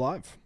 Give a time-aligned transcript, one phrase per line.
[0.00, 0.38] live.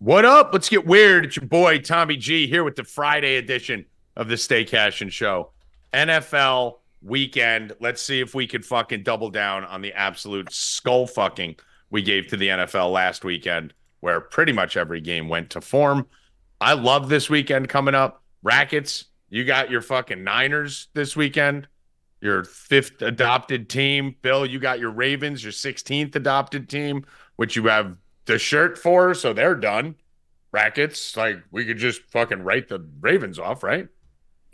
[0.00, 0.50] What up?
[0.52, 1.24] Let's get weird.
[1.24, 5.52] It's your boy Tommy G here with the Friday edition of the Stay Cashin' Show.
[5.94, 7.74] NFL weekend.
[7.78, 11.56] Let's see if we could fucking double down on the absolute skull fucking
[11.90, 16.08] we gave to the NFL last weekend, where pretty much every game went to form.
[16.60, 18.24] I love this weekend coming up.
[18.42, 21.68] Rackets, you got your fucking Niners this weekend,
[22.20, 24.16] your fifth adopted team.
[24.22, 27.04] Bill, you got your Ravens, your 16th adopted team,
[27.36, 27.96] which you have
[28.26, 29.96] the shirt for, so they're done.
[30.52, 33.88] Rackets, like we could just fucking write the Ravens off, right?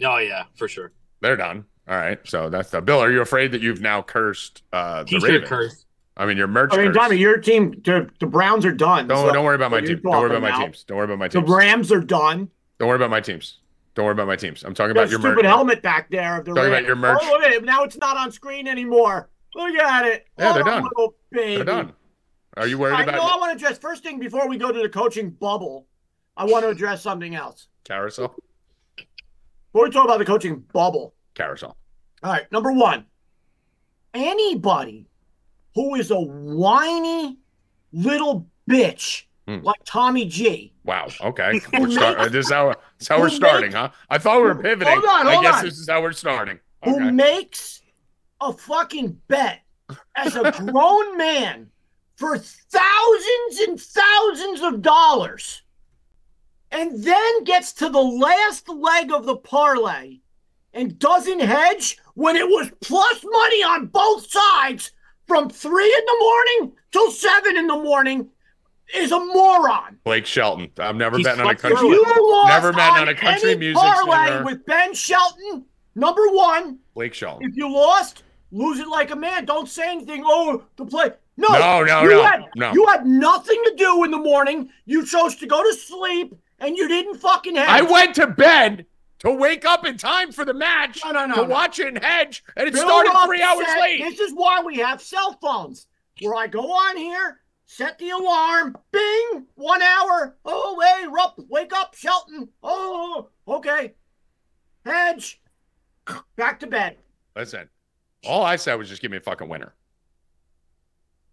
[0.03, 0.93] Oh yeah, for sure.
[1.21, 1.65] They're done.
[1.89, 3.01] All right, so that's the Bill.
[3.01, 5.49] Are you afraid that you've now cursed uh, the T-shirt Ravens?
[5.49, 5.85] curse.
[6.17, 6.71] I mean, your merch.
[6.73, 6.97] I mean, curse.
[6.97, 9.09] Tommy, your team, the, the Browns are done.
[9.09, 10.03] Don't so don't worry about my what are you team.
[10.03, 10.61] Don't worry about my about?
[10.61, 10.85] teams.
[10.85, 11.47] Don't worry about my teams.
[11.47, 11.55] The.
[11.55, 12.51] Rams are done.
[12.79, 13.59] Don't worry about my teams.
[13.95, 14.62] Don't worry about my teams.
[14.62, 15.47] I'm talking about your stupid merch.
[15.47, 17.19] helmet back there of the Talking about your merch.
[17.21, 17.65] Oh, look at it.
[17.65, 19.29] Now it's not on screen anymore.
[19.55, 20.27] Look at it.
[20.39, 20.83] Yeah, oh, they're done.
[20.85, 21.57] Little baby.
[21.57, 21.93] They're done.
[22.59, 24.73] Are you worried I about know I want to address first thing before we go
[24.73, 25.87] to the coaching bubble.
[26.37, 27.69] I want to address something else.
[27.84, 28.34] carousel?
[29.73, 31.77] Before we talk about the coaching bubble, Carousel.
[32.23, 33.05] All right, number one,
[34.14, 35.06] anybody
[35.75, 37.39] who is a whiny
[37.92, 39.61] little bitch Hmm.
[39.62, 40.75] like Tommy G.
[40.84, 41.06] Wow.
[41.23, 41.59] Okay.
[41.79, 43.89] We're start, this is how, this is how we're starting, makes- huh?
[44.11, 44.92] I thought we were pivoting.
[44.92, 45.64] Hold on, I guess on.
[45.64, 46.59] this is how we're starting.
[46.84, 47.81] who makes
[48.42, 49.61] a fucking bet
[50.17, 51.70] as a grown man
[52.19, 55.62] for thousands and thousands of dollars
[56.72, 60.19] and then gets to the last leg of the parlay
[60.74, 64.91] and doesn't hedge when it was plus money on both sides
[65.28, 68.28] from three in the morning till seven in the morning
[68.96, 69.96] is a moron.
[70.02, 70.70] Blake Shelton.
[70.78, 71.86] I'm never He's betting on a country.
[71.89, 72.02] you
[72.33, 74.44] lost Never betting on on a country any music parlay singer.
[74.44, 77.48] with Ben Shelton, number one, Blake Shelton.
[77.48, 79.44] if you lost, lose it like a man.
[79.44, 80.24] Don't say anything.
[80.27, 81.12] Oh, the play.
[81.39, 82.72] No, No, no, you no, Had, no.
[82.72, 84.70] You had nothing to do in the morning.
[84.86, 87.69] You chose to go to sleep, and you didn't fucking have.
[87.69, 88.84] I went to bed
[89.20, 91.48] to wake up in time for the match No, no, no, to no.
[91.48, 94.02] watch it and hedge, and it Bill started three hours said, late.
[94.02, 95.86] This is why we have cell phones,
[96.20, 100.36] where I go on here, set the alarm, bing, one hour.
[100.45, 102.48] Oh, hey, Rupp, wake up, Shelton.
[102.64, 103.95] Oh, okay.
[104.84, 105.40] Hedge.
[106.36, 106.96] Back to bed.
[107.36, 107.68] Listen,
[108.24, 109.74] all I said was just give me a fucking winner.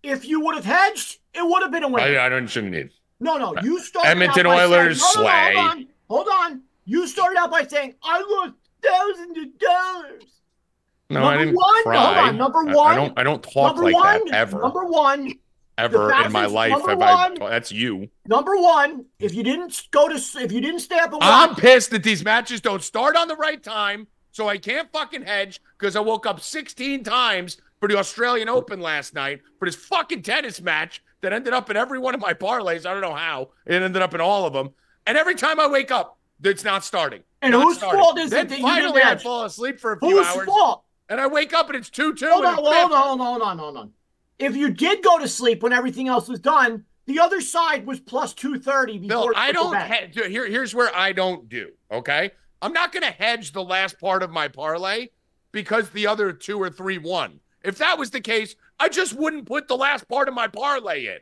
[0.05, 2.03] If you would have hedged, it would have been a win.
[2.03, 2.89] I, I don't shouldn't need.
[3.19, 3.55] No, no.
[3.63, 6.61] You started Edmonton out by Oilers, saying, no, no, hold on, hold on.
[6.85, 10.23] You started out by saying I lost thousands of dollars.
[11.09, 11.95] No, Number I didn't one, cry.
[11.97, 13.19] hold on, number I- I, one- don't.
[13.19, 14.59] I don't talk number like one, that ever.
[14.59, 15.33] number one,
[15.77, 17.35] ever in my life have I.
[17.37, 18.09] That's you.
[18.27, 19.05] number one.
[19.19, 22.03] If you didn't go to, if you didn't stay up and I'm watch, pissed that
[22.03, 25.99] these matches don't start on the right time, so I can't fucking hedge because I
[26.01, 31.03] woke up 16 times for the Australian Open last night for this fucking tennis match
[31.21, 32.85] that ended up in every one of my parlays.
[32.85, 34.69] I don't know how it ended up in all of them,
[35.05, 37.23] and every time I wake up, it's not starting.
[37.41, 37.99] And Not whose starting.
[37.99, 40.45] fault is then it that you finally I fall asleep for a few whose hours,
[40.45, 40.83] fault?
[41.09, 42.27] and I wake up and it's two two.
[42.27, 43.91] Hold on, hold on, hold on, hold on, hold on.
[44.39, 47.99] If you did go to sleep when everything else was done, the other side was
[47.99, 49.31] plus two thirty before.
[49.31, 49.75] Bill, I don't.
[50.11, 51.71] here, here's where I don't do.
[51.91, 52.31] Okay,
[52.61, 55.09] I'm not going to hedge the last part of my parlay
[55.51, 57.39] because the other two or three won.
[57.65, 61.07] If that was the case, I just wouldn't put the last part of my parlay
[61.07, 61.17] in.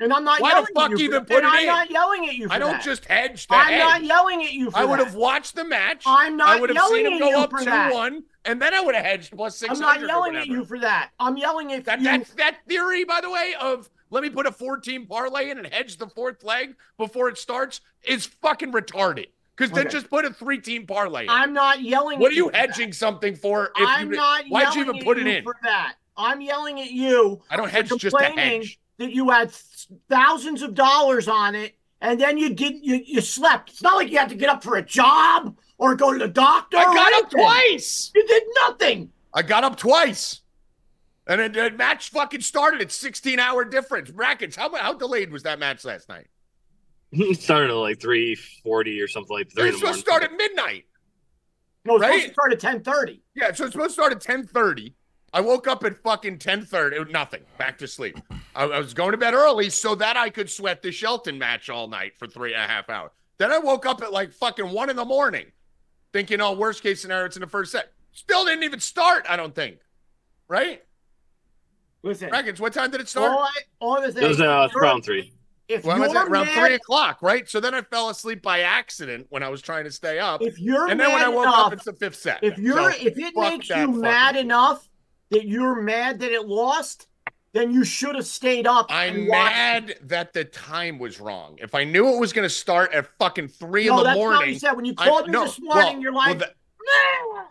[0.00, 1.04] And I'm not Why the yelling fuck at you.
[1.06, 1.66] even put and it I'm in?
[1.66, 2.46] not yelling at you.
[2.46, 2.84] For I don't that.
[2.84, 3.80] just hedge the I'm hedge.
[3.80, 6.04] not yelling at you for I would have watched the match.
[6.06, 7.92] I'm not I would have seen him go up two that.
[7.92, 10.78] one, and then I would have hedged plus six I'm not yelling at you for
[10.78, 11.10] that.
[11.18, 12.04] I'm yelling at That you.
[12.04, 15.66] that that theory, by the way, of let me put a 14 parlay in and
[15.66, 19.26] hedge the fourth leg before it starts is fucking retarded.
[19.58, 21.30] Because then just put a three team parlay in.
[21.30, 22.20] I'm not yelling.
[22.20, 22.70] what at are you for that.
[22.70, 23.72] hedging something for?
[23.76, 24.44] If I'm you, not.
[24.48, 25.42] why'd you yelling even put it in?
[25.42, 25.94] for that?
[26.16, 27.42] I'm yelling at you.
[27.50, 28.78] I don't hedge just to hedge.
[28.98, 29.52] That you had
[30.08, 32.84] thousands of dollars on it, and then you didn't.
[32.84, 33.70] You, you slept.
[33.70, 36.28] It's not like you had to get up for a job or go to the
[36.28, 36.76] doctor.
[36.76, 38.10] I got up twice.
[38.14, 39.10] You did nothing.
[39.34, 40.40] I got up twice.
[41.28, 44.10] And the match fucking started at 16 hour difference.
[44.10, 44.56] Brackets.
[44.56, 46.26] How how delayed was that match last night?
[47.12, 50.10] It started at like three forty or something like It three was in supposed to
[50.10, 50.84] start at midnight.
[51.84, 52.12] No, it's Right?
[52.12, 53.22] supposed to start at ten thirty.
[53.34, 54.94] Yeah, so it's supposed to start at 10:30.
[55.32, 57.10] I woke up at fucking 10:30.
[57.10, 57.42] Nothing.
[57.58, 58.18] Back to sleep.
[58.54, 61.68] I, I was going to bed early so that I could sweat the Shelton match
[61.70, 63.10] all night for three and a half hours.
[63.38, 65.46] Then I woke up at like fucking one in the morning,
[66.12, 67.92] thinking, oh, worst case scenario, it's in the first set.
[68.12, 69.78] Still didn't even start, I don't think.
[70.48, 70.82] Right?
[72.02, 73.32] Listen, Brackets, what time did it all, start?
[73.32, 75.32] I, all the It was uh, round three.
[75.68, 77.48] If Well, you're was it around mad, three o'clock, right?
[77.48, 80.40] So then I fell asleep by accident when I was trying to stay up.
[80.42, 82.38] if you're And then when I woke enough, up, it's the fifth set.
[82.42, 84.88] if you're So if it makes you mad enough
[85.30, 87.06] that you're mad that it lost,
[87.52, 88.86] then you should have stayed up.
[88.88, 91.56] I'm mad that the time was wrong.
[91.60, 94.16] If I knew it was going to start at fucking three No, in the that's
[94.16, 94.72] not what morning, you said.
[94.72, 96.54] When you I- called me no, this morning, well, you're well, like, that-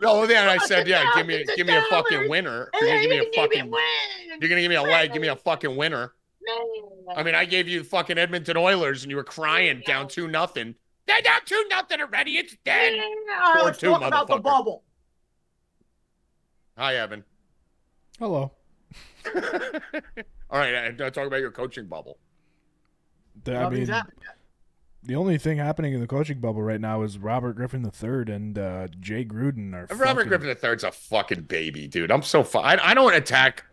[0.00, 2.68] "Nah, oh, then I said, yeah, give me, give me a fucking winner.
[2.80, 4.82] You're gonna give me a give me a fucking, win." you're gonna give me a
[4.82, 5.12] leg.
[5.12, 6.12] Give me a fucking winner.
[7.16, 10.74] I mean, I gave you fucking Edmonton Oilers, and you were crying down two nothing.
[11.06, 12.32] They're down two nothing already.
[12.38, 12.98] It's dead.
[13.42, 14.42] All right, let's 4-2, talk about the motherfucker.
[14.42, 14.84] bubble.
[16.76, 17.24] Hi, Evan.
[18.18, 18.52] Hello.
[20.50, 22.18] All right, I, I talk about your coaching bubble.
[23.44, 23.90] The- I mean,
[25.02, 28.58] the only thing happening in the coaching bubble right now is Robert Griffin III and
[28.58, 29.86] uh, Jay Gruden are.
[29.96, 32.10] Robert fucking- Griffin III's a fucking baby, dude.
[32.10, 33.64] I'm so fu- I, I don't attack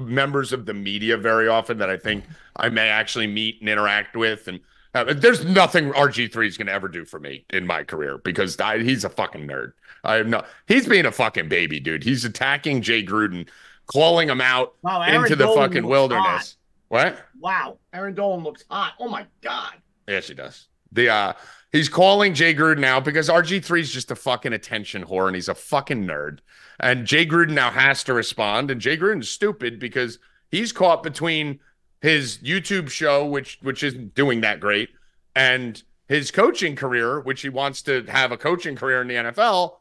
[0.00, 2.24] members of the media very often that I think
[2.56, 4.60] I may actually meet and interact with, and
[4.94, 8.58] uh, there's nothing RG3 is going to ever do for me in my career because
[8.58, 9.72] I, he's a fucking nerd.
[10.02, 10.42] I have no.
[10.66, 12.02] He's being a fucking baby, dude.
[12.02, 13.48] He's attacking Jay Gruden,
[13.86, 16.56] calling him out Wow, into the Dolan fucking wilderness.
[16.88, 17.18] What?
[17.38, 18.94] Wow, Erin Dolan looks hot.
[18.98, 19.74] Oh my god.
[20.08, 20.66] Yes, he does.
[20.92, 21.32] The uh
[21.70, 25.48] he's calling Jay Gruden out because RG3 is just a fucking attention whore and he's
[25.48, 26.40] a fucking nerd.
[26.80, 28.70] And Jay Gruden now has to respond.
[28.70, 30.18] And Jay Gruden's stupid because
[30.50, 31.60] he's caught between
[32.00, 34.88] his YouTube show, which which isn't doing that great,
[35.36, 39.76] and his coaching career, which he wants to have a coaching career in the NFL.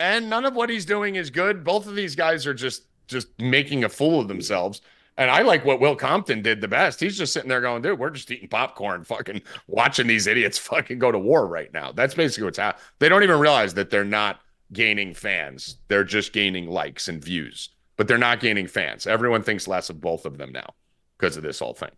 [0.00, 1.62] And none of what he's doing is good.
[1.62, 4.80] Both of these guys are just just making a fool of themselves.
[5.16, 6.98] And I like what Will Compton did the best.
[6.98, 10.98] He's just sitting there going, dude, we're just eating popcorn, fucking watching these idiots fucking
[10.98, 11.92] go to war right now.
[11.92, 12.84] That's basically what's happening.
[12.98, 14.40] They don't even realize that they're not
[14.72, 15.76] gaining fans.
[15.88, 19.06] They're just gaining likes and views, but they're not gaining fans.
[19.06, 20.74] Everyone thinks less of both of them now
[21.18, 21.90] because of this whole thing.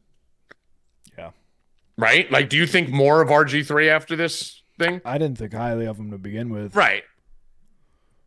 [1.16, 1.30] Yeah.
[1.96, 2.30] Right?
[2.30, 5.00] Like, do you think more of RG3 after this thing?
[5.04, 6.74] I didn't think highly of him to begin with.
[6.76, 7.04] Right.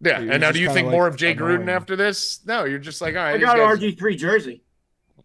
[0.02, 0.20] Yeah.
[0.20, 2.40] He was and now do you think like, more of Jay Gruden after this?
[2.46, 3.36] No, you're just like, all right.
[3.36, 4.64] I got guys- an RG3 jersey.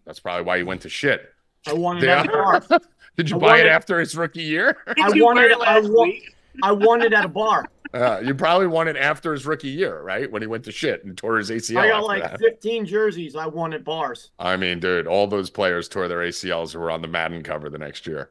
[0.05, 1.31] That's probably why you went to shit.
[1.67, 2.57] I wanted it Yeah.
[2.57, 2.81] at a.
[3.17, 4.77] Did you I buy it after his rookie year?
[4.87, 6.34] I you wanted- it I last wa- week?
[6.63, 7.67] I won it at a bar.
[7.93, 10.31] Uh, you probably won it after his rookie year, right?
[10.31, 11.79] When he went to shit and tore his ACL.
[11.79, 12.41] I got like that.
[12.41, 14.33] 15 jerseys I won at bars.
[14.39, 17.71] I mean, dude, all those players tore their ACLs who were on the Madden cover
[17.71, 18.31] the next year.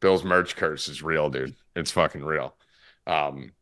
[0.00, 1.54] Bill's merch curse is real, dude.
[1.76, 2.56] It's fucking real.
[3.06, 3.52] Um,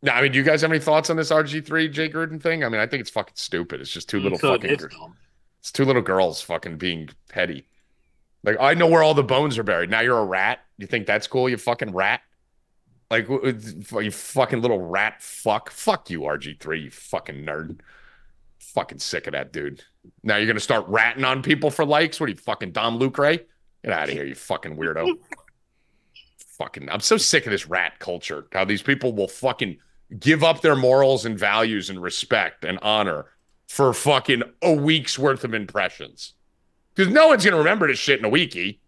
[0.00, 2.64] now, I mean, do you guys have any thoughts on this RG3 Jay Gruden thing?
[2.64, 3.80] I mean, I think it's fucking stupid.
[3.80, 4.90] It's just two little So fucking, it's gir-
[5.60, 7.66] it's two little girls fucking being petty.
[8.44, 9.90] Like, I know where all the bones are buried.
[9.90, 10.60] Now you're a rat.
[10.78, 11.48] You think that's cool?
[11.48, 12.20] You fucking rat.
[13.10, 15.70] Like, you fucking little rat fuck.
[15.70, 17.80] Fuck you, RG3, you fucking nerd.
[18.58, 19.82] Fucking sick of that dude.
[20.22, 22.20] Now you're gonna start ratting on people for likes.
[22.20, 23.38] What are you fucking Dom Lucre?
[23.84, 25.16] Get out of here, you fucking weirdo.
[26.58, 28.46] fucking, I'm so sick of this rat culture.
[28.52, 29.78] How these people will fucking
[30.18, 33.26] give up their morals and values and respect and honor
[33.68, 36.34] for fucking a week's worth of impressions.
[36.94, 38.80] Because no one's gonna remember this shit in a weekie.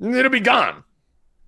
[0.00, 0.84] It'll be gone.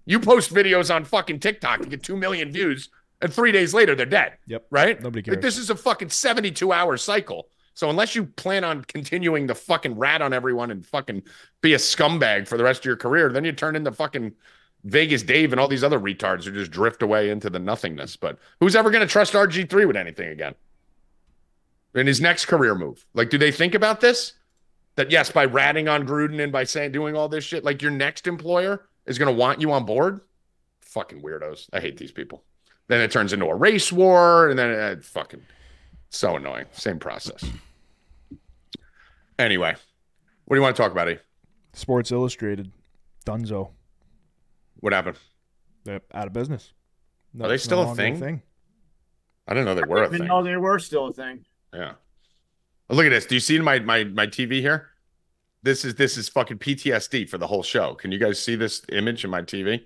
[0.04, 2.90] You post videos on fucking TikTok to get two million views,
[3.20, 4.38] and three days later they're dead.
[4.46, 4.66] Yep.
[4.70, 5.00] Right?
[5.00, 5.42] Nobody Like, cares.
[5.54, 7.48] this is a fucking 72 hour cycle.
[7.74, 11.22] So unless you plan on continuing to fucking rat on everyone and fucking
[11.62, 14.32] be a scumbag for the rest of your career, then you turn into fucking
[14.84, 18.16] Vegas Dave and all these other retards who just drift away into the nothingness.
[18.16, 20.54] But who's ever going to trust RG3 with anything again?
[21.94, 23.06] In his next career move.
[23.14, 24.34] Like, do they think about this?
[24.96, 27.90] That yes, by ratting on Gruden and by saying doing all this shit, like your
[27.90, 30.20] next employer is going to want you on board?
[30.80, 31.68] Fucking weirdos.
[31.72, 32.44] I hate these people.
[32.88, 35.42] Then it turns into a race war, and then uh, fucking
[36.10, 36.66] so annoying.
[36.72, 37.44] Same process.
[39.38, 39.74] Anyway,
[40.44, 41.08] what do you want to talk about?
[41.08, 41.16] E?
[41.72, 42.70] Sports Illustrated,
[43.24, 43.70] Dunzo,
[44.80, 45.18] What happened?
[45.84, 46.72] they're out of business.
[47.40, 48.42] Are they That's still a longer thing?
[49.48, 50.28] I didn't know they were a thing.
[50.28, 51.44] though they were still a thing.
[51.74, 51.94] Yeah.
[52.88, 53.26] Look at this.
[53.26, 54.90] Do you see my my my TV here?
[55.62, 57.94] This is this is fucking PTSD for the whole show.
[57.94, 59.84] Can you guys see this image in my TV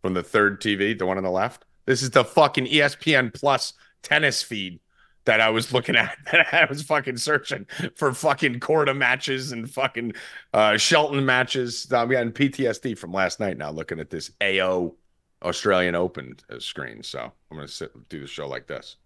[0.00, 1.64] from the third TV, the one on the left?
[1.86, 3.72] This is the fucking ESPN Plus
[4.02, 4.78] tennis feed
[5.24, 6.16] that I was looking at.
[6.32, 10.12] That I was fucking searching for fucking Korda matches and fucking
[10.54, 11.90] uh, Shelton matches.
[11.92, 14.94] I'm getting PTSD from last night now looking at this AO
[15.42, 17.02] Australian Open uh, screen.
[17.02, 18.96] So I'm gonna sit do the show like this.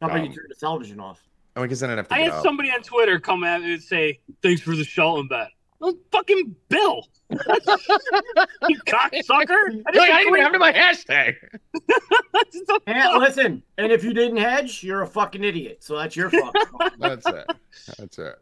[0.00, 1.22] How about Um, you turn the television off?
[1.56, 2.42] I mean, because then I'd have to I had up.
[2.44, 5.48] somebody on Twitter come at me and say, "Thanks for the Shelton bet."
[5.78, 7.38] Well, fucking Bill, you
[8.86, 9.76] cocksucker!
[9.76, 11.34] Look, I didn't even have it in my hashtag.
[12.86, 15.82] And listen, and if you didn't hedge, you're a fucking idiot.
[15.82, 16.92] So that's your fucking fault.
[16.98, 17.46] That's it.
[17.98, 18.34] That's it.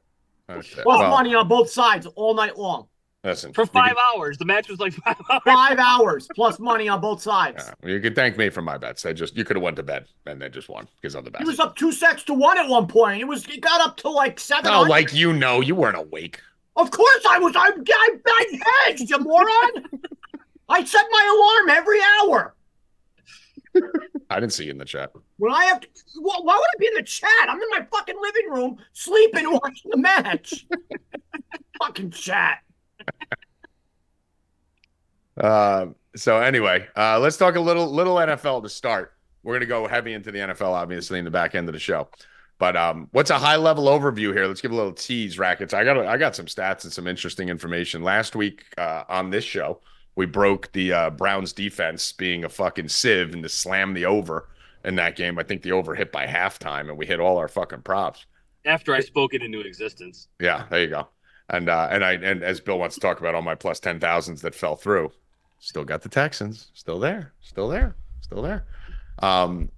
[0.47, 0.87] That's it.
[0.87, 2.89] Lost Well, money on both sides all night long.
[3.25, 4.37] Listen, for five can- hours.
[4.37, 5.43] The match was like five hours.
[5.45, 7.65] Five hours plus money on both sides.
[7.83, 9.07] Yeah, you could thank me for my bets.
[9.07, 11.31] I just you could have went to bed and then just won because I'm the
[11.31, 11.47] He best.
[11.47, 13.21] was up two sets to one at one point.
[13.23, 14.71] It was it got up to like seven.
[14.71, 16.41] Oh, like you know, you weren't awake.
[16.77, 17.55] Of course I was.
[17.57, 19.71] I I, I hedged, you moron.
[20.69, 22.55] I set my alarm every hour.
[24.31, 25.13] I didn't see you in the chat.
[25.39, 25.89] When I have to,
[26.21, 27.29] why why would I be in the chat?
[27.49, 30.67] I'm in my fucking living room, sleeping, watching the match.
[31.79, 32.59] fucking chat.
[35.37, 39.15] Uh, so anyway, uh, let's talk a little little NFL to start.
[39.43, 42.09] We're gonna go heavy into the NFL, obviously, in the back end of the show.
[42.59, 44.47] But um, what's a high level overview here?
[44.47, 45.75] Let's give a little tease, rackets.
[45.75, 48.03] I got I got some stats and some interesting information.
[48.03, 49.81] Last week uh, on this show,
[50.15, 54.49] we broke the uh, Browns defense being a fucking sieve and to slam the over
[54.85, 55.39] in that game.
[55.39, 58.25] I think the over hit by halftime, and we hit all our fucking props.
[58.65, 60.29] After I spoke it into existence.
[60.41, 61.09] Yeah, there you go.
[61.51, 64.01] And uh, and I and as Bill wants to talk about all my plus ten
[64.01, 65.13] thousands that fell through,
[65.59, 68.65] still got the Texans, still there, still there, still there.
[69.19, 69.71] Um,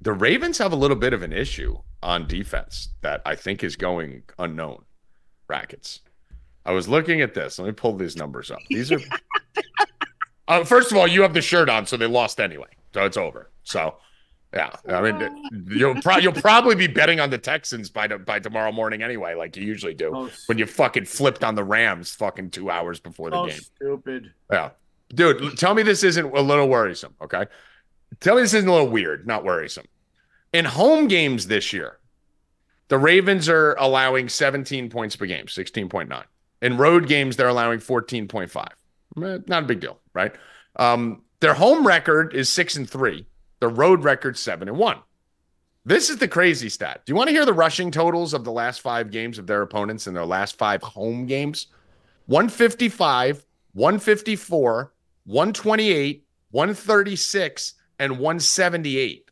[0.00, 3.74] the Ravens have a little bit of an issue on defense that I think is
[3.76, 4.84] going unknown.
[5.48, 6.00] Rackets.
[6.66, 7.58] I was looking at this.
[7.58, 8.58] Let me pull these numbers up.
[8.68, 9.00] These are.
[10.48, 13.16] uh, first of all, you have the shirt on, so they lost anyway, so it's
[13.16, 13.50] over.
[13.64, 13.96] So,
[14.54, 18.38] yeah, I mean, you'll pro- you'll probably be betting on the Texans by the, by
[18.38, 22.14] tomorrow morning anyway, like you usually do Oh, when you fucking flipped on the Rams
[22.14, 23.60] fucking two hours before the so game.
[23.60, 24.32] stupid.
[24.50, 24.70] Yeah.
[25.14, 27.46] Dude, tell me this isn't a little worrisome, okay?
[28.20, 29.86] Tell me this isn't a little weird, not worrisome.
[30.52, 31.98] In home games this year,
[32.88, 36.24] the Ravens are allowing 17 points per game, 16.9.
[36.62, 38.56] In road games, they're allowing 14.5.
[39.22, 40.32] Eh, Not a big deal, right?
[40.76, 43.26] Um, their home record is six and three.
[43.60, 44.98] Their road record seven and one.
[45.84, 47.02] This is the crazy stat.
[47.06, 49.62] Do you want to hear the rushing totals of the last five games of their
[49.62, 51.68] opponents in their last five home games?
[52.26, 54.92] 155, 154,
[55.24, 59.30] 128, 136, and 178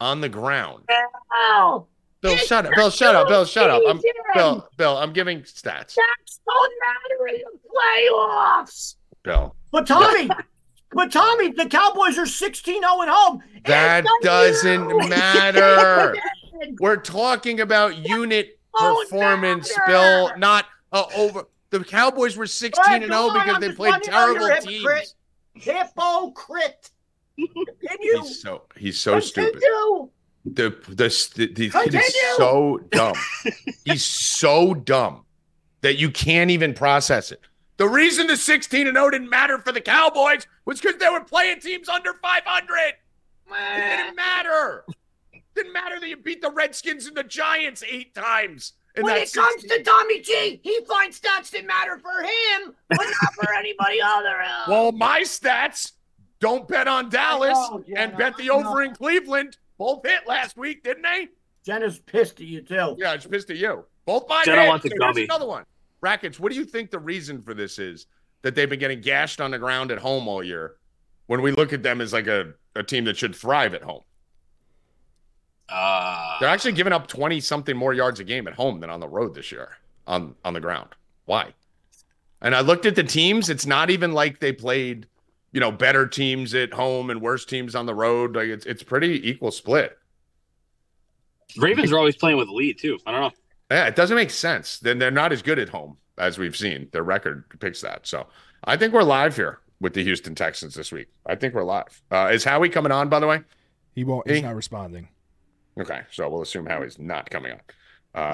[0.00, 0.84] on the ground.
[1.32, 1.86] Oh,
[2.22, 2.72] Bill, It's shut up.
[2.74, 3.28] Bill, shut up.
[3.28, 3.82] Bill, shut up.
[3.86, 4.00] I'm.
[4.34, 5.94] Bill, Bill, I'm giving stats.
[5.94, 8.96] that's don't matter in the playoffs.
[9.22, 10.28] Bill, But Tommy,
[10.92, 13.42] but Tommy, the Cowboys are 16-0 at home.
[13.66, 16.14] that doesn't new matter.
[16.80, 19.90] We're talking about unit Don't performance, matter.
[19.90, 21.44] Bill, not uh, over.
[21.70, 24.70] The Cowboys were 16 and 0 on, because I'm they played running on your terrible
[24.70, 25.14] hypocrite.
[25.54, 25.64] teams.
[25.64, 26.90] Hypocrite.
[27.36, 28.22] Continue.
[28.22, 29.62] He's so he's so stupid.
[30.44, 33.14] The the, the, the kid is so dumb.
[33.84, 35.24] he's so dumb
[35.82, 37.40] that you can't even process it.
[37.80, 41.24] The reason the 16 and 0 didn't matter for the Cowboys was because they were
[41.24, 42.76] playing teams under 500.
[42.78, 44.84] It didn't matter.
[45.54, 48.74] Didn't matter that you beat the Redskins and the Giants eight times.
[48.96, 52.74] in When that it comes to Tommy G, he finds stats that matter for him,
[52.90, 54.68] but not for anybody other else.
[54.68, 55.92] Well, my stats
[56.38, 59.56] don't bet on Dallas know, and bet the over in Cleveland.
[59.78, 61.28] Both hit last week, didn't they?
[61.64, 62.96] Jenna's pissed at you too.
[62.98, 63.86] Yeah, it's pissed at you.
[64.04, 64.68] Both mine Jenna hit.
[64.68, 65.24] wants a So here's gummy.
[65.24, 65.64] Another one.
[66.00, 68.06] Rackets, what do you think the reason for this is
[68.42, 70.76] that they've been getting gashed on the ground at home all year
[71.26, 74.02] when we look at them as like a, a team that should thrive at home?
[75.68, 79.00] Uh, They're actually giving up 20 something more yards a game at home than on
[79.00, 79.76] the road this year
[80.06, 80.88] on, on the ground.
[81.26, 81.52] Why?
[82.42, 83.50] And I looked at the teams.
[83.50, 85.06] It's not even like they played,
[85.52, 88.34] you know, better teams at home and worse teams on the road.
[88.34, 89.98] Like it's it's pretty equal split.
[91.56, 92.98] Ravens are always playing with lead too.
[93.06, 93.30] I don't know.
[93.70, 94.78] Yeah, it doesn't make sense.
[94.78, 96.88] Then they're not as good at home as we've seen.
[96.92, 98.06] Their record depicts that.
[98.06, 98.26] So
[98.64, 101.08] I think we're live here with the Houston Texans this week.
[101.26, 102.02] I think we're live.
[102.10, 103.42] Uh, is Howie coming on, by the way?
[103.94, 104.28] He won't.
[104.28, 104.42] He's Hey.
[104.42, 105.08] not responding.
[105.78, 107.60] Okay, so we'll assume Howie's not coming on.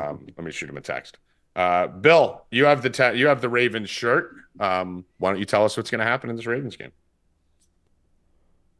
[0.09, 1.19] Um, let me shoot him a text.
[1.55, 4.35] Uh, Bill, you have the te- you have the Ravens shirt.
[4.59, 6.93] Um, why don't you tell us what's going to happen in this Ravens game?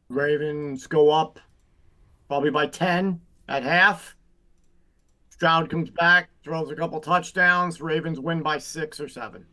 [0.09, 1.39] Ravens go up
[2.27, 4.15] probably by 10 at half.
[5.37, 7.79] Stroud comes back, throws a couple touchdowns.
[7.79, 9.45] Ravens win by six or seven.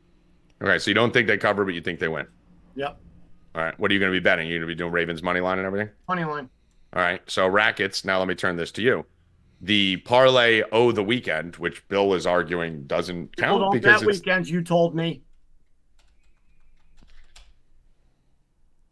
[0.63, 2.27] Okay, so you don't think they cover, but you think they win.
[2.75, 2.99] Yep.
[3.55, 4.49] All right, what are you going to be betting?
[4.49, 5.91] You're going to be doing Ravens money line and everything.
[6.09, 6.49] Money line.
[6.95, 7.21] All right.
[7.27, 8.05] So rackets.
[8.05, 9.05] Now let me turn this to you.
[9.61, 14.09] The parlay oh the weekend, which Bill was arguing doesn't People count don't because bet
[14.09, 15.23] it's weekends, you told me.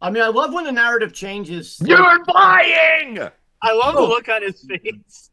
[0.01, 1.81] I mean, I love when the narrative changes.
[1.83, 3.19] you're lying.
[3.61, 4.07] I love the Oh.
[4.09, 5.31] look on his face.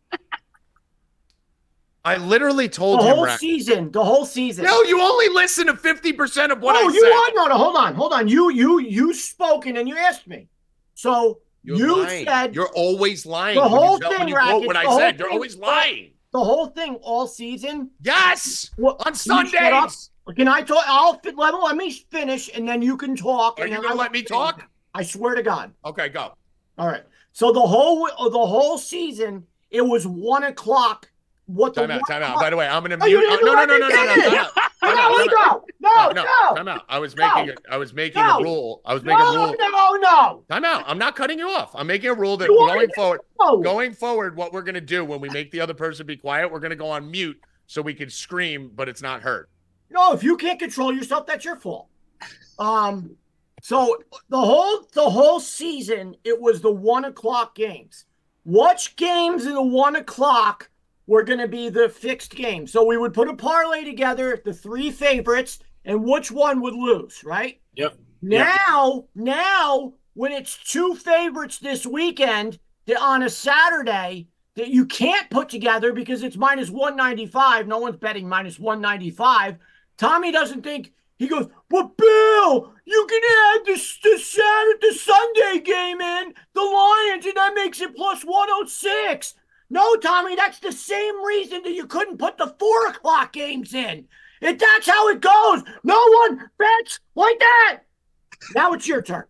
[2.04, 3.14] I literally the told him.
[3.14, 3.90] whole Rack- season.
[3.90, 4.64] The whole season.
[4.64, 6.86] no, you only listen to fifty percent of what I said.
[6.86, 7.12] oh, I you said.
[7.12, 7.58] are no, no.
[7.62, 8.26] Hold on, hold on.
[8.28, 10.48] You, you, you spoke and you asked me.
[10.94, 12.24] So You're you lying.
[12.26, 13.56] said you're always lying.
[13.56, 15.18] The you whole thing, you quote Rackets, what I the said.
[15.18, 16.12] You're thing- always lying.
[16.32, 17.90] the whole thing all season.
[18.02, 19.90] Yes, What, on Can you shut up?
[19.90, 20.10] Sundays.
[20.36, 20.84] Can I talk?
[20.86, 21.64] I'll fit level.
[21.64, 23.58] Let me finish, and then you can talk.
[23.58, 24.28] Are and you gonna I let me finish.
[24.30, 24.68] talk?
[24.94, 25.72] I swear to God.
[25.84, 26.32] Okay, go.
[26.78, 27.02] All right.
[27.32, 31.09] So the whole the whole season, it was one o'clock.
[31.54, 32.06] What the Time out.
[32.08, 32.40] Time out.
[32.40, 33.20] By the way, I'm gonna Oh, mute.
[33.20, 34.24] didn't no, no, no, no, no, no, finish.
[34.24, 34.54] time out.
[34.54, 35.60] Time No, out, we time out.
[35.60, 35.66] go.
[35.80, 36.84] No, no, no, time out.
[36.88, 37.26] I was No.
[37.34, 38.38] making a, I was making No.
[38.38, 38.80] a rule.
[38.84, 39.56] I was making a no, rule.
[39.58, 40.84] no, no, Time out.
[40.86, 41.72] I'm not cutting you off.
[41.74, 43.58] I'm making a rule that going forward, no.
[43.58, 46.60] going forward, what we're gonna do when we make the other person be quiet, we're
[46.60, 49.48] gonna go on mute so we can scream, but it's not heard.
[49.90, 51.88] No, if you can't control yourself, that's your fault.
[52.58, 53.16] Um,
[53.62, 53.96] so
[54.28, 58.06] the whole the whole season, it was the one o'clock games.
[58.44, 60.69] Which games in the one o'clock
[61.10, 62.68] were going to be the fixed game.
[62.68, 67.24] So we would put a parlay together, the three favorites, and which one would lose,
[67.24, 67.60] right?
[67.74, 67.96] Yep.
[68.22, 68.46] Yep.
[68.46, 75.28] Now, now when it's two favorites this weekend that on a Saturday that you can't
[75.30, 77.66] put together because it's minus 195.
[77.66, 79.56] No one's betting minus 195.
[79.96, 83.22] Tommy doesn't think he goes, but Bill, you can
[83.56, 88.22] add the, the Saturday, the Sunday game in, the Lions, and that makes it plus
[88.22, 89.34] 106.
[89.70, 94.06] No, Tommy, that's the same reason that you couldn't put the four o'clock games in.
[94.40, 97.80] If that's how it goes, no one bets like that.
[98.54, 99.24] Now it's your turn.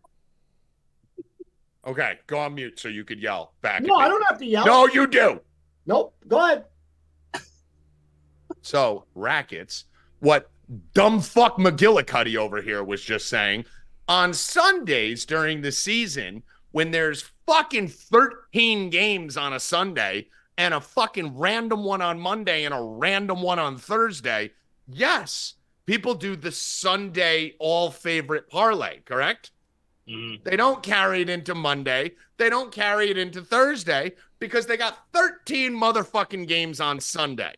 [1.87, 3.83] Okay, go on mute so you could yell back.
[3.83, 3.97] No.
[3.97, 4.67] I don't have to yell.
[4.67, 5.41] No, you do.
[5.87, 6.15] Nope.
[6.27, 6.65] Go ahead.
[8.63, 9.87] So rackets,
[10.19, 10.51] what
[10.93, 13.65] dumb fuck McGillicuddy over here was just saying
[14.07, 20.81] on Sundays during the season when there's fucking 13 games on a Sunday and a
[20.81, 24.53] fucking random one on Monday and a random one on Thursday.
[24.87, 25.55] Yes,
[25.87, 29.51] people do the Sunday all favorite parlay, correct?
[30.09, 30.43] Mhm.
[30.45, 32.13] They don't carry it into Monday.
[32.37, 37.55] They don't carry it into Thursday because they got 13 motherfucking games on Sunday.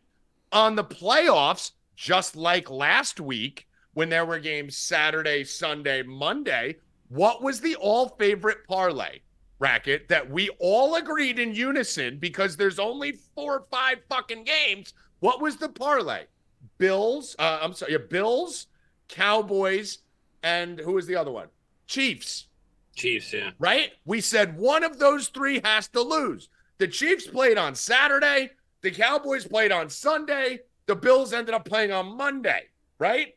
[0.50, 6.76] On the playoffs, just like last week when there were games Saturday, Sunday, Monday,
[7.12, 9.20] what was the all favorite parlay
[9.58, 14.94] racket that we all agreed in unison because there's only four or five fucking games?
[15.20, 16.24] What was the parlay?
[16.78, 18.66] Bills, uh, I'm sorry, yeah, Bills,
[19.08, 19.98] Cowboys,
[20.42, 21.48] and who was the other one?
[21.86, 22.46] Chiefs
[22.94, 23.50] Chiefs, yeah.
[23.58, 23.92] right?
[24.04, 26.48] We said one of those three has to lose.
[26.78, 31.92] The Chiefs played on Saturday, the Cowboys played on Sunday, the Bills ended up playing
[31.92, 33.34] on Monday, right?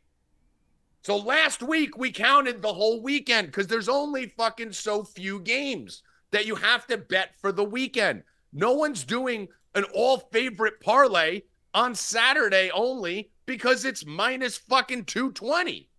[1.05, 6.01] So last week we counted the whole weekend because there's only fucking so few games
[6.31, 8.23] that you have to bet for the weekend.
[8.51, 11.43] No one's doing an all favorite parlay
[11.75, 15.91] on Saturday only because it's minus fucking 220.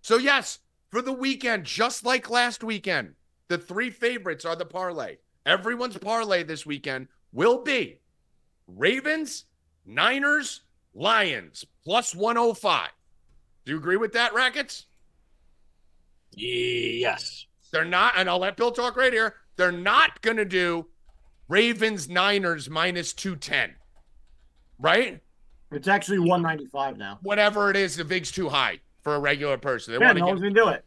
[0.00, 3.16] So, yes, for the weekend, just like last weekend,
[3.48, 5.16] the three favorites are the parlay.
[5.44, 8.00] Everyone's parlay this weekend will be
[8.66, 9.44] Ravens,
[9.84, 10.62] Niners,
[10.94, 12.88] Lions, plus 105.
[13.68, 14.86] Do you agree with that, Rackets?
[16.32, 17.44] Yes.
[17.70, 19.34] They're not, and I'll let Bill talk right here.
[19.56, 20.86] They're not going to do
[21.48, 23.74] Ravens, Niners minus 210,
[24.78, 25.20] right?
[25.70, 27.18] It's actually 195 now.
[27.20, 29.92] Whatever it is, the VIG's too high for a regular person.
[29.92, 30.82] They Yeah, want no to one's gonna do it.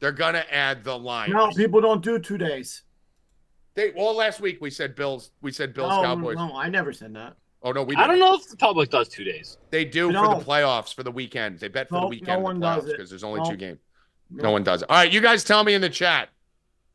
[0.00, 1.32] they're going to add the Lions.
[1.32, 2.82] No, people don't do two days.
[3.74, 6.34] They, well, last week we said Bills, we said Bills, no, Cowboys.
[6.34, 7.36] no, I never said that.
[7.62, 8.18] Oh, no, we I didn't.
[8.20, 9.58] don't know if the public does two days.
[9.70, 10.24] They do No.
[10.32, 11.58] for the playoffs for the weekend.
[11.58, 13.50] They bet for the weekend no the one does playoffs because there's only Nope.
[13.50, 13.78] two games.
[14.30, 14.90] No one does it.
[14.90, 16.28] All right, you guys tell me in the chat.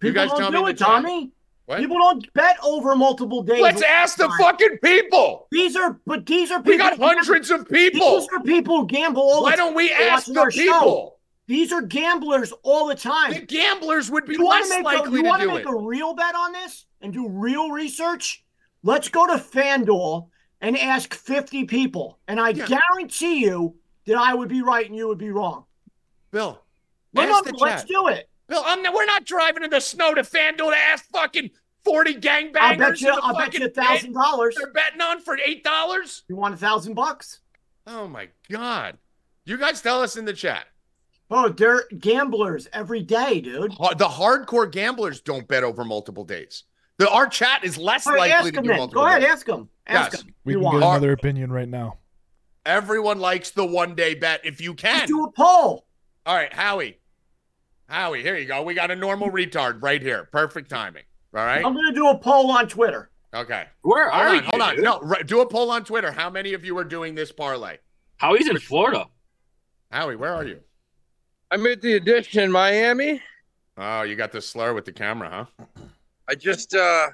[0.01, 0.78] You People guys don't tell do in it.
[0.80, 1.32] Tommy.
[1.65, 1.80] What?
[1.80, 3.60] People don't bet over multiple days.
[3.62, 5.47] Let's ask the fucking people.
[5.51, 6.71] These are, but these are people.
[6.73, 8.19] We got hundreds of people.
[8.19, 9.60] These are people who gamble all the time.
[9.60, 10.62] Why don't we ask the our show.
[10.62, 11.19] people?
[11.47, 13.34] These are gamblers all the time.
[13.34, 15.54] The gamblers would be you want less to make, a, you to want to do
[15.56, 15.69] make it.
[15.69, 18.43] a real bet on this and do real research?
[18.84, 20.28] Let's go to FanDuel
[20.62, 22.20] and ask 50 people.
[22.28, 22.68] And I Yeah.
[22.68, 25.65] guarantee you that I would be right and you would be wrong.
[26.32, 26.63] Bill,
[27.15, 27.88] ask no, the let's chat.
[27.89, 28.30] do it.
[28.48, 31.50] Bill, I'm not, we're not driving in the snow to FanDuel to ask fucking
[31.84, 32.56] 40 gangbangers.
[32.60, 33.10] I'll bet you.
[33.22, 34.56] I'll bet you a thousand dollars.
[34.58, 36.22] They're betting on for $8?
[36.28, 37.41] You want a thousand bucks?
[37.88, 38.98] Oh my God.
[39.46, 40.65] You guys tell us in the chat.
[41.32, 43.72] Oh, they're gamblers every day, dude.
[43.72, 46.63] The hardcore gamblers don't bet over multiple days.
[47.00, 48.78] The, our chat is less right, likely to do then.
[48.78, 49.32] multiple Go ahead, days.
[49.32, 49.70] ask them.
[49.88, 50.22] Ask Yes.
[50.22, 50.35] them.
[50.45, 50.79] We You can want?
[50.81, 51.97] get another opinion right now.
[52.65, 54.99] Everyone likes the one day bet if you can.
[54.99, 55.86] Let's do a poll.
[56.25, 56.99] All right, Howie.
[57.89, 58.63] Howie, here you go.
[58.63, 60.27] We got a normal retard right here.
[60.31, 61.03] Perfect timing.
[61.36, 61.63] All right.
[61.63, 63.12] I'm going to do a poll on Twitter.
[63.34, 63.65] Okay.
[63.81, 64.36] Where Hold are on.
[64.36, 64.41] you?
[64.41, 64.81] Hold on.
[64.81, 66.12] No, right, do a poll on Twitter.
[66.12, 67.77] How many of you are doing this parlay?
[68.17, 69.05] Howie's in Florida.
[69.91, 70.60] Howie, where are you?
[71.51, 73.21] I'm at the addition in Miami.
[73.77, 75.65] Oh, you got the slur with the camera, huh?
[76.27, 77.08] I just uh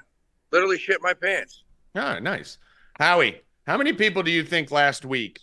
[0.52, 1.64] literally shit my pants.
[1.96, 2.56] Ah, nice.
[2.98, 5.40] Howie, How many people do you think last week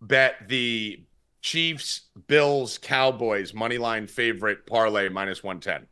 [0.00, 1.02] bet the
[1.42, 5.86] Chiefs, Bills, Cowboys money line favorite parlay minus 110?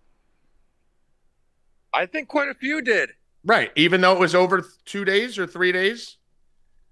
[1.95, 3.11] I think quite a few did.
[3.45, 3.71] Right.
[3.77, 6.17] Even though it was over two days or three days?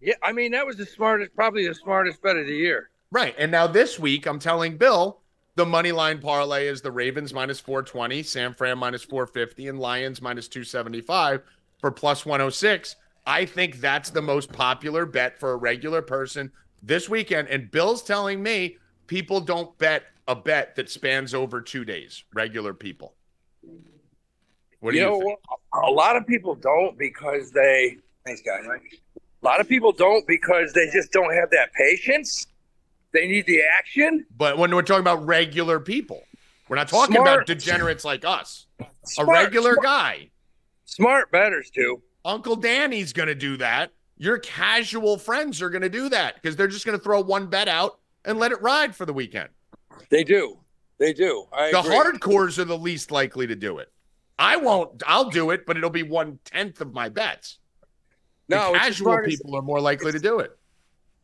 [0.01, 2.91] Yeah, I mean that was the smartest, probably the smartest bet of the year.
[3.11, 3.35] Right.
[3.39, 5.21] And now this week, I'm telling Bill
[5.57, 10.21] the money line parlay is the Ravens minus 420, San Fran minus 450, and Lions
[10.21, 11.43] minus 275
[11.81, 12.97] for plus 106.
[13.27, 17.49] I think that's the most popular bet for a regular person this weekend.
[17.49, 18.77] And Bill's telling me
[19.09, 23.15] people don't bet a bet that spans over two days, regular people.
[24.81, 25.39] What do you, know, think?
[25.73, 27.97] a lot of people don't because they.
[28.25, 28.65] Thanks, guys.
[28.67, 32.47] A lot of people don't because they just don't have that patience.
[33.13, 34.27] They need the action.
[34.37, 36.23] But when we're talking about regular people,
[36.69, 37.29] we're not talking Smart.
[37.29, 38.67] about degenerates like us.
[39.05, 40.31] Smart, a regular smart, guy.
[40.85, 42.03] smart betters do.
[42.27, 43.93] Uncle Danny's going to do that.
[44.19, 47.47] Your casual friends are going to do that because they're just going to throw one
[47.47, 49.49] bet out and let it ride for the weekend.
[50.11, 50.59] They do.
[50.99, 51.47] They do.
[51.53, 51.95] I The agree.
[51.95, 53.93] hardcores are the least likely to do it.
[54.39, 55.03] I won't.
[55.07, 57.59] I'll do it, but it'll be one tenth of my bets.
[58.49, 60.57] No, the casual smartest- people are more likely to do it.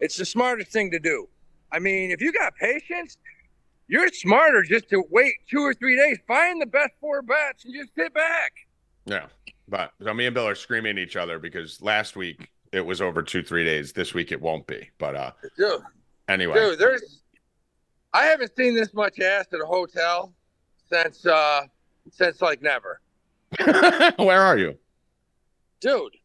[0.01, 1.29] It's the smartest thing to do.
[1.73, 3.17] I mean, if you got patience,
[3.88, 7.75] you're smarter just to wait two or three days, find the best four bets, and
[7.75, 8.53] just sit back.
[9.07, 9.27] Yeah,
[9.72, 13.00] but so me and Bill are screaming at each other because last week it was
[13.00, 13.92] over two three days.
[13.92, 14.90] This week it won't be.
[14.98, 15.80] But uh, Dude,
[16.28, 17.22] anyway, dude, there's.
[18.12, 20.35] I haven't seen this much ass at a hotel
[20.90, 21.62] since uh
[22.11, 23.00] since like never.
[24.18, 24.76] where are you?
[25.80, 26.16] Dude,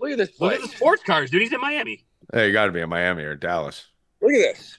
[0.00, 1.42] look at this Look at the sports cars, dude.
[1.42, 2.04] He's in Miami.
[2.34, 3.86] Hey, you got to be in Miami or Dallas.
[4.20, 4.78] Look at this.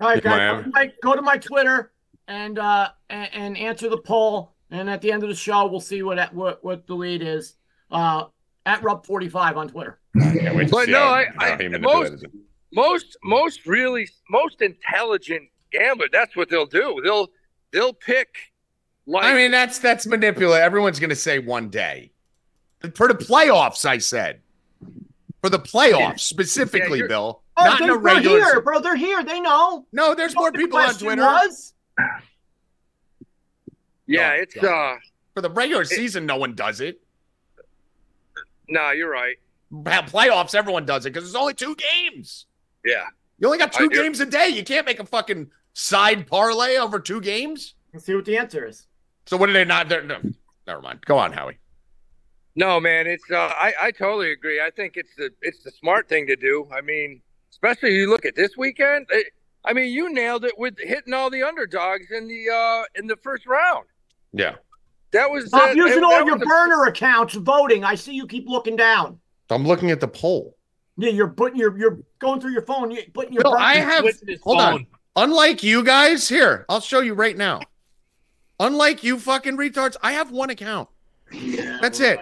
[0.00, 1.92] All right, guys, go to, my, go to my Twitter
[2.26, 4.52] and uh and, and answer the poll.
[4.72, 7.54] And at the end of the show, we'll see what what what the lead is.
[7.90, 8.24] Uh,
[8.66, 10.00] at Rub forty five on Twitter.
[10.18, 12.24] Can't wait to But see no, how- I- I- most-
[12.74, 17.00] Most most really most intelligent gambler, that's what they'll do.
[17.04, 17.28] They'll
[17.70, 18.28] they'll pick
[19.06, 20.62] like I mean, that's that's manipulate.
[20.62, 22.12] Everyone's going to say one day
[22.94, 23.84] for the playoffs.
[23.84, 24.40] I said
[25.42, 27.42] for the playoffs specifically, you're- Bill.
[27.58, 28.80] Oh, not they, in a are here, bro.
[28.80, 29.22] They're here.
[29.22, 29.86] They know.
[29.92, 31.20] No, there's You know more the people on Twitter.
[31.20, 31.74] Was?
[34.12, 34.96] Yeah, it's God.
[34.96, 34.98] uh
[35.34, 37.00] For the regular season, no one does it.
[38.68, 39.36] no, you're right.
[39.86, 42.46] Have playoffs, everyone does it because there's only two games.
[42.84, 43.04] Yeah.
[43.38, 44.02] You only got two do.
[44.02, 44.48] games a day.
[44.48, 47.74] You can't make a fucking side parlay over two games.
[47.92, 48.86] Let's see what the answer is.
[49.26, 49.88] So what do they not?
[49.88, 50.18] they're- No,
[50.66, 51.00] never mind.
[51.06, 51.58] Go on, Howie.
[52.54, 54.60] No, man, it's uh, I I totally agree.
[54.60, 56.68] I think it's the it's the smart thing to do.
[56.70, 59.06] I mean, especially you look at this weekend.
[59.08, 59.28] It,
[59.64, 63.16] I mean, you nailed it with hitting all the underdogs in the uh in the
[63.22, 63.86] first round.
[64.32, 64.56] Yeah,
[65.12, 67.84] That was Stop that- using that all was your the- burner accounts voting.
[67.84, 69.18] I see you keep looking down.
[69.50, 70.56] I'm looking at the poll.
[70.96, 72.90] Yeah, you're putting your you're going through your phone.
[72.90, 74.00] You're putting your Bill, I have.
[74.00, 74.86] Switching his Hold on.
[75.16, 77.60] Unlike you guys, here I'll show you right now.
[78.60, 80.88] Unlike you fucking retards, I have one account.
[81.32, 82.18] Yeah, That's it.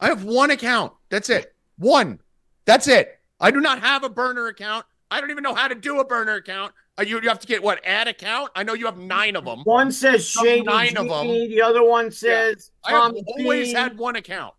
[0.00, 0.92] I have one account.
[1.10, 1.54] That's it.
[1.78, 2.18] One.
[2.64, 3.20] That's it.
[3.40, 4.86] I do not have a burner account.
[5.10, 6.72] I don't even know how to do a burner account.
[7.02, 7.84] Uh, you, you have to get what?
[7.84, 8.50] ad account?
[8.54, 9.62] I know you have nine of them.
[9.64, 11.26] One says Some Shady nine of 'em.
[11.26, 14.54] G, the other one says I have Tommy always G, had one account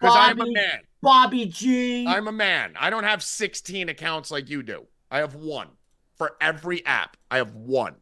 [0.00, 0.80] because I'm a man.
[1.00, 2.04] Bobby G.
[2.06, 2.74] I'm a man.
[2.78, 4.86] I don't have 16 accounts like you do.
[5.10, 5.68] I have one
[6.16, 7.16] for every app.
[7.30, 7.94] I have one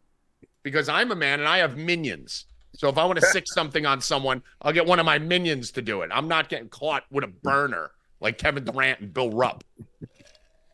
[0.63, 2.47] because I'm a man and I have minions.
[2.73, 5.71] So if I want to sick something on someone, I'll get one of my minions
[5.73, 6.11] to do it.
[6.13, 9.65] I'm not getting caught with a burner like Kevin Durant and Bill Rupp.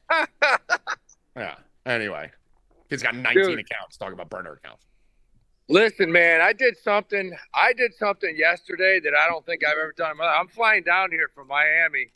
[1.37, 1.57] yeah.
[1.85, 2.31] Anyway,
[2.93, 3.59] he's got 19 Dude.
[3.59, 4.85] accounts talking about burner accounts.
[5.69, 7.33] Listen, man, I did something.
[7.55, 10.13] I did something yesterday that I don't think I've ever done.
[10.13, 10.37] in my life.
[10.41, 12.09] I'm flying down here from Miami,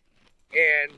[0.52, 0.92] and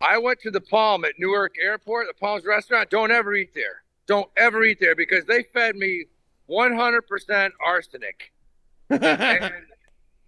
[0.00, 2.90] I went to the Palm at Newark Airport, the Palms restaurant.
[2.90, 3.82] Don't ever eat there.
[4.06, 6.06] Don't ever eat there because they fed me
[6.48, 8.32] 100% arsenic.
[8.90, 9.52] and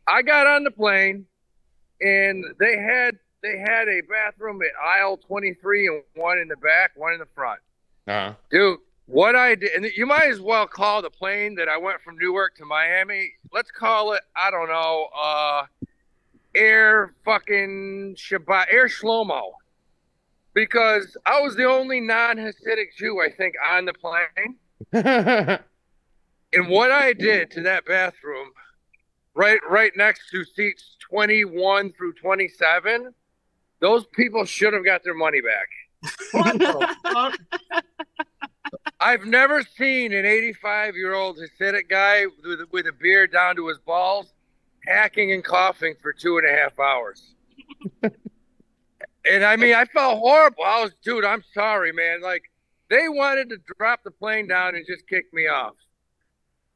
[0.07, 1.27] I got on the plane,
[2.01, 6.93] and they had they had a bathroom at aisle 23 and one in the back,
[6.97, 7.61] one in the front.
[8.09, 11.77] Uh, Dude, what I did, and you might as well call the plane that I
[11.77, 13.33] went from Newark to Miami.
[13.53, 15.63] Let's call it, I don't know, uh,
[16.55, 19.53] Air fucking Shabbat, Air Shlomo.
[20.55, 25.59] Because I was the only non Hasidic Jew, I think, on the plane.
[26.53, 28.49] And what I did to that bathroom,
[29.35, 33.13] right, right next to seats 21 through 27,
[33.81, 35.69] those people should have got their money back.
[36.33, 37.39] What the fuck?
[39.01, 43.69] I've never seen an 85 year old Hasidic guy with, with a beard down to
[43.69, 44.33] his balls
[44.87, 47.35] hacking and coughing for two and a half hours.
[48.03, 50.65] and I mean, I felt horrible.
[50.65, 52.23] I was, dude, I'm sorry, man.
[52.23, 52.51] Like
[52.89, 55.75] they wanted to drop the plane down and just kick me off.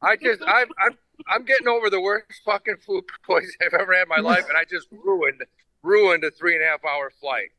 [0.02, 4.02] I just, I'm, I'm, I'm getting over the worst fucking food poisoning I've ever had
[4.02, 5.42] in my life, and I just ruined,
[5.82, 7.50] ruined a three and a half hour flight.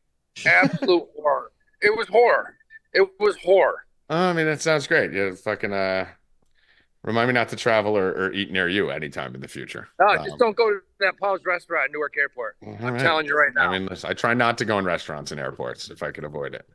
[0.46, 1.52] Absolute horror.
[1.84, 2.56] It was horror.
[2.94, 3.86] It was horror.
[4.10, 5.12] Oh, I mean, that sounds great.
[5.12, 6.08] You fucking uh,
[7.04, 9.88] remind me not to travel or, or eat near you anytime in the future.
[10.00, 12.56] No, Um, just don't go to that Paul's restaurant in Newark Airport.
[12.66, 13.00] I'm right.
[13.02, 13.70] telling you right now.
[13.70, 16.24] I mean, listen, I try not to go in restaurants and airports if I could
[16.24, 16.66] avoid it.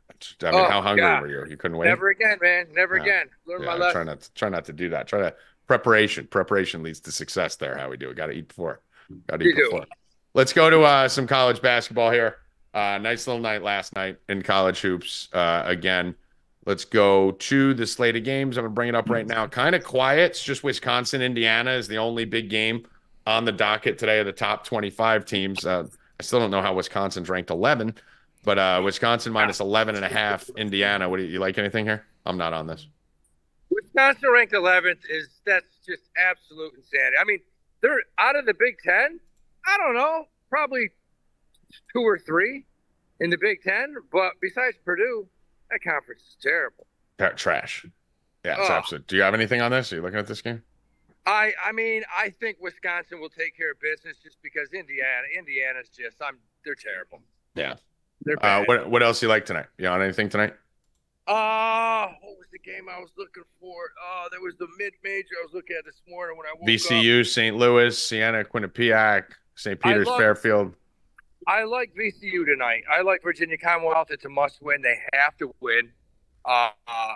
[0.43, 1.21] I mean, Oh, how hungry God.
[1.21, 1.45] were you?
[1.49, 1.87] You couldn't wait.
[1.87, 2.67] Never again, man.
[2.73, 3.03] Never Yeah.
[3.03, 3.29] again.
[3.47, 3.93] Learn Yeah, my lesson.
[3.93, 5.07] try not to try not to do that.
[5.07, 5.33] Try to
[5.67, 6.27] preparation.
[6.27, 7.55] Preparation leads to success.
[7.55, 8.15] There, how we do it.
[8.17, 8.81] Got to eat before.
[9.27, 9.63] Got to You eat do.
[9.71, 9.85] before.
[10.33, 12.35] Let's go to uh, some college basketball here.
[12.73, 15.27] Uh, nice little night last night in college hoops.
[15.33, 16.15] Uh, again,
[16.65, 18.57] let's go to the slate of games.
[18.57, 19.47] I'm gonna bring it up right now.
[19.47, 20.31] Kind of quiet.
[20.31, 22.85] It's just Wisconsin, Indiana is the only big game
[23.25, 25.65] on the docket today of the top 25 teams.
[25.65, 25.87] Uh,
[26.19, 27.95] I still don't know how Wisconsin's ranked 11,
[28.43, 30.49] but uh, Wisconsin minus 11 and a half.
[30.57, 31.09] Indiana.
[31.09, 31.57] What do you, you like?
[31.57, 32.05] Anything here?
[32.25, 32.87] I'm not on this.
[33.69, 37.17] Wisconsin ranked 11th is that's just absolute insanity.
[37.19, 37.39] I mean,
[37.81, 39.19] they're out of the Big Ten.
[39.67, 40.91] I don't know, probably
[41.93, 42.65] two or three
[43.19, 43.95] in the Big Ten.
[44.11, 45.27] But besides Purdue,
[45.71, 46.87] that conference is terrible.
[47.35, 47.85] Trash.
[48.45, 49.05] Yeah, it's absolute.
[49.07, 49.91] Do you have anything on this?
[49.91, 50.63] Are you looking at this game?
[51.25, 55.89] I I mean, I think Wisconsin will take care of business just because Indiana, Indiana's
[55.89, 57.21] just I'm they're terrible.
[57.55, 57.75] Yeah.
[58.23, 58.67] They're Uh, bad.
[58.67, 59.65] what what else you like tonight?
[59.77, 60.53] You on anything tonight?
[61.27, 63.75] Uh, what was the game I was looking for?
[64.01, 66.63] Oh, there was the mid major I was looking at this morning when I woke
[66.63, 66.67] up.
[66.67, 67.55] VCU, St.
[67.55, 69.79] Louis, Siena, Quinnipiac, St.
[69.79, 70.73] Peter's, love- Fairfield.
[71.49, 72.83] I like VCU tonight.
[72.95, 74.09] I like Virginia Commonwealth.
[74.11, 74.83] It's a must win.
[74.83, 75.91] They have to win.
[76.45, 77.15] Uh, uh,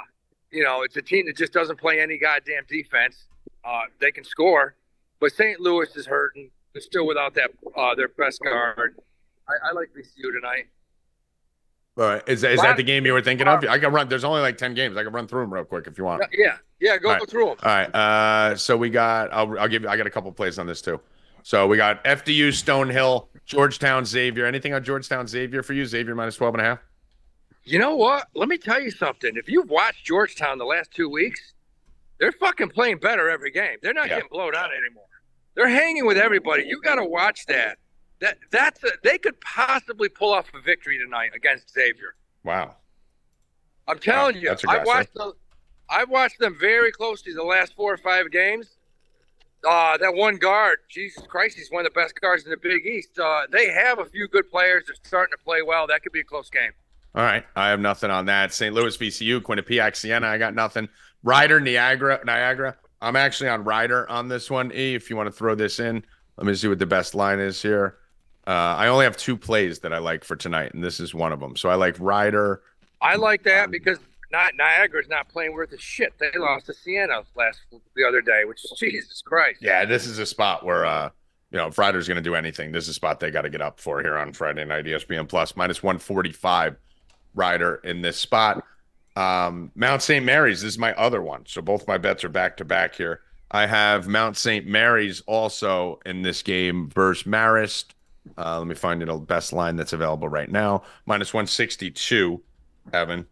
[0.51, 3.27] you know, it's a team that just doesn't play any goddamn defense.
[3.63, 4.75] Uh, they can score,
[5.19, 5.59] but St.
[5.59, 6.49] Louis is hurting.
[6.73, 8.99] They're still without that uh, their best guard.
[9.47, 10.65] I, I like VCU tonight.
[11.95, 12.23] All right.
[12.27, 13.63] Is, is that the game you were thinking of?
[13.65, 14.09] I can run.
[14.09, 14.97] There's only like 10 games.
[14.97, 16.23] I can run through them real quick if you want.
[16.33, 17.29] Yeah, yeah, go right.
[17.29, 17.57] through them.
[17.61, 17.95] All right.
[17.95, 20.81] Uh, so we got, I'll, I'll give you, I got a couple plays on this
[20.81, 20.99] too.
[21.43, 24.45] So we got FDU, Stonehill, Georgetown, Xavier.
[24.45, 25.85] Anything on Georgetown, Xavier for you?
[25.85, 26.79] Xavier minus 12 and a half?
[27.65, 28.27] You know what?
[28.33, 29.33] Let me tell you something.
[29.35, 31.53] If you've watched Georgetown the last two weeks,
[32.19, 33.77] they're fucking playing better every game.
[33.81, 34.15] They're not Yeah.
[34.15, 35.05] getting blown out anymore.
[35.55, 36.63] They're hanging with everybody.
[36.63, 37.77] You got to watch that.
[38.19, 42.15] That that's a, they could possibly pull off a victory tonight against Xavier.
[42.43, 42.77] Wow.
[43.87, 45.33] I'm telling you, I watched them.
[45.89, 48.77] I watched them very closely the last four or five games.
[49.67, 52.85] Uh, that one guard, Jesus Christ, he's one of the best guards in the Big
[52.85, 53.17] East.
[53.17, 54.83] Uh, they have a few good players.
[54.87, 55.87] They're starting to play well.
[55.87, 56.71] That could be a close game.
[57.15, 57.45] All right.
[57.55, 58.53] I have nothing on that.
[58.53, 58.73] St.
[58.73, 60.27] Louis, VCU, Quinnipiac, Siena.
[60.27, 60.89] I got nothing.
[61.23, 62.75] Rider, Niagara, Niagara.
[63.01, 64.71] I'm actually on Rider on this one.
[64.73, 66.03] E, if you want to throw this in,
[66.37, 67.97] let me see what the best line is here.
[68.45, 71.31] Uh, I only have two plays that I like for tonight, and this is one
[71.31, 71.55] of them.
[71.55, 72.61] So I like Rider.
[73.01, 73.99] I like that because
[74.33, 76.13] not Niagara's not playing worth a shit.
[76.19, 77.59] They lost to Siena last
[77.95, 79.61] the other day, which is Jesus Christ.
[79.61, 81.09] Yeah, this is a spot where uh,
[81.51, 83.49] you know, if Rider's going to do anything, this is a spot they got to
[83.49, 84.85] get up for here on Friday night.
[84.85, 86.75] ESPN Plus minus 145
[87.35, 88.63] rider in this spot.
[89.15, 90.25] Um, Mount St.
[90.25, 91.45] Mary's this is my other one.
[91.45, 93.21] So both my bets are back to back here.
[93.51, 94.65] I have Mount St.
[94.65, 97.85] Mary's also in this game versus Marist.
[98.35, 100.81] Uh, let me find the best line that's available right now.
[101.05, 102.41] Minus 162,
[102.93, 103.27] Evan.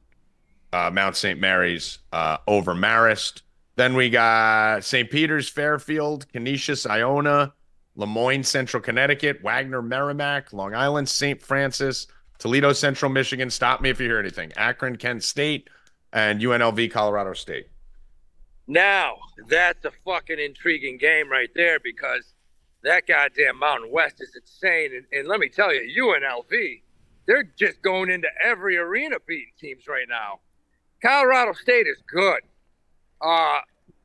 [0.74, 1.40] Uh, Mount St.
[1.40, 3.42] Mary's uh, over Marist.
[3.76, 5.10] Then we got St.
[5.10, 7.54] Peter's, Fairfield, Canisius, Iona,
[7.96, 11.42] Le Moyne, Central Connecticut, Wagner, Merrimack, Long Island, St.
[11.42, 12.08] Francis,
[12.38, 13.50] Toledo, Central Michigan.
[13.50, 14.52] Stop me if you hear anything.
[14.56, 15.70] Akron, Kent State,
[16.14, 17.68] and UNLV, Colorado State.
[18.68, 22.34] Now that's a fucking intriguing game right there because
[22.84, 24.92] that goddamn Mountain West is insane.
[24.96, 26.82] And, and let me tell you, UNLV,
[27.26, 30.40] they're just going into every arena beating teams right now.
[31.02, 32.40] Colorado State is good.
[33.22, 33.60] Uh,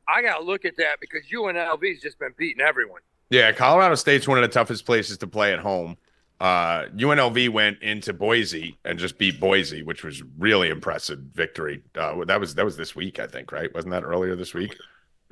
[0.09, 3.01] I got to look at that because UNLV's just been beating everyone.
[3.31, 5.97] Yeah, Colorado State's one of the toughest places to play at home.
[6.39, 11.83] Uh, UNLV went into Boise and just beat Boise, which was really impressive victory.
[11.97, 13.73] Uh, that was that was this week, I think, right?
[13.75, 14.77] Wasn't that earlier this week?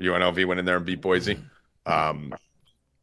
[0.01, 1.39] UNLV went in there and beat Boise.
[1.87, 2.35] Um,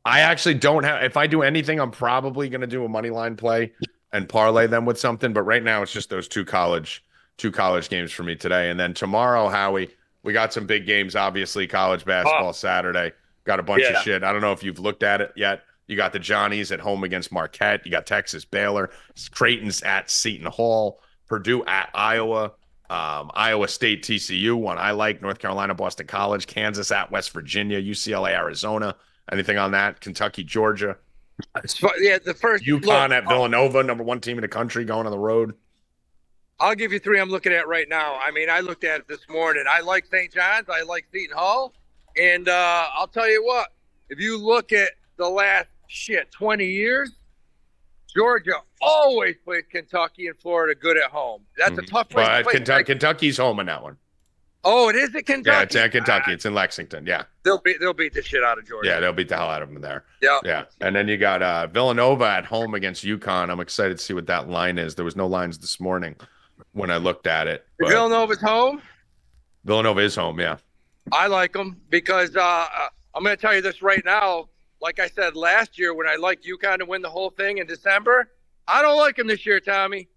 [0.04, 1.04] I actually don't have.
[1.04, 3.72] If I do anything, I'm probably going to do a money line play
[4.12, 5.32] and parlay them with something.
[5.32, 7.04] But right now, it's just those two college
[7.42, 9.90] two college games for me today, and then tomorrow, Howie,
[10.24, 11.16] we got some big games.
[11.16, 13.12] Obviously, college basketball Saturday.
[13.46, 13.98] Got a bunch Yeah.
[13.98, 14.24] of shit.
[14.24, 15.64] I don't know if you've looked at it yet.
[15.88, 17.82] You got the Johnnies at home against Marquette.
[17.84, 18.92] You got Texas Baylor.
[19.32, 21.02] Creighton's at Seton Hall.
[21.28, 22.52] Purdue at Iowa.
[22.92, 25.22] Um, Iowa State TCU, one I like.
[25.22, 26.46] North Carolina, Boston College.
[26.46, 27.82] Kansas at West Virginia.
[27.82, 28.96] UCLA, Arizona.
[29.32, 30.00] Anything on that?
[30.02, 30.98] Kentucky, Georgia.
[32.00, 35.12] Yeah, the first UConn look, at Villanova, number one team in the country, going on
[35.12, 35.56] the road.
[36.62, 38.20] I'll give you three I'm looking at right now.
[38.24, 39.66] I mean, I looked at it this morning.
[39.70, 40.32] I like St.
[40.34, 40.70] John's.
[40.70, 41.74] I like Seton Hall.
[42.18, 43.70] And uh, I'll tell you what,
[44.10, 47.12] if you look at the last shit 20 years,
[48.16, 51.42] Georgia always plays Kentucky and Florida good at home.
[51.58, 51.88] That's a Mhm.
[51.90, 52.52] tough place to But.
[52.54, 53.98] Kentucky, Kentucky's home in that one.
[54.64, 55.56] Oh, it is at Kentucky.
[55.56, 56.34] Yeah, it's at Kentucky.
[56.34, 57.08] It's in Lexington.
[57.08, 58.90] Yeah, They'll beat they'll beat the shit out of Georgia.
[58.90, 60.04] yeah, they'll beat the hell out of them there.
[60.22, 60.40] Yeah.
[60.44, 63.50] Yeah, and then you got uh, Villanova at home against UConn.
[63.50, 64.94] I'm excited to see what that line is.
[64.94, 66.16] There was no lines this morning
[66.74, 67.66] when I looked at it.
[67.80, 68.82] But Villanova's home.
[69.66, 70.40] Villanova is home.
[70.40, 70.58] Yeah,
[71.12, 72.68] I like them because uh, uh,
[73.14, 74.50] I'm going to tell you this right now.
[74.82, 77.68] Like I said last year, when I liked UConn to win the whole thing in
[77.68, 78.32] December,
[78.68, 80.08] I don't like him this year, Tommy.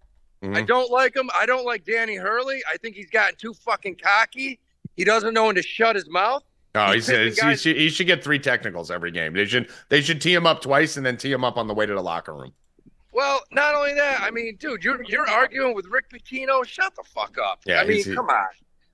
[0.41, 0.67] I Mhm.
[0.67, 1.29] don't like him.
[1.35, 2.61] I don't like Danny Hurley.
[2.71, 4.59] I think he's gotten too fucking cocky.
[4.95, 6.43] He doesn't know when to shut his mouth.
[6.75, 9.33] Oh, He's he's, picking he's, he, should, he should get three technicals every game.
[9.33, 11.73] They should they should tee him up twice and then tee him up on the
[11.73, 12.53] way to the locker room.
[13.15, 16.65] Well, not only that, I mean, dude, you're you're arguing with Rick Pitino.
[16.65, 17.61] Shut the fuck up.
[17.65, 18.47] Yeah, I mean, he's- come on.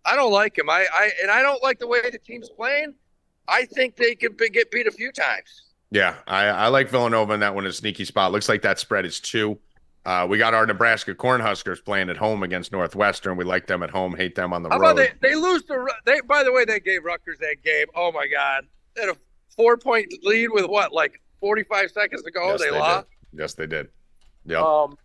[0.06, 0.70] I don't like him.
[0.70, 2.94] I, I and I don't like the way the team's playing.
[3.48, 5.64] I think they could be, get beat a few times.
[5.92, 7.66] Yeah, I, I like Villanova in that one.
[7.66, 8.32] A sneaky spot.
[8.32, 9.60] Looks like that spread is two.
[10.06, 13.38] Uh, we got our Nebraska Cornhuskers playing at home against Northwestern.
[13.38, 14.92] We like them at home, hate them on the How road.
[14.92, 16.22] about they, they lose Ru- they?
[16.22, 17.86] By the way, they gave Rutgers that game.
[17.96, 18.64] Oh my God,
[18.96, 19.18] they had a
[19.56, 22.48] four point lead with what, like forty five seconds to go.
[22.52, 23.08] Yes, they, they lost.
[23.32, 23.40] did.
[23.42, 23.90] Yes, they did.
[24.45, 24.62] Yep.
[24.62, 24.97] Um,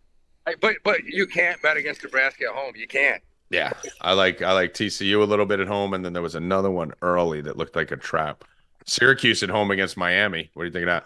[0.47, 2.75] I- but but you can't bet against Nebraska at home.
[2.77, 3.23] You can't.
[3.51, 6.35] Yeah, I like I like TCU a little bit at home, and then there was
[6.35, 8.45] another one early that looked like a trap.
[8.87, 10.51] Syracuse at home against Miami.
[10.55, 11.05] What do you think of that?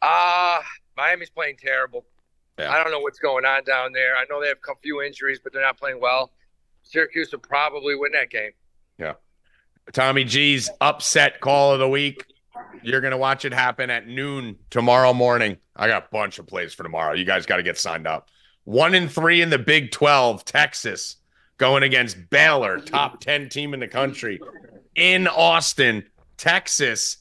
[0.00, 0.62] Ah,
[0.96, 2.04] Miami's playing terrible.
[2.58, 2.70] Yeah.
[2.72, 4.16] I don't know what's going on down there.
[4.16, 6.30] I know they have a few injuries, but they're not playing well.
[6.82, 8.50] Syracuse will probably win that game.
[8.98, 9.14] Yeah.
[9.92, 12.24] Tommy G's upset call of the week.
[12.82, 15.56] You're gonna watch it happen at noon tomorrow morning.
[15.76, 17.14] I got a bunch of plays for tomorrow.
[17.14, 18.28] You guys got to get signed up.
[18.64, 21.16] One and three in the Big Twelve, Texas
[21.58, 24.40] going against Baylor, top ten team in the country
[24.94, 26.04] in Austin.
[26.36, 27.18] Texas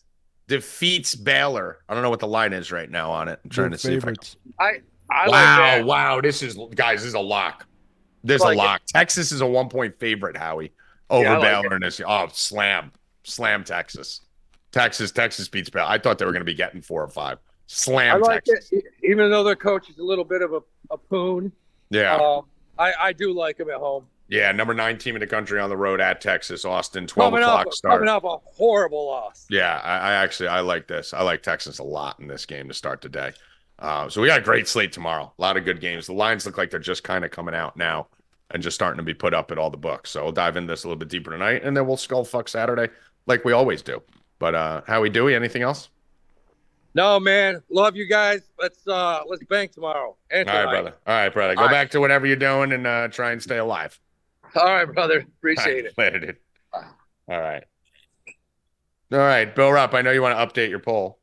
[0.47, 1.79] defeats Baylor.
[1.87, 3.39] I don't know what the line is right now on it.
[3.43, 4.35] I'm trying They're to see if I favorites.
[4.59, 4.71] I
[5.09, 6.21] I wow, like wow.
[6.21, 7.67] This is guys, this is a lock.
[8.23, 8.63] There's Like a it.
[8.63, 8.81] lock.
[8.87, 10.71] Texas is a one point favorite, Howie,
[11.09, 12.01] over Yeah, I like Baylor in this.
[12.05, 12.91] Oh, slam.
[13.23, 14.21] Slam Texas.
[14.71, 15.87] Texas, Texas beats Baylor.
[15.87, 17.37] I thought they were gonna be getting four or five.
[17.37, 18.69] I Slam like Texas.
[18.71, 20.59] it, even though their coach is a little bit of a,
[20.91, 21.51] a poon.
[21.89, 22.15] Yeah.
[22.15, 22.45] Um,
[22.77, 24.05] I I do like him at home.
[24.27, 24.51] yeah.
[24.51, 27.67] Number nine team in the country on the road at Texas, Austin, 12 Coming o'clock
[27.67, 27.93] up, start.
[27.99, 29.45] coming up a horrible loss.
[29.49, 31.13] Yeah, I, I actually I like this.
[31.13, 33.31] I like Texas a lot in this game to start the day.
[33.79, 35.33] Uh, so we got a great slate tomorrow.
[35.37, 36.05] A lot of good games.
[36.07, 38.07] The lines look like they're just kind of coming out now
[38.51, 40.11] and just starting to be put up at all the books.
[40.11, 42.47] So we'll dive into this a little bit deeper tonight, and then we'll skull fuck
[42.49, 42.89] Saturday
[43.27, 44.01] like we always do.
[44.41, 45.27] But uh, how we do?
[45.29, 45.89] Anything else?
[46.95, 48.41] No man, love you guys.
[48.59, 50.17] Let's uh let's bank tomorrow.
[50.31, 50.71] And All right, tonight.
[50.71, 50.95] brother.
[51.05, 51.55] All right, brother.
[51.55, 51.71] Go All right.
[51.73, 53.97] back to whatever you're doing and uh, try and stay alive.
[54.55, 55.19] All right, brother.
[55.19, 55.93] Appreciate it.
[55.97, 56.37] Later, dude.
[56.73, 56.81] All
[57.39, 57.63] right.
[59.13, 59.93] All right, Bill Rupp.
[59.93, 61.19] I know you want to update your poll.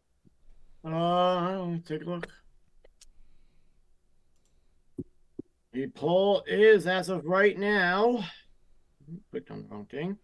[0.85, 2.29] Uh, take a look.
[5.73, 8.25] The poll is as of right now.
[9.33, 10.17] Clicked on the wrong thing.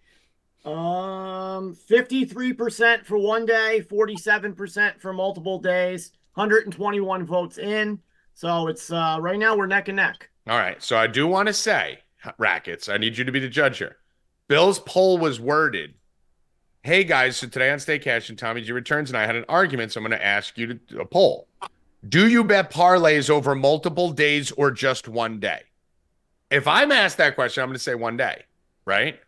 [0.64, 6.12] Um, fifty-three percent for one day, forty-seven percent for multiple days.
[6.32, 8.00] Hundred and twenty-one votes in.
[8.34, 10.30] So it's uh right now we're neck and neck.
[10.48, 10.82] All right.
[10.82, 11.98] So I do want to say,
[12.38, 13.96] Rackets, I need you to be the judge here.
[14.48, 15.94] Bill's poll was worded.
[16.82, 19.92] Hey guys, so today on Stay Cashin' Tommy G returns, and I had an argument,
[19.92, 21.48] so I'm going to ask you to do a poll.
[22.06, 25.62] Do you bet parlays over multiple days or just one day?
[26.50, 28.44] If I'm asked that question, I'm going to say one day,
[28.84, 29.18] right?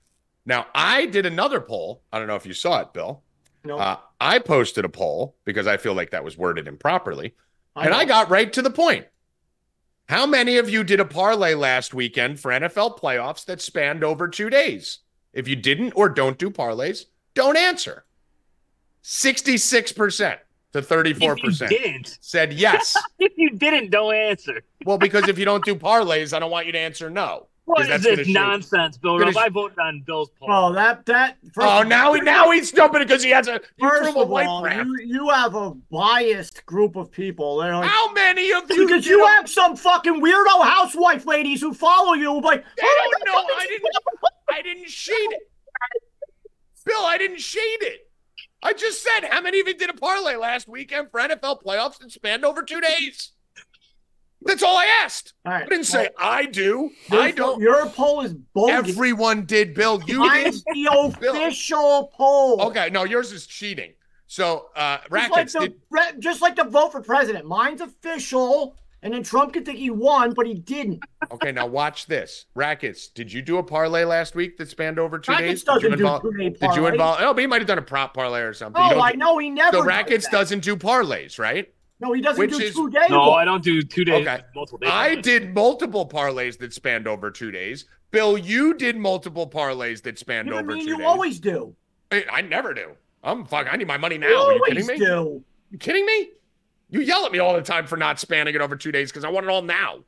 [0.46, 2.02] Now, I did another poll.
[2.12, 3.22] I don't know if you saw it, Bill.
[3.64, 7.34] No, Uh, I posted a poll because I feel like that was worded improperly.
[7.74, 9.06] and I got right to the point.
[10.08, 14.28] How many of you did a parlay last weekend for NFL playoffs that spanned over
[14.28, 15.00] two days?
[15.32, 18.04] If you didn't or don't do parlays, don't answer.
[19.02, 20.38] 66%
[20.72, 22.96] to 34% you didn't, said yes.
[23.18, 24.62] if you didn't, don't answer.
[24.84, 27.48] well, because if you don't do parlays, I don't want you to answer no.
[27.66, 29.18] What 'Cause is that's this nonsense, Bill?
[29.18, 29.44] gonna Rupp?
[29.44, 30.48] I voted on Bill's poll.
[30.50, 31.36] Oh, that that.
[31.58, 34.30] Oh, now he now he's jumping because he has a First threw him a of
[34.32, 37.56] all, you, you have a biased group of people.
[37.58, 41.60] They're like, How many of you because did you have some fucking weirdo housewife ladies
[41.60, 43.54] who follow you like They "Oh don't know.
[43.56, 43.88] I didn't.
[44.48, 45.50] I didn't shade it.
[46.84, 48.08] Bill, I didn't shade it.
[48.62, 51.98] I just said how many of you did a parlay last weekend for NFL playoffs
[51.98, 53.32] that spanned over two days?
[54.42, 55.32] That's all I asked.
[55.44, 56.90] All right, I didn't say I do.
[57.10, 57.60] I don't.
[57.60, 58.90] Your poll is bogus.
[58.90, 60.00] Everyone did, Bill.
[60.06, 60.86] You Mine's did.
[60.86, 62.60] the official poll.
[62.62, 63.94] Okay, no, yours is cheating
[64.26, 65.52] So, uh, Just like, rackets.
[65.54, 67.46] the, did, just like the vote for president.
[67.46, 71.02] Mine's official, and then Trump could think he won, but he didn't.
[71.32, 72.44] okay, now watch this.
[72.54, 73.08] Rackets.
[73.08, 75.64] Did you do a parlay last week that spanned over two Rackets days?
[75.64, 76.22] Did you doesn't do involve?
[76.22, 77.18] two-day Did you involve?
[77.20, 78.80] Oh, but he might have done a prop parlay or something.
[78.80, 79.72] Oh, I know he never.
[79.72, 80.32] So does Rackets that.
[80.32, 81.72] doesn't do parlays, right?
[81.98, 83.08] No, he doesn't which do is- two days.
[83.10, 84.42] No, I don't do two days, Okay.
[84.54, 84.90] multiple days.
[84.92, 87.86] I did multiple parlays that spanned over two days.
[88.10, 90.84] Bill, you did multiple parlays that spanned You know over I mean?
[90.84, 91.02] two You days.
[91.04, 91.74] You always do.
[92.12, 92.92] I, I never do.
[93.24, 93.66] I'm fuck.
[93.72, 94.28] I need my money now.
[94.28, 94.98] You Are you always kidding me?
[94.98, 95.44] do.
[95.70, 96.30] You kidding me?
[96.90, 99.24] You yell at me all the time for not spanning it over two days because
[99.24, 100.04] I want it all now.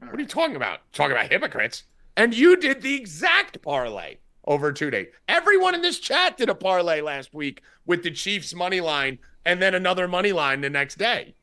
[0.00, 0.80] What are you talking about?
[0.92, 1.84] Talking about hypocrites.
[2.16, 5.08] And you did the exact parlay over two days.
[5.28, 9.18] Everyone in this chat did a parlay last week with the Chiefs money line
[9.48, 11.34] and then another money line the next day.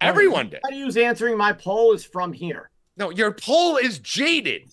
[0.00, 0.60] Everyone did.
[0.66, 2.70] Anybody who's answering my poll is from here.
[2.96, 4.72] No, your poll is jaded.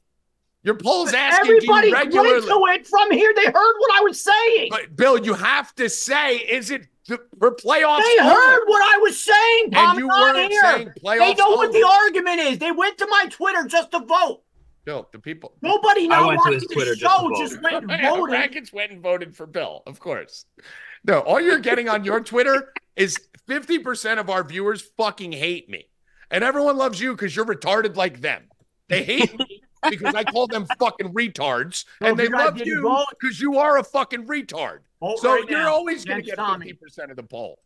[0.63, 2.31] Your poll's asking Everybody you regularly.
[2.31, 3.31] went to it from here.
[3.35, 4.69] They heard what I was saying.
[4.71, 8.03] But Bill, you have to say, is it the, for playoffs?
[8.03, 8.33] They only?
[8.33, 9.71] heard what I was saying.
[9.71, 10.61] Tom, and you not weren't here.
[10.61, 11.19] saying playoffs.
[11.19, 12.57] They know what the argument is.
[12.57, 14.41] They went to my Twitter just to vote.
[14.85, 15.53] Bill, the people.
[15.61, 17.37] Nobody I now went to watching his the Twitter just to vote.
[17.37, 18.33] just went and Yeah, voted.
[18.33, 20.45] Rackets went and voted for Bill, of course.
[21.05, 25.87] No, all you're getting on your Twitter is 50% of our viewers fucking hate me.
[26.31, 28.43] And everyone loves you because you're retarded like them.
[28.87, 31.85] They hate me because I call them fucking retards.
[32.01, 34.79] So and they love you because you are a fucking retard.
[35.17, 36.73] So right you're now always going to get Tommy.
[36.73, 37.59] 50% of the poll.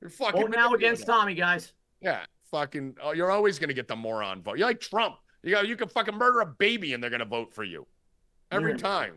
[0.00, 1.06] You're fucking Vote now against.
[1.06, 1.72] Tommy, guys.
[2.00, 2.96] Yeah, fucking.
[3.00, 4.58] Oh, you're always gonna get the moron vote.
[4.58, 5.14] You're like Trump.
[5.44, 7.86] You got you can fucking murder a baby and they're gonna vote for you
[8.50, 8.78] every Yeah.
[8.78, 9.14] time.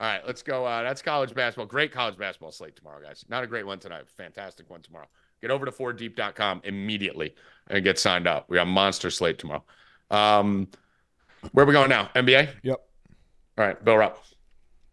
[0.00, 0.64] All right, let's go.
[0.64, 1.66] Uh, that's college basketball.
[1.66, 3.22] Great college basketball slate tomorrow, guys.
[3.28, 4.04] Not a great one tonight.
[4.16, 5.06] Fantastic one tomorrow.
[5.42, 7.34] Get over to 4deep.com immediately
[7.68, 8.46] and get signed up.
[8.48, 9.62] We got monster slate tomorrow.
[10.10, 10.68] Um,
[11.52, 12.10] where are we going now?
[12.14, 12.48] NBA.
[12.62, 12.76] Yep.
[13.58, 14.24] All right, Bill Rupp.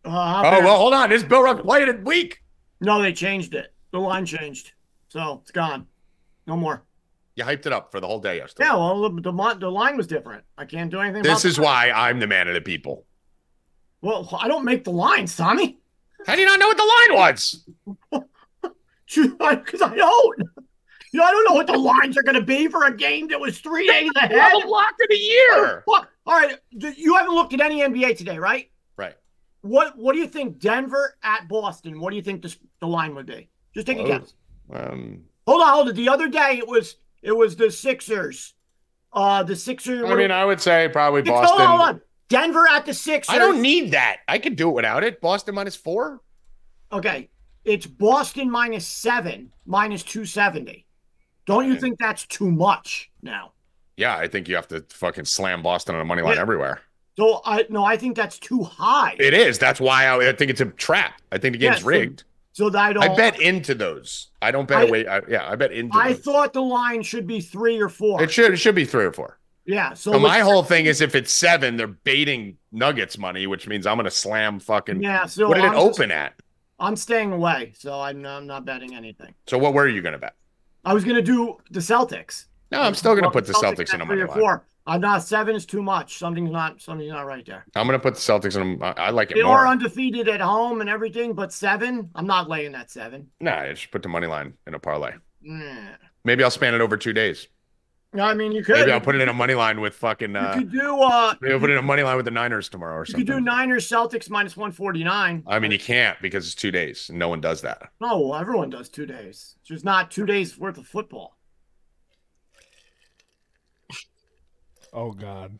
[0.03, 1.10] Uh, Oh well, hold on.
[1.10, 2.43] This Bill Rupp played it week.
[2.82, 3.74] No, they changed it.
[3.91, 4.74] The line changed.
[5.08, 5.88] So it's gone.
[6.47, 6.84] No more.
[7.36, 8.68] You hyped it up for the whole day yesterday.
[8.68, 10.43] Yeah, well, the, the, the line was different.
[10.58, 13.05] I can't do anything This about is why I'm the man of the people.
[14.02, 15.80] Well, I don't make the lines, Tommy.
[16.26, 17.66] How do you not know what the line was?
[19.16, 20.39] Because I don't.
[21.14, 23.30] You know, I don't know what the lines are going to be for a game
[23.30, 24.32] that was three days ahead.
[24.36, 25.84] Well, lock of the year.
[25.88, 28.70] All right, you haven't looked at any NBA today, right?
[28.98, 29.16] Right.
[29.62, 30.60] What What do you think?
[30.60, 32.02] Denver at Boston.
[32.02, 33.48] What do you think the, the line would be?
[33.74, 34.34] Just take a guess.
[34.74, 35.95] Um, Hold on, hold on.
[35.95, 38.54] The other day it was it was the Sixers.
[39.14, 40.04] Uh, the Sixers.
[40.04, 41.66] I mean, I would say probably Hold on, Boston.
[41.66, 42.02] hold on.
[42.30, 43.34] Denver at the Sixers.
[43.34, 44.18] I don't need that.
[44.28, 45.22] I could do it without it.
[45.22, 46.22] Boston minus four.
[46.92, 47.30] Okay,
[47.66, 50.86] it's Boston minus seven, minus two seventy.
[51.46, 53.52] Don't you think that's too much now?
[53.96, 56.42] Yeah, I think you have to fucking slam Boston on a money line Yeah.
[56.42, 56.82] everywhere.
[57.18, 59.16] So I no, I think that's too high.
[59.20, 59.58] It is.
[59.58, 61.22] That's why I, I think it's a trap.
[61.32, 62.24] I think the game's Yeah, so rigged.
[62.52, 63.04] so that I don't.
[63.04, 64.28] I bet into those.
[64.42, 65.08] I don't bet I- away.
[65.08, 65.98] I, yeah, I bet into.
[65.98, 66.22] I those.
[66.22, 68.22] thought the line should be three or four.
[68.22, 68.54] it should.
[68.54, 69.40] It should be three or four.
[69.68, 69.93] Yeah.
[69.93, 73.86] So, So my whole thing is if it's seven, they're baiting Nuggets money, which means
[73.86, 75.03] I'm going to slam fucking.
[75.03, 75.26] Yeah.
[75.28, 76.34] So what did it I'm just- open at?
[76.80, 79.34] I'm staying away, so I'm, I'm not betting anything.
[79.47, 80.36] So what were you going to bet?
[80.86, 82.45] I was gonna do the Celtics.
[82.72, 84.38] No, I'm still going to put the Celtics at in a money line.
[84.39, 84.53] four.
[84.86, 86.18] Uh, I'm not seven is too much.
[86.18, 87.65] Something's not something's not right there.
[87.76, 88.80] I'm going to put the Celtics in.
[88.82, 89.57] A, I I like it They more.
[89.57, 93.28] are undefeated at home and everything, but seven, I'm not laying that seven.
[93.41, 95.13] Nah, I just put the money line in a parlay.
[95.41, 95.89] Nah.
[96.26, 97.47] Maybe I'll span it over two days.
[98.14, 98.76] No, I mean you could.
[98.78, 100.32] Maybe I'll put it in a money line with fucking.
[100.32, 102.32] You Uh, could do uh, maybe I'll put it in a money line with the
[102.32, 103.20] Niners tomorrow or something.
[103.20, 103.41] you could do.
[103.41, 105.43] Niners Celtics minus one forty nine.
[105.45, 107.89] I mean, you can't because it's two days no one does that.
[107.99, 109.55] No, everyone does two days.
[109.60, 111.38] It's just not two days worth of football.
[114.93, 115.60] Oh God.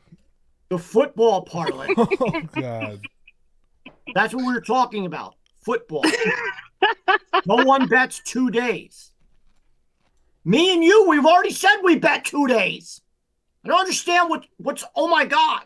[0.70, 1.94] The football parlay.
[1.98, 3.02] Oh God.
[4.16, 5.36] That's what we were talking about.
[5.66, 6.06] Football.
[7.46, 9.12] no one bets two days.
[10.48, 13.02] Me and you, we've already said we bet two days.
[13.66, 15.64] I don't understand what what's oh my god.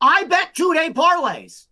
[0.00, 1.66] I bet two day parlays.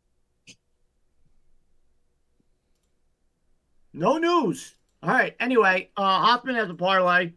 [3.92, 4.74] No news.
[5.04, 5.36] All right.
[5.38, 7.30] Anyway, uh Hoffman has a parlay.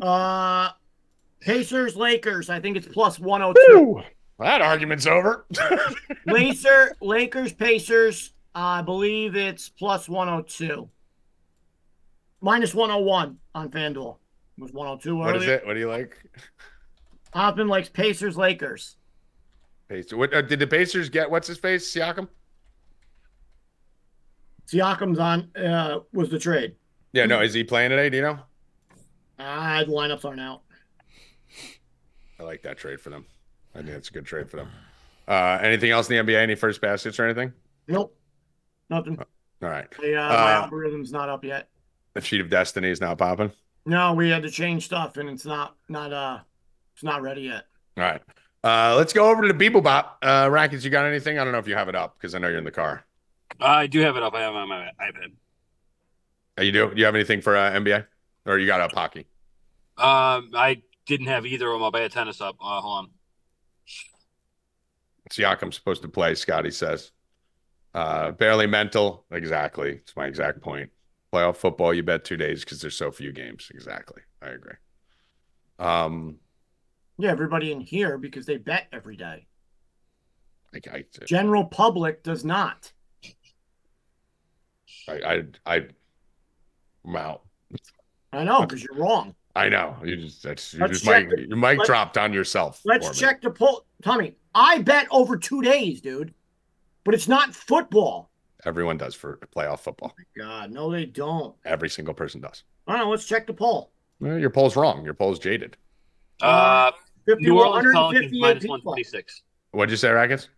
[0.00, 0.70] Uh
[1.40, 2.48] Pacers, Lakers.
[2.48, 4.00] I think it's plus 102.
[4.38, 5.44] That argument's over.
[6.26, 8.32] Lacer, Lakers, Pacers.
[8.54, 10.88] I believe it's plus 102.
[12.44, 14.18] Minus 101 on FanDuel.
[14.58, 15.24] It was 102 earlier.
[15.32, 15.66] what is it?
[15.66, 16.22] What do you like?
[17.32, 18.96] Hoffman likes Pacers, Lakers.
[19.88, 20.14] Pacers.
[20.14, 21.30] What uh, did the Pacers get?
[21.30, 21.90] What's his face?
[21.90, 22.28] Siakam?
[24.70, 26.76] Siakam's on, uh, was the trade.
[27.14, 27.40] Yeah, no.
[27.40, 28.10] Is he playing today?
[28.10, 28.38] Do you know?
[29.38, 30.60] Ah, the lineups aren't out.
[32.38, 33.24] I like that trade for them.
[33.74, 34.68] I think that's a good trade for them.
[35.26, 36.36] Uh, anything else in the NBA?
[36.36, 37.54] Any first baskets or anything?
[37.88, 38.14] Nope.
[38.90, 39.18] Nothing.
[39.62, 39.90] All right.
[39.98, 41.70] The, uh, my Uh, algorithm's not up yet.
[42.14, 43.52] The sheet of destiny is not popping.
[43.86, 46.38] No, we had to change stuff, and it's not not uh,
[46.94, 47.66] it's not ready yet.
[47.96, 48.22] All right.
[48.62, 50.18] Uh, let's go over to the Beeble Bop.
[50.22, 51.38] Uh, Rackets, you got anything?
[51.38, 53.04] I don't know if you have it up because I know you're in the car.
[53.60, 54.34] I do have it up.
[54.34, 55.32] I have it on my iPad.
[56.58, 56.90] Uh, you do?
[56.90, 58.06] Do you have anything for uh, NBA?
[58.46, 59.26] Or you got up hockey?
[59.98, 61.94] Um, I didn't have either of them up.
[61.94, 62.56] I had tennis up.
[62.60, 63.10] Uh, hold on.
[65.30, 67.10] Siakam's supposed to play, Scotty says.
[67.94, 69.24] Uh, barely mental.
[69.30, 69.90] Exactly.
[69.92, 70.90] It's my exact point.
[71.34, 73.68] Playoff football, you bet two days because there's so few games.
[73.74, 74.22] Exactly.
[74.40, 74.74] I agree.
[75.80, 76.36] Um,
[77.18, 79.48] Yeah, everybody in here because they bet every day.
[80.72, 82.92] I, I, General public does not.
[85.08, 85.86] I, I, I,
[87.04, 87.42] I'm out.
[88.32, 89.34] I know because you're wrong.
[89.56, 89.96] I know.
[90.04, 91.48] You just, that's, you Let's just check mic, it.
[91.48, 92.80] your mic dropped on yourself.
[92.84, 93.18] Let's for me.
[93.18, 93.86] check the poll.
[94.02, 96.32] Tommy, I bet over two days, dude.
[97.02, 98.30] But it's not football.
[98.64, 100.14] Everyone does for playoff football.
[100.36, 101.54] God, no, they don't.
[101.64, 102.64] Every single person does.
[102.86, 103.10] I know.
[103.10, 103.92] Let's check the poll.
[104.20, 105.04] Well, your poll's wrong.
[105.04, 105.76] Your poll's jaded.
[106.40, 106.92] Uh,
[107.26, 108.70] 50, New Orleans Pelicans 158 minus people.
[108.70, 109.42] 126.
[109.72, 110.48] What'd you say, Rackets?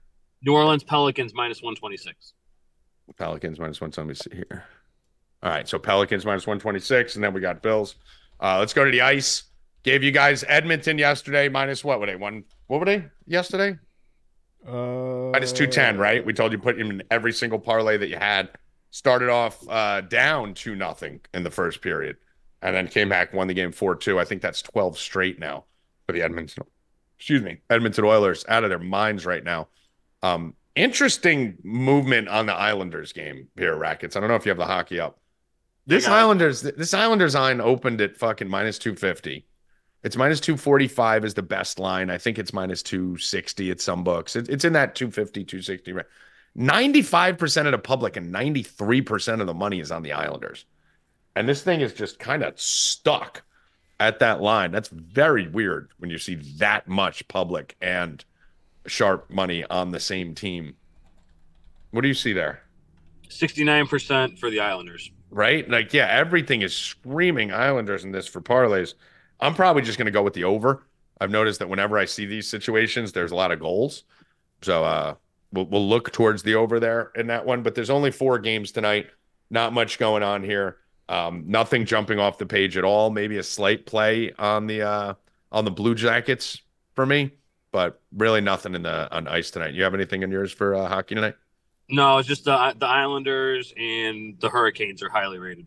[0.43, 2.35] New Orleans Pelicans minus 126.
[3.17, 3.93] Pelicans minus one.
[3.97, 4.65] Let me see here.
[5.43, 7.97] All right, so Pelicans minus one twenty six, and then we got Bills.
[8.41, 9.45] Uh, let's go to the ice.
[9.83, 12.17] Gave you guys Edmonton yesterday minus what were they?
[12.17, 13.79] One what were they yesterday?
[14.67, 16.25] Uh, Minus two ten, right?
[16.25, 18.51] We told you put him in every single parlay that you had.
[18.91, 22.17] Started off uh, down two nothing in the first period,
[22.63, 24.19] and then came back, won the game four two.
[24.19, 25.65] I think that's twelve straight now
[26.07, 26.65] for the Edmonton.
[27.19, 29.69] Excuse me, Edmonton Oilers out of their minds right now.
[30.23, 34.17] Um, interesting movement on the Islanders game here, Rackets.
[34.17, 35.19] I don't know if you have the hockey up.
[35.87, 36.17] This got it.
[36.17, 39.47] Islanders, this Islanders line opened at fucking minus 250.
[40.07, 42.11] It's minus 245 is the best line.
[42.11, 44.37] I think it's minus 260 at some books.
[44.37, 46.07] It, it's in that 250, 260 range.
[46.57, 50.65] 95% of the public and 93% of the money is on the Islanders.
[51.35, 53.43] And this thing is just kind of stuck
[53.99, 54.71] at that line.
[54.71, 58.25] That's very weird when you see that much public and
[58.87, 60.77] sharp money on the same team.
[61.91, 62.63] What do you see there?
[63.29, 65.11] 69% for the Islanders.
[65.33, 65.69] Right?
[65.69, 68.95] Like, yeah, everything is screaming Islanders in this for parlays.
[69.41, 70.87] I'm probably just going to go with the over.
[71.21, 74.05] I've noticed that whenever I see these situations, there's a lot of goals.
[74.63, 75.15] So uh,
[75.53, 77.63] we'll, we'll look towards the over there in that one.
[77.63, 79.09] But there's only four games tonight.
[79.51, 80.79] Not much going on here.
[81.09, 83.11] Um, nothing jumping off the page at all.
[83.11, 85.15] Maybe a slight play on the uh,
[85.53, 86.61] on the Blue Jackets
[86.95, 87.31] for me,
[87.71, 89.75] but really nothing in the on ice tonight.
[89.75, 91.37] You have anything in yours for uh, hockey tonight?
[91.89, 95.67] No, it's just the the Islanders and the Hurricanes are highly rated.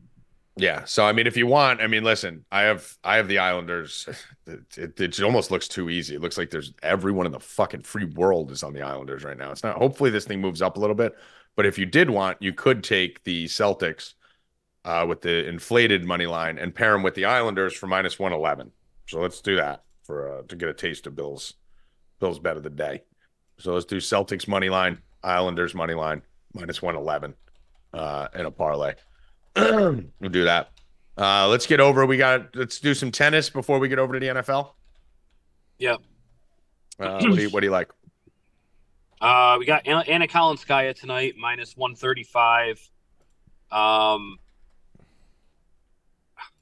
[0.59, 0.83] Yeah.
[0.83, 4.09] So I mean, if you want, I mean, listen, I have I have the Islanders.
[4.45, 6.15] It, it, it almost looks too easy.
[6.15, 9.37] It looks like there's everyone in the fucking free world is on the Islanders right
[9.37, 9.51] now.
[9.51, 9.77] It's not.
[9.77, 11.15] Hopefully, this thing moves up a little bit.
[11.55, 14.15] But if you did want, you could take the Celtics
[14.83, 18.33] uh, with the inflated money line and pair them with the Islanders for minus one
[18.33, 18.71] eleven.
[19.07, 21.53] So let's do that for uh, to get a taste of Bill's
[22.19, 23.03] Bill's bet of the day.
[23.59, 26.21] So let's do Celtics money line, Islanders money line
[26.53, 27.35] minus one eleven
[27.93, 28.95] uh, in a parlay.
[29.55, 30.71] We'll do that.
[31.17, 32.05] Uh, let's get over.
[32.05, 32.55] We got.
[32.55, 34.71] Let's do some tennis before we get over to the NFL.
[35.79, 35.99] Yep.
[36.99, 37.89] Uh, what do you What do you like?
[39.21, 42.79] Uh, we got Anna, Anna Kalinskaya tonight, minus 135.
[43.69, 44.37] Um,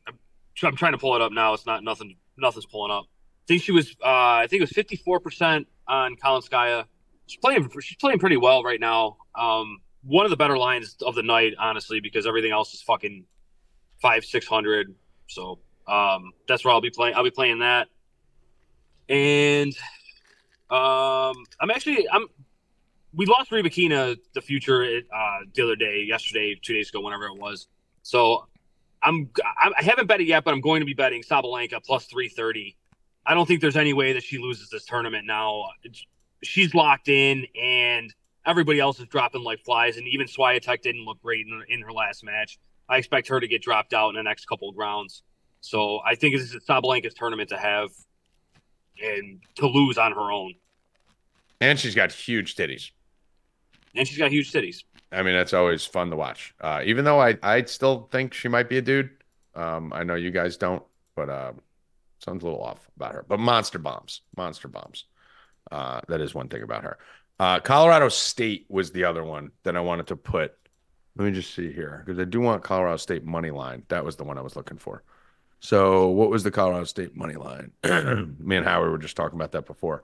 [0.07, 0.17] I'm,
[0.63, 1.53] I'm trying to pull it up now.
[1.53, 2.15] It's not nothing.
[2.37, 3.05] Nothing's pulling up.
[3.05, 3.95] I think she was.
[4.03, 6.85] Uh, I think it was 54 percent on Kalinskaya.
[7.27, 7.69] She's playing.
[7.79, 9.17] She's playing pretty well right now.
[9.35, 9.77] Um,
[10.07, 13.25] one of the better lines of the night, honestly, because everything else is fucking
[14.01, 14.95] five, six hundred.
[15.27, 17.15] So um, that's where I'll be playing.
[17.15, 17.87] I'll be playing that.
[19.09, 19.75] And
[20.69, 22.27] um, I'm actually I'm
[23.13, 27.37] we lost Rybakina, the future, uh, the other day, yesterday, two days ago, whenever it
[27.37, 27.67] was.
[28.03, 28.47] So
[29.03, 32.29] I'm I haven't bet it yet, but I'm going to be betting Sabalenka plus three
[32.29, 32.77] thirty.
[33.25, 35.65] I don't think there's any way that she loses this tournament now.
[36.43, 38.13] She's locked in, and
[38.47, 39.97] everybody else is dropping like flies.
[39.97, 42.57] And even Swiatek didn't look great in, in her last match.
[42.89, 45.21] I expect her to get dropped out in the next couple of rounds.
[45.59, 47.89] So I think this is Sabalenka's tournament to have
[49.03, 50.55] and to lose on her own.
[51.59, 52.91] And she's got huge titties.
[53.93, 54.83] And she's got huge cities.
[55.11, 56.53] I mean, that's always fun to watch.
[56.61, 59.09] Uh, even though I, I still think she might be a dude.
[59.55, 60.83] Um, I know you guys don't,
[61.15, 61.53] but uh,
[62.19, 63.25] sounds a little off about her.
[63.27, 65.05] But monster bombs, monster bombs.
[65.71, 66.97] Uh, that is one thing about her.
[67.39, 70.55] Uh, Colorado State was the other one that I wanted to put.
[71.15, 73.83] Let me just see here because I do want Colorado State money line.
[73.89, 75.03] That was the one I was looking for.
[75.59, 77.71] So, what was the Colorado State money line?
[78.39, 80.03] Me and Howard were just talking about that before.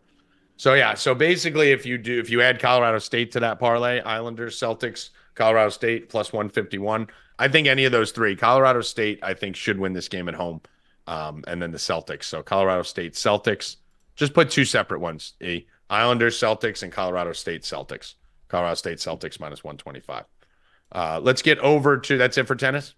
[0.57, 4.01] So yeah, so basically, if you do, if you add Colorado State to that parlay,
[4.01, 7.07] Islanders, Celtics, Colorado State plus 151.
[7.39, 10.35] I think any of those three, Colorado State, I think should win this game at
[10.35, 10.61] home.
[11.07, 12.25] Um, and then the Celtics.
[12.25, 13.77] So Colorado State Celtics.
[14.15, 15.33] Just put two separate ones.
[15.41, 15.65] E
[15.97, 18.15] Islanders Celtics and Colorado State Celtics.
[18.47, 20.25] Colorado State Celtics minus 125.
[20.91, 22.95] Uh, let's get over to that's it for tennis.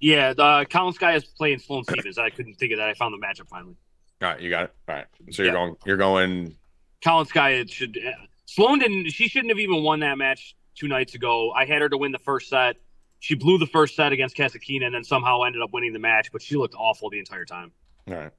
[0.00, 2.18] Yeah, the Kalinskaya is playing Sloane Stevens.
[2.18, 2.88] I couldn't think of that.
[2.88, 3.76] I found the matchup finally.
[4.20, 4.74] All right, you got it.
[4.88, 5.06] All right.
[5.30, 5.58] So you're Yeah.
[5.58, 6.56] going you're going
[7.04, 8.10] Kalinskaya it should uh,
[8.46, 9.10] Sloane didn't.
[9.10, 11.52] She shouldn't have even won that match two nights ago.
[11.52, 12.76] I had her to win the first set.
[13.20, 16.32] She blew the first set against Kasatkina and then somehow ended up winning the match.
[16.32, 17.70] But she looked awful the entire time.
[18.08, 18.32] All right.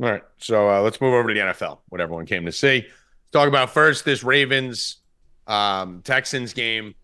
[0.00, 0.22] All right.
[0.38, 2.86] So uh, let's move over to the NFL, what everyone came to see.
[2.86, 4.98] Let's talk about first this Ravens
[5.46, 6.94] um, Texans game.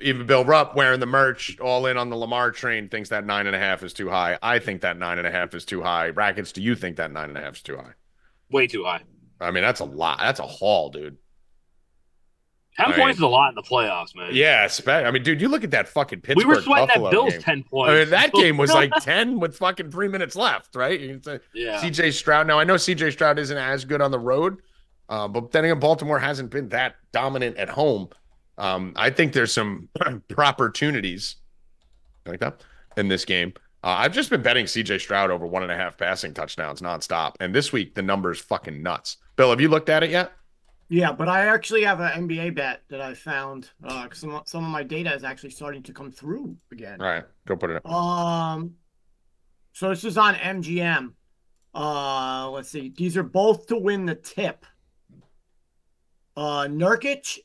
[0.00, 3.48] Even Bill Rupp wearing the merch, all in on the Lamar train, thinks that nine
[3.48, 4.38] and a half is too high.
[4.40, 6.10] I think that nine and a half is too high.
[6.10, 7.94] Rackets, do you think that nine and a half is too high?
[8.52, 9.02] Way too high.
[9.40, 10.18] I mean, that's a lot.
[10.20, 11.16] That's a haul, dude.
[12.78, 14.30] Ten I points mean- is a lot in the playoffs, man.
[14.32, 16.46] Yeah, I mean, dude, you look at that fucking Pittsburgh.
[16.46, 17.42] we were sweating Buffalo that Bills game.
[17.42, 17.90] ten points.
[17.90, 20.98] I mean, that game was like 10 with fucking three minutes left, right?
[20.98, 21.80] You can say yeah.
[21.80, 22.46] CJ Stroud.
[22.46, 24.62] Now I know CJ Stroud isn't as good on the road,
[25.08, 28.10] uh, but then again, Baltimore hasn't been that dominant at home.
[28.58, 29.88] Um, I think there's some
[30.38, 31.36] opportunities
[32.26, 32.62] like that
[32.96, 33.54] in this game.
[33.82, 37.34] Uh, I've just been betting CJ Stroud over one and a half passing touchdowns nonstop,
[37.40, 39.16] and this week the number's fucking nuts.
[39.36, 40.32] Bill, have you looked at it yet?
[40.90, 43.70] Yeah, but I actually have an NBA bet that I found.
[43.84, 47.00] Uh, some some of my data is actually starting to come through again.
[47.00, 47.82] All right, go put it.
[47.84, 47.92] in.
[47.92, 48.74] Um,
[49.72, 51.12] so this is on MGM.
[51.74, 52.92] Uh, let's see.
[52.96, 54.64] These are both to win the tip.
[56.36, 57.38] Uh, Nurkic,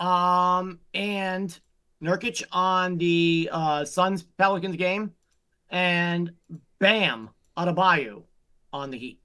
[0.00, 1.56] um, and
[2.02, 5.12] Nurkic on the uh Suns Pelicans game,
[5.70, 6.32] and
[6.80, 8.24] Bam Adebayo
[8.72, 9.20] on the Heat.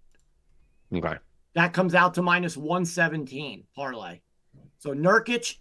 [0.93, 1.17] Okay.
[1.53, 4.21] That comes out to minus 117 parlay.
[4.77, 5.57] So Nurkic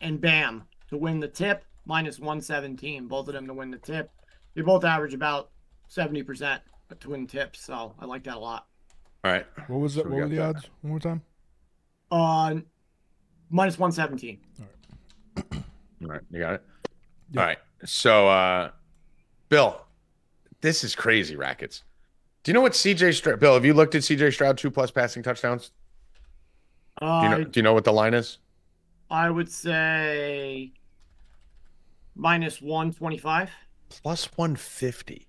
[0.00, 3.06] and Bam to win the tip, minus 117.
[3.06, 4.10] Both of them to win the tip.
[4.54, 5.50] They both average about
[5.90, 6.60] 70%
[7.00, 7.60] to win tips.
[7.64, 8.66] So I like that a lot.
[9.24, 9.46] All right.
[9.68, 10.06] What was So it?
[10.06, 10.56] we what were the that.
[10.56, 10.70] odds?
[10.82, 11.22] One more time.
[12.10, 12.56] Uh,
[13.50, 14.38] minus 117.
[14.60, 14.66] All
[15.44, 15.62] right.
[16.02, 16.20] All right.
[16.30, 16.62] you got it.
[17.30, 17.40] Yeah.
[17.40, 17.58] All right.
[17.84, 18.70] So, uh,
[19.48, 19.80] Bill,
[20.60, 21.84] this is crazy, rackets.
[22.42, 23.40] Do you know what CJ Stroud?
[23.40, 25.72] Bill, have you looked at CJ Stroud two plus passing touchdowns?
[27.00, 27.44] Do you Uh, know?
[27.44, 28.38] Do you know what the line is?
[29.10, 30.72] I would say
[32.14, 33.50] minus 125.
[33.88, 35.28] Plus one fifty.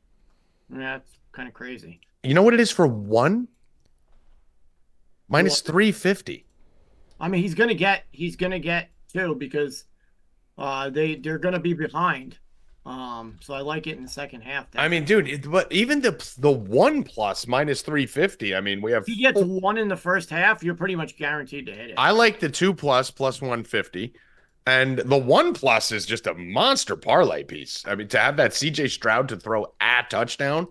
[0.72, 2.01] Yeah, that's kind of crazy.
[2.24, 3.47] You know what it is for one?
[5.30, 5.68] Minus What?
[5.72, 6.45] three fifty.
[7.20, 9.86] I mean, he's gonna get he's gonna get two because
[10.57, 12.38] uh they they're gonna be behind.
[12.86, 14.67] Um, so I like it in the second half.
[14.75, 18.55] I mean, dude, it, but even the the one plus minus three fifty.
[18.55, 19.03] I mean, we have.
[19.03, 21.95] if he gets one in the first half, you're pretty much guaranteed to hit it.
[21.97, 24.13] I like the two plus plus one fifty,
[24.65, 27.84] and the one plus is just a monster parlay piece.
[27.86, 30.67] I mean, to have that CJ Stroud to throw a touchdown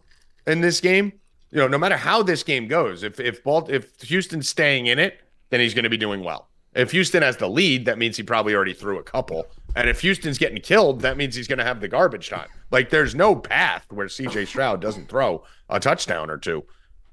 [0.46, 1.12] in this game,
[1.50, 4.98] you know, no matter how this game goes, if if Balt if Houston's staying in
[4.98, 6.48] it, then he's going to be doing well.
[6.78, 9.48] If Houston has the lead, that means he probably already threw a couple.
[9.74, 12.46] And if Houston's getting killed, that means he's going to have the garbage time.
[12.70, 16.64] Like there's no path where CJ Stroud doesn't throw a touchdown or two.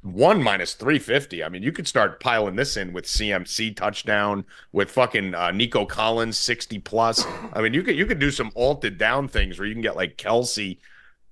[0.03, 1.43] One minus 350.
[1.43, 5.84] I mean, you could start piling this in with CMC touchdown, with fucking uh, Nico
[5.84, 7.26] Collins 60 plus.
[7.51, 9.95] I mean, you could you could do some alted down things where you can get
[9.95, 10.78] like Kelce,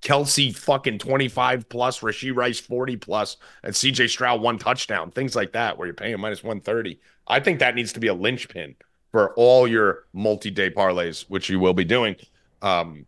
[0.02, 5.52] Kelce fucking 25 plus, Rashee Rice 40 plus, and CJ Stroud one touchdown, things like
[5.52, 6.98] that, where you're paying minus 130.
[7.26, 8.74] I think that needs to be a linchpin
[9.10, 12.16] for all your multi-day parlays, which you will be doing,
[12.62, 13.06] um,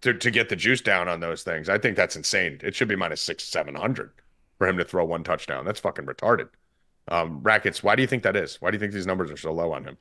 [0.00, 1.68] to, to get the juice down on those things.
[1.68, 2.58] I think that's insane.
[2.62, 4.10] It should be minus six, seven hundred
[4.58, 5.64] for him to throw one touchdown.
[5.64, 6.48] That's fucking retarded.
[7.08, 8.60] Um, Rackets, why do you think that is?
[8.60, 9.96] Why do you think these numbers are so low on him?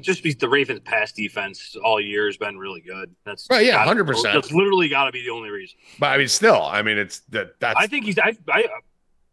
[0.00, 3.14] Just because the Ravens' pass defense all year has been really good.
[3.24, 4.22] That's Right, yeah, 100%.
[4.22, 5.76] That's literally got to be the only reason.
[5.98, 8.18] But I mean, still, I mean, it's that that's I think he's.
[8.18, 8.36] I.
[8.48, 8.68] I.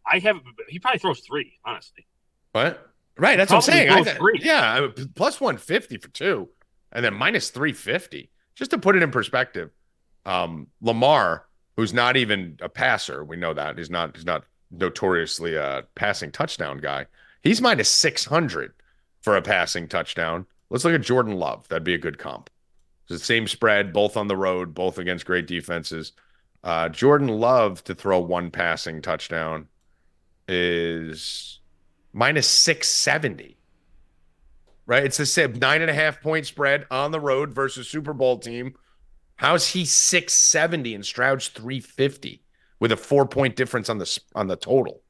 [0.04, 0.40] I have.
[0.68, 1.52] He probably throws three.
[1.64, 2.06] Honestly.
[2.52, 3.36] What right.
[3.36, 3.90] That's what I'm saying.
[3.90, 4.40] I throws th- three.
[4.42, 6.48] yeah, I mean, plus one fifty for two,
[6.92, 8.30] and then minus three fifty.
[8.54, 9.70] Just to put it in perspective,
[10.26, 11.46] um, Lamar,
[11.76, 14.16] who's not even a passer, we know that he's not.
[14.16, 17.06] He's not notoriously a passing touchdown guy.
[17.42, 18.72] He's minus six hundred
[19.20, 20.46] for a passing touchdown.
[20.70, 21.68] Let's look at Jordan Love.
[21.68, 22.50] That'd be a good comp.
[23.04, 26.12] It's the same spread, both on the road, both against great defenses.
[26.64, 29.68] Uh, Jordan Love to throw one passing touchdown
[30.48, 31.60] is
[32.12, 33.56] minus 670.
[34.86, 35.04] Right?
[35.04, 38.38] It's the same nine and a half point spread on the road versus Super Bowl
[38.38, 38.74] team.
[39.36, 42.42] How's he 670 and Stroud's 350
[42.80, 45.02] with a four point difference on the on the total?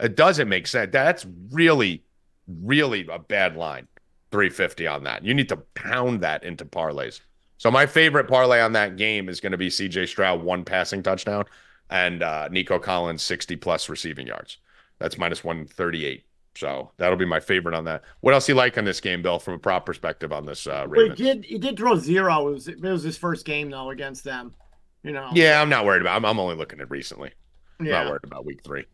[0.00, 0.90] It doesn't make sense.
[0.92, 2.04] That's really,
[2.46, 3.86] really a bad line.
[4.32, 5.24] 350 on that.
[5.24, 7.20] You need to pound that into parlays.
[7.58, 11.02] So my favorite parlay on that game is going to be CJ Stroud one passing
[11.02, 11.44] touchdown
[11.90, 14.58] and uh, Nico Collins 60 plus receiving yards.
[14.98, 16.24] That's minus 138.
[16.56, 18.02] So that'll be my favorite on that.
[18.20, 20.86] What else you like on this game, Bill, from a prop perspective on this uh,
[20.88, 22.48] But he did he did throw zero.
[22.48, 24.54] It was it was his first game though against them.
[25.02, 25.30] You know.
[25.32, 26.16] Yeah, I'm not worried about.
[26.16, 27.30] I'm, I'm only looking at recently.
[27.78, 28.02] I'm Yeah.
[28.02, 28.84] not worried about week three.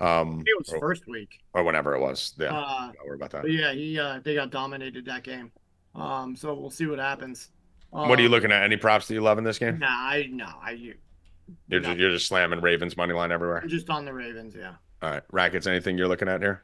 [0.00, 1.40] Um, It was or, first week.
[1.54, 2.34] or whenever it was.
[2.38, 3.50] Yeah, Uh, not worried about that.
[3.50, 5.50] yeah, he uh, they got dominated that game.
[5.94, 7.50] Um, so we'll see what happens.
[7.90, 8.62] What are you Um, looking at?
[8.62, 9.78] Any props that you love in this game?
[9.78, 10.94] Nah, I no, I You're
[11.80, 11.80] no.
[11.80, 13.60] just you're just slamming Ravens money line everywhere.
[13.62, 14.54] I'm just on the Ravens.
[14.58, 14.74] Yeah.
[15.02, 15.66] All right, rackets.
[15.66, 16.62] Anything you're looking at here?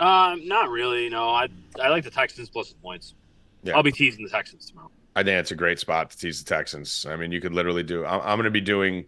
[0.00, 1.08] Um, not really.
[1.08, 1.48] No, I
[1.80, 3.14] I like the Texans plus the points.
[3.62, 3.76] Yeah.
[3.76, 4.90] I'll be teasing the Texans tomorrow.
[5.14, 7.04] I think it's a great spot to tease the Texans.
[7.06, 8.06] I mean, you could literally do.
[8.06, 9.06] I'm, I'm going to be doing.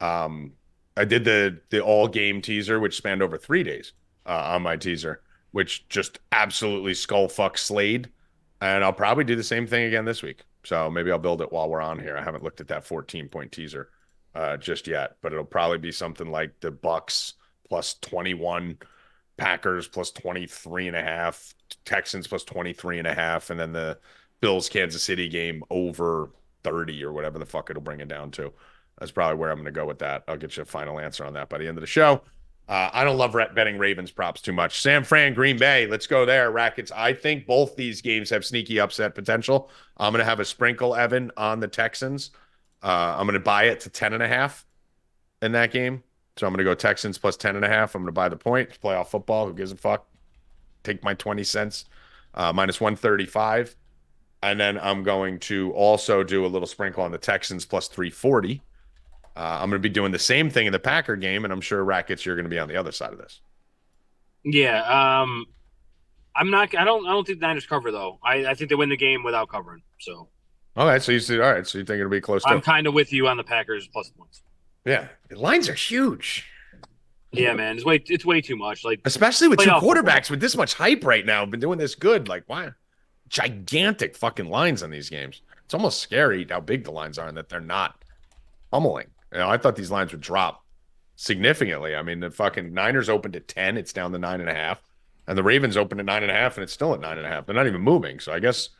[0.00, 0.52] Um,
[0.96, 3.92] I did the the all game teaser, which spanned over three days
[4.24, 5.20] uh, on my teaser,
[5.52, 8.08] which just absolutely skull fuck Slade,
[8.62, 10.44] and I'll probably do the same thing again this week.
[10.64, 12.16] So maybe I'll build it while we're on here.
[12.16, 13.90] I haven't looked at that 14 point teaser
[14.34, 17.34] uh, just yet, but it'll probably be something like the Bucks
[17.68, 18.78] plus 21,
[19.40, 23.98] Packers plus 23 and a half, Texans plus 23 and a half, and then the
[24.40, 26.30] Bills Kansas City game over
[26.62, 28.52] 30 or whatever the fuck it'll bring it down to.
[28.98, 30.24] That's probably where I'm going to go with that.
[30.28, 32.20] I'll get you a final answer on that by the end of the show.
[32.68, 34.80] Uh, I don't love betting Ravens props too much.
[34.80, 35.86] San Fran, Green Bay.
[35.86, 36.92] Let's go there, Rackets.
[36.94, 39.70] I think both these games have sneaky upset potential.
[39.96, 42.30] I'm going to have a sprinkle, Evan, on the Texans.
[42.82, 44.66] Uh, I'm going to buy it to 10 and a half
[45.42, 46.04] in that game.
[46.40, 47.94] So I'm going to go Texans plus 10 and a half.
[47.94, 48.70] I'm going to buy the point.
[48.82, 49.46] Playoff football.
[49.46, 50.06] Who gives a fuck?
[50.84, 51.84] Take my 20 cents.
[52.32, 53.76] Uh, minus 135.
[54.42, 58.62] And then I'm going to also do a little sprinkle on the Texans plus 340.
[59.36, 61.60] Uh, I'm going to be doing the same thing in the Packer game, and I'm
[61.60, 63.42] sure Rackets, you're going to be on the other side of this.
[64.42, 64.80] Yeah.
[65.20, 65.44] Um,
[66.34, 66.74] I'm not.
[66.74, 67.06] I don't.
[67.06, 68.18] I don't think the Niners cover though.
[68.24, 69.82] I, I think they win the game without covering.
[69.98, 70.28] So
[70.74, 71.02] All right.
[71.02, 72.48] so you see, all right, so you think it'll be close to?
[72.48, 74.42] I'm kind of with you on the Packers plus points.
[74.84, 76.46] Yeah, the lines are huge,
[77.32, 77.76] Yeah, man.
[77.76, 78.02] It's way.
[78.06, 78.84] It's way too much.
[78.84, 79.80] Like especially with two football.
[79.80, 81.44] quarterbacks with this much hype right now.
[81.46, 82.70] Been doing this good, like why?
[83.28, 85.42] Gigantic fucking lines on these games.
[85.64, 88.04] It's almost scary how big the lines are and that they're not
[88.72, 89.06] pummeling.
[89.32, 90.64] You know, I thought these lines would drop
[91.14, 91.94] significantly.
[91.94, 94.82] I mean, the fucking Niners opened at ten, it's down to nine and a half,
[95.28, 97.26] and the Ravens opened at nine and a half, and it's still at nine and
[97.26, 97.46] a half.
[97.46, 98.18] They're not even moving.
[98.18, 98.70] So I guess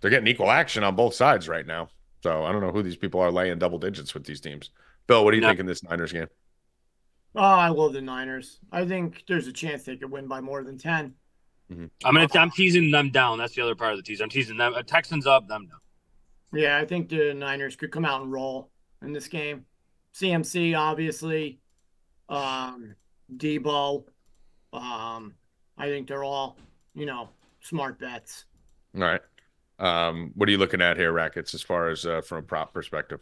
[0.00, 1.88] they're getting equal action on both sides right now.
[2.24, 4.70] So I don't know who these people are laying double digits with these teams.
[5.06, 5.48] Bill, what do you No.
[5.48, 6.28] think in this Niners game?
[7.34, 8.58] Oh, I love the Niners.
[8.70, 11.14] I think there's a chance they could win by more than ten.
[11.70, 12.28] I'm gonna.
[12.34, 13.38] I'm teasing them down.
[13.38, 14.20] That's the other part of the tease.
[14.20, 14.74] I'm teasing them.
[14.74, 15.78] Uh, Texans up, them down.
[16.60, 19.64] Yeah, I think the Niners could come out and roll in this game.
[20.14, 21.60] CMC, obviously.
[22.28, 22.94] Um,
[23.34, 24.04] Deebo.
[24.74, 25.34] Um,
[25.78, 26.58] I think they're all,
[26.94, 27.30] you know,
[27.60, 28.44] smart bets.
[28.94, 29.20] All right.
[29.78, 32.74] Um, what are you looking at here, Rackets, as far as uh, from a prop
[32.74, 33.20] perspective?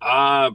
[0.00, 0.52] Uh,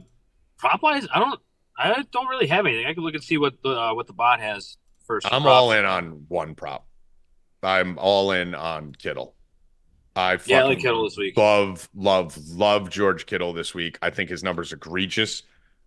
[0.58, 1.40] prop wise, I don't.
[1.76, 2.86] I don't really have anything.
[2.86, 4.76] I can look and see what the uh, what the bot has
[5.06, 5.26] first.
[5.30, 6.86] I'm all in on one prop.
[7.62, 9.34] I'm all in on Kittle.
[10.16, 11.36] I Yeah, I like Kittle this week.
[11.36, 13.98] love, love, love George Kittle this week.
[14.02, 15.42] I think his numbers egregious.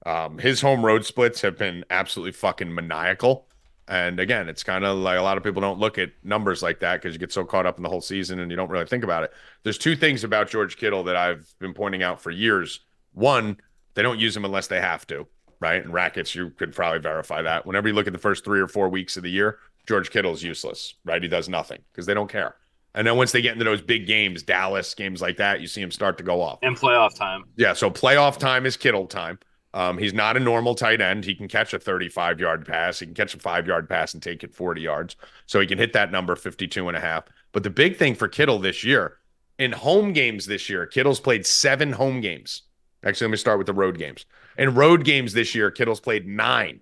[0.05, 3.47] Um, his home road splits have been absolutely fucking maniacal.
[3.87, 6.81] And again, it's kind of like a lot of people don't look at numbers like
[6.81, 8.85] that because you get so caught up in the whole season and you don't really
[8.85, 9.31] think about it.
[9.63, 12.81] There's two things about George Kittle that I've been pointing out for years.
[13.13, 13.57] One,
[13.95, 15.27] they don't use him unless they have to,
[15.59, 15.83] right?
[15.83, 17.65] And rackets, you could probably verify that.
[17.65, 20.43] Whenever you look at the first three or four weeks of the year, George Kittle's
[20.43, 21.21] useless, right?
[21.21, 22.55] He does nothing because they don't care.
[22.93, 25.81] And then once they get into those big games, Dallas games like that, you see
[25.81, 26.59] him start to go off.
[26.63, 27.43] and playoff time.
[27.55, 29.39] Yeah, so playoff time is Kittle time.
[29.73, 31.23] Um, he's not a normal tight end.
[31.23, 32.99] He can catch a 35 yard pass.
[32.99, 35.15] He can catch a five yard pass and take it 40 yards.
[35.45, 37.25] So he can hit that number 52 and a half.
[37.51, 39.17] But the big thing for Kittle this year,
[39.59, 42.63] in home games this year, Kittle's played seven home games.
[43.03, 44.25] Actually, let me start with the road games.
[44.57, 46.79] In road games this year, Kittle's played nine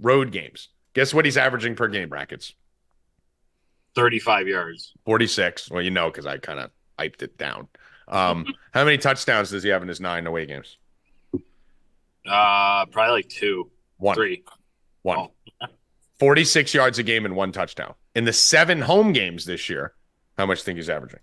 [0.00, 0.68] road games.
[0.94, 2.52] Guess what he's averaging per game, brackets?
[3.94, 4.92] 35 yards.
[5.04, 5.70] 46.
[5.70, 7.68] Well, you know, because I kind of hyped it down.
[8.08, 10.76] Um, how many touchdowns does he have in his nine away games?
[12.26, 14.14] Uh, probably like two, One.
[14.14, 14.44] three.
[15.02, 15.28] One.
[16.18, 17.94] 46 yards a game and one touchdown.
[18.14, 19.94] In the seven home games this year,
[20.38, 21.18] how much do you think he's averaging?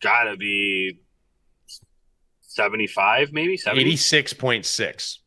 [0.00, 0.98] Gotta be
[2.58, 3.84] 75, maybe 70.
[3.94, 5.18] 86.6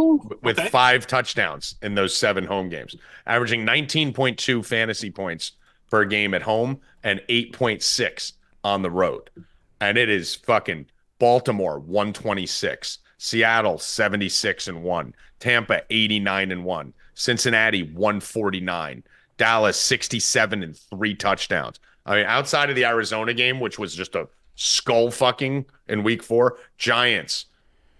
[0.00, 0.68] Ooh, with okay.
[0.70, 2.96] five touchdowns in those seven home games,
[3.26, 5.52] averaging 19.2 fantasy points
[5.90, 8.32] per game at home and 8.6
[8.64, 9.28] on the road.
[9.82, 10.86] And it is fucking
[11.18, 19.02] Baltimore 126, Seattle 76 and 1, Tampa 89 and 1, Cincinnati 149,
[19.36, 21.78] Dallas 67 and three touchdowns.
[22.06, 24.28] I mean, outside of the Arizona game, which was just a
[24.58, 27.46] skull fucking in week four, Giants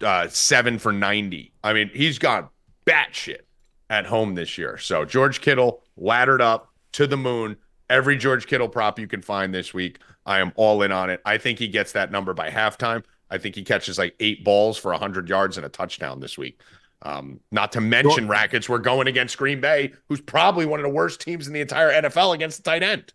[0.03, 1.53] uh, seven for 90.
[1.63, 2.51] I mean, he's got
[2.85, 3.41] batshit
[3.89, 4.77] at home this year.
[4.77, 7.57] So George Kittle laddered up to the moon.
[7.89, 11.21] Every George Kittle prop you can find this week, I am all in on it.
[11.25, 13.03] I think he gets that number by halftime.
[13.31, 16.61] I think he catches like eight balls for 100 yards and a touchdown this week.
[17.01, 20.89] Um, not to mention, Rackets, we're going against Green Bay, who's probably one of the
[20.89, 23.13] worst teams in the entire NFL against the tight end.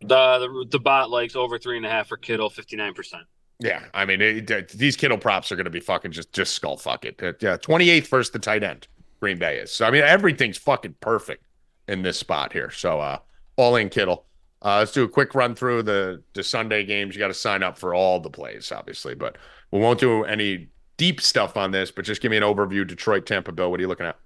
[0.00, 0.06] The
[0.38, 3.24] the, the bot likes over three and a half for Kittle, fifty nine percent.
[3.58, 6.54] Yeah, I mean it, it, these Kittle props are going to be fucking just just
[6.54, 7.20] skull fuck it.
[7.22, 8.86] Uh, yeah, twenty eighth versus the tight end.
[9.20, 9.72] Green Bay is.
[9.72, 11.44] So I mean everything's fucking perfect
[11.88, 12.70] in this spot here.
[12.70, 13.18] So uh,
[13.56, 14.24] all in Kittle.
[14.60, 17.14] Uh, let's do a quick run through the the Sunday games.
[17.14, 19.36] You got to sign up for all the plays, obviously, but
[19.70, 21.90] we won't do any deep stuff on this.
[21.90, 22.86] But just give me an overview.
[22.86, 23.70] Detroit, Tampa, Bill.
[23.70, 24.16] What are you looking at?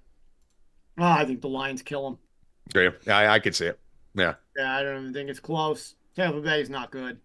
[0.99, 2.17] Oh, I think the Lions kill him.
[2.69, 2.93] Do you?
[3.05, 3.79] Yeah, I, I could see it.
[4.15, 4.35] Yeah.
[4.57, 5.95] Yeah, I don't even think it's close.
[6.15, 7.19] Tampa Bay's not good.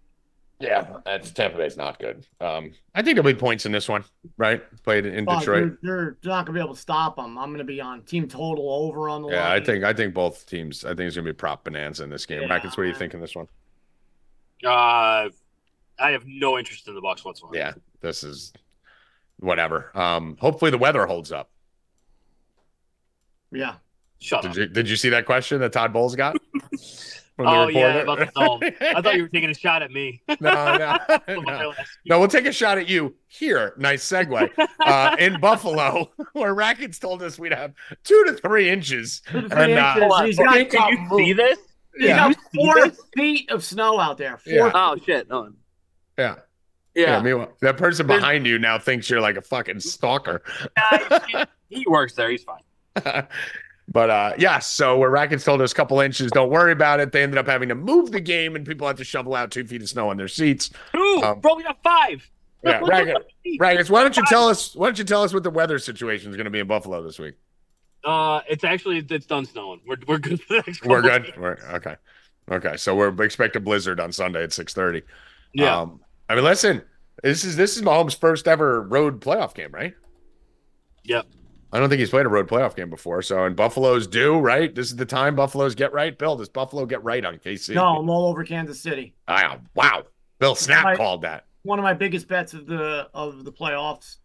[0.60, 2.26] Yeah, that's Tampa Bay's not good.
[2.40, 4.02] Um, I think there'll be points in this one,
[4.38, 4.60] right?
[4.82, 5.78] Played in Oh, Detroit.
[5.82, 7.38] They're, they're not gonna be able to stop them.
[7.38, 9.36] I'm gonna be on team total over on the line.
[9.36, 10.84] Yeah, I think I think both teams.
[10.84, 12.42] I think it's gonna be prop bonanza in this game.
[12.42, 12.48] Yeah.
[12.48, 13.46] Rackets, what do you think in this one?
[14.64, 15.28] Uh,
[16.00, 17.56] I have no interest in the Bucks whatsoever.
[17.56, 18.52] Yeah, this is
[19.38, 19.96] whatever.
[19.96, 21.50] Um, hopefully the weather holds up.
[23.52, 23.76] Yeah.
[24.20, 24.56] Shut Did up.
[24.56, 26.36] you did you see that question that Todd Bowles got?
[27.36, 28.60] From the Oh yeah, about the dome.
[28.80, 30.20] I thought you were taking a shot at me.
[30.40, 30.98] no, no,
[31.40, 31.72] no.
[32.04, 33.74] No, we'll take a shot at you here.
[33.78, 34.50] Nice segue.
[34.84, 39.22] Uh, in Buffalo, where Rackets told us we'd have two to three inches.
[39.30, 40.02] Two to And, three uh, inches.
[40.02, 41.58] Hold on, He's can got, you, can you see this?
[41.96, 42.16] he's Yeah.
[42.16, 43.00] got four You see this?
[43.14, 44.36] feet of snow out there.
[44.38, 44.70] Four Yeah.
[44.74, 45.28] Oh shit!
[45.28, 45.52] No.
[46.18, 46.34] Yeah.
[46.96, 47.02] Yeah.
[47.04, 47.22] Yeah.
[47.22, 50.42] meanwhile, that person behind you now thinks you're like a fucking stalker.
[51.28, 52.30] he, he works there.
[52.30, 53.28] He's fine.
[53.90, 57.12] But uh yeah, so where Rackets told us a couple inches, don't worry about it.
[57.12, 59.64] They ended up having to move the game and people had to shovel out two
[59.66, 60.70] feet of snow on their seats.
[60.92, 61.54] Two, Um, bro.
[61.54, 62.28] We got five.
[62.64, 63.24] Yeah, Rackets,
[63.60, 66.30] Rackets, why don't you tell us why don't you tell us what the weather situation
[66.30, 67.34] is gonna be in Buffalo this week?
[68.04, 69.80] Uh, it's actually it's done snowing.
[69.86, 70.40] We're we're good.
[70.42, 71.32] For the next We're good.
[71.36, 71.96] We're okay.
[72.50, 72.76] Okay.
[72.76, 75.02] So we're expect a blizzard on Sunday at six thirty.
[75.52, 75.80] Yeah.
[75.80, 76.82] Um, I mean, listen,
[77.22, 79.94] this is this is Mahomes' first ever road playoff game, right?
[81.04, 81.26] Yep.
[81.72, 83.20] I don't think he's played a road playoff game before.
[83.22, 84.74] So, and Buffalo's do right.
[84.74, 86.16] This is the time Buffalo's get right.
[86.18, 87.74] Bill, does Buffalo get right on KC?
[87.74, 89.14] No, I'm all over Kansas City.
[89.28, 89.60] Wow.
[89.74, 90.04] Wow.
[90.38, 90.96] Bill Snap Right.
[90.96, 91.44] called that.
[91.64, 94.16] One of my biggest bets of the of the playoffs.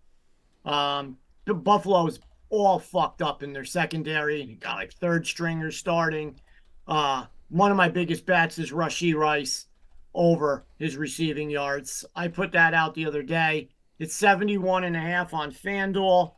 [0.63, 2.19] Um, the Buffalo's
[2.49, 4.57] all fucked up in their secondary.
[4.61, 6.39] Got like third stringers starting.
[6.87, 9.67] Uh, one of my biggest bets is Rashee Rice
[10.13, 12.05] over his receiving yards.
[12.15, 13.69] I put that out the other day.
[13.99, 16.33] It's 71 and a half on FanDuel.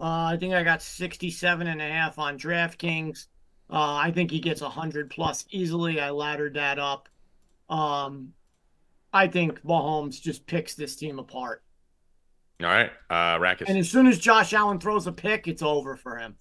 [0.00, 3.26] Uh, I think I got 67 and a half on DraftKings.
[3.70, 6.00] Uh, I think he gets 100 plus easily.
[6.00, 7.08] I laddered that up.
[7.68, 8.32] Um,
[9.12, 11.62] I think Mahomes just picks this team apart.
[12.62, 12.90] All right.
[13.10, 13.68] Uh, Rackets.
[13.68, 16.36] And as soon as Josh Allen throws a pick, it's over for him.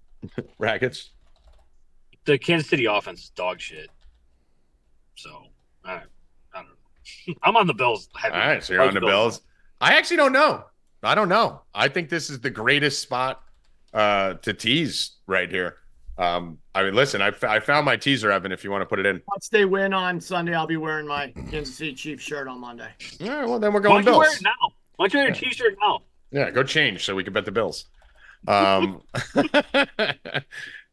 [0.58, 1.10] Rackets.
[2.24, 3.88] the Kansas City offense is dog shit.
[5.14, 5.44] So
[5.84, 6.00] I, I
[6.54, 7.34] don't know.
[7.42, 8.08] I'm on the Bills.
[8.22, 8.62] All right.
[8.62, 9.42] So you're on the Bills.
[9.80, 10.64] I actually don't know.
[11.02, 11.62] I don't know.
[11.74, 13.42] I think this is the greatest spot
[13.94, 15.76] uh, to tease right here.
[16.16, 18.86] Um, I mean, listen, I, f- I found my teaser, Evan, if you want to
[18.86, 19.22] put it in.
[19.28, 22.88] Once they win on Sunday, I'll be wearing my Kansas City Chiefs shirt on Monday.
[23.20, 23.48] All right.
[23.48, 24.40] Well, then we're Why going don't you wear Bills.
[24.40, 24.72] it now?
[24.96, 26.00] Why don't you wear a T-shirt now?
[26.32, 27.84] Yeah, go change so we can bet the Bills.
[28.48, 29.00] Um,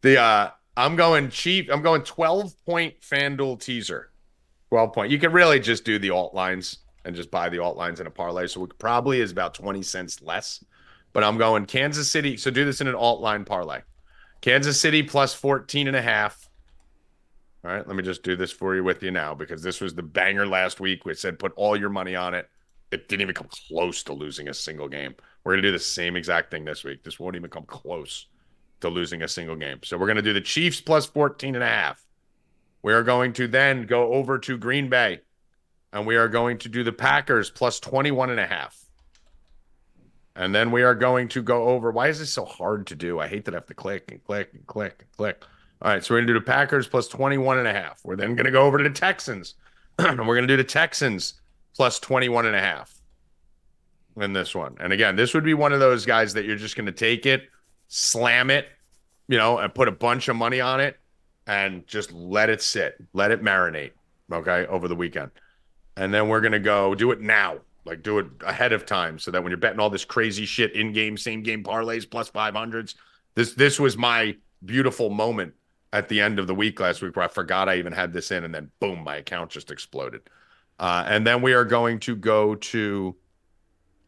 [0.01, 1.69] the uh, I'm going cheap.
[1.71, 4.11] I'm going 12 point FanDuel teaser.
[4.69, 5.11] 12 point.
[5.11, 8.07] You could really just do the alt lines and just buy the alt lines in
[8.07, 8.47] a parlay.
[8.47, 10.63] So it probably is about 20 cents less.
[11.13, 12.35] But I'm going Kansas City.
[12.35, 13.81] So do this in an alt line parlay.
[14.41, 16.49] Kansas City plus 14 and a half.
[17.63, 19.95] All right, let me just do this for you with you now because this was
[19.95, 21.05] the banger last week.
[21.05, 22.49] We said put all your money on it.
[22.91, 25.15] It didn't even come close to losing a single game.
[25.43, 27.03] We're going to do the same exact thing this week.
[27.03, 28.27] This won't even come close
[28.81, 29.79] to losing a single game.
[29.83, 32.05] So we're going to do the Chiefs plus 14 and a half.
[32.83, 35.21] We are going to then go over to Green Bay
[35.95, 38.77] and we are going to do the Packers plus 21 and a half.
[40.35, 41.89] And then we are going to go over.
[41.89, 43.21] Why is this so hard to do?
[43.21, 45.45] I hate that I have to click and click and click and click.
[45.81, 48.01] All right, so we're going to do the Packers plus 21 and a half.
[48.03, 49.55] We're then going to go over to the Texans.
[49.99, 51.35] and we're going to do the Texans
[51.73, 52.93] plus 21 and a half
[54.17, 54.75] in this one.
[54.81, 57.25] And again, this would be one of those guys that you're just going to take
[57.25, 57.43] it,
[57.87, 58.67] slam it,
[59.29, 60.99] you know, and put a bunch of money on it
[61.47, 63.91] and just let it sit, let it marinate,
[64.29, 65.31] okay, over the weekend.
[65.97, 69.31] And then we're to go do it now, like do it ahead of time so
[69.31, 72.95] that when you're betting all this crazy shit in game, same game parlays plus 500s,
[73.35, 74.35] this this was my
[74.65, 75.53] beautiful moment
[75.93, 78.31] at the end of the week last week where I forgot I even had this
[78.31, 80.21] in, and then boom, my account just exploded.
[80.77, 83.15] Uh, and then we are going to go to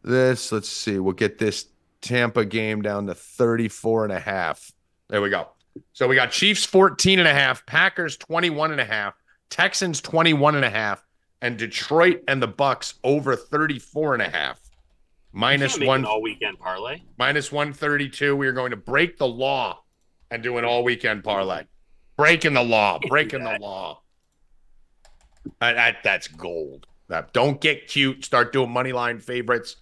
[0.02, 0.52] this.
[0.52, 0.98] Let's see.
[0.98, 1.66] We'll get this
[2.00, 4.70] Tampa game down to 34 and a half.
[5.08, 5.48] There we go.
[5.92, 9.14] So we got Chiefs 14 and a half, Packers 21 and a half,
[9.48, 11.04] Texans 21 and a half,
[11.42, 14.60] and Detroit and the Bucks over 34 and a half.
[15.32, 17.02] Minus one all weekend parlay.
[17.18, 18.34] minus 132.
[18.34, 19.82] We are going to break the law
[20.30, 21.64] and do an all weekend parlay.
[22.16, 24.02] Breaking the law, breaking the law.
[25.60, 26.86] Uh, that, that's gold.
[27.08, 28.24] That don't get cute.
[28.24, 29.76] Start doing money line favorites.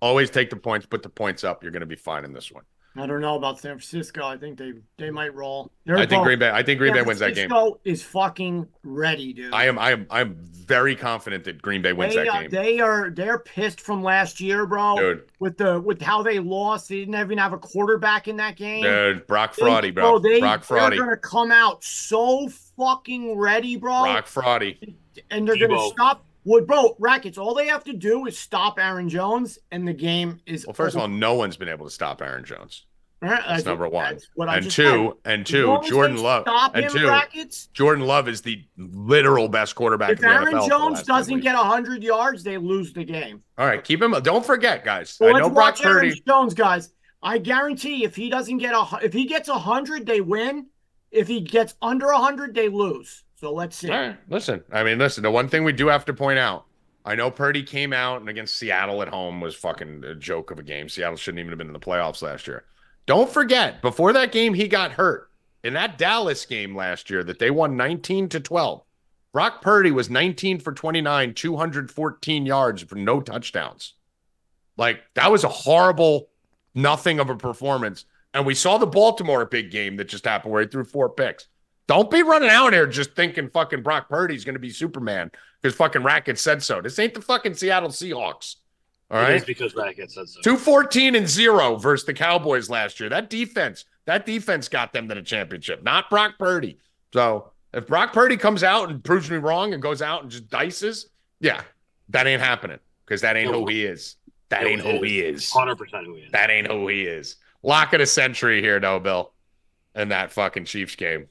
[0.00, 1.62] Always take the points, put the points up.
[1.62, 2.64] You're going to be fine in this one.
[2.98, 4.24] I don't know about San Francisco.
[4.26, 5.70] I think they they might roll.
[5.84, 6.50] They're I think both- Green Bay.
[6.50, 7.48] I think Green Bay wins that game.
[7.48, 9.52] Francisco is fucking ready, dude.
[9.52, 9.78] I am.
[9.78, 10.06] I am.
[10.10, 13.38] I am very confident that Green Bay wins they, that uh, game, they are they're
[13.38, 14.96] pissed from last year, bro.
[14.96, 15.24] dude.
[15.38, 18.82] With the with how they lost, they didn't even have a quarterback in that game.
[18.82, 20.18] Dude, Brock They- Fraudy, bro.
[20.18, 24.94] they, Brock They're gonna come out so fucking ready, bro, Brock Fraudy.
[25.30, 25.92] and they're gonna Deebo.
[25.92, 26.22] stop.
[26.44, 27.38] Well, bro, rackets.
[27.38, 30.64] All they have to do is stop Aaron Jones, and the game is.
[30.64, 32.85] Well, first of all, no one's been able to stop Aaron Jones.
[33.20, 34.18] That's number one.
[34.36, 36.44] That's And two, and two, long as Jordan Love.
[36.74, 37.68] And two, rackets.
[37.68, 40.68] Jordan Love is the literal best quarterback If in the Aaron NFL.
[40.68, 43.42] Jones doesn't get hundred yards, they lose the game.
[43.58, 44.12] All right, keep him.
[44.22, 45.10] Don't forget, guys.
[45.10, 46.22] So I know Brock watch Aaron Purdy.
[46.26, 46.90] Jones, guys.
[47.22, 50.66] I guarantee if he doesn't get a if he gets a hundred, they win.
[51.10, 53.24] If he gets under a hundred, they lose.
[53.36, 53.90] So let's see.
[53.90, 54.62] Right, listen.
[54.72, 55.22] I mean, listen.
[55.22, 56.66] The one thing we do have to point out.
[57.04, 60.58] I know Purdy came out and against Seattle at home was fucking a joke of
[60.58, 60.88] a game.
[60.88, 62.64] Seattle shouldn't even have been in the playoffs last year.
[63.06, 65.30] Don't forget, before that game, he got hurt
[65.62, 68.82] in that Dallas game last year that they won 19 to 12.
[69.32, 73.94] Brock Purdy was 19 for 29, 214 yards for no touchdowns.
[74.76, 76.28] Like that was a horrible
[76.74, 78.04] nothing of a performance.
[78.34, 81.46] And we saw the Baltimore big game that just happened where he threw four picks.
[81.86, 85.30] Don't be running out here just thinking fucking Brock Purdy's going to be Superman
[85.62, 86.80] because fucking Racket said so.
[86.80, 88.56] This ain't the fucking Seattle Seahawks.
[89.10, 89.34] All It right.
[89.36, 90.40] is because Racket said so.
[90.42, 93.08] 214 and 0 versus the Cowboys last year.
[93.08, 96.78] That defense, that defense got them to the championship, not Brock Purdy.
[97.12, 100.48] So if Brock Purdy comes out and proves me wrong and goes out and just
[100.48, 101.06] dices,
[101.40, 101.62] yeah,
[102.08, 104.16] that ain't happening because that ain't who he is.
[104.48, 105.50] That No, ain't it who he is.
[105.50, 106.32] Hundred percent who he is.
[106.32, 107.36] That ain't who he is.
[107.62, 109.32] Lock of the century here, though, Bill.
[109.94, 111.26] In that fucking Chiefs game.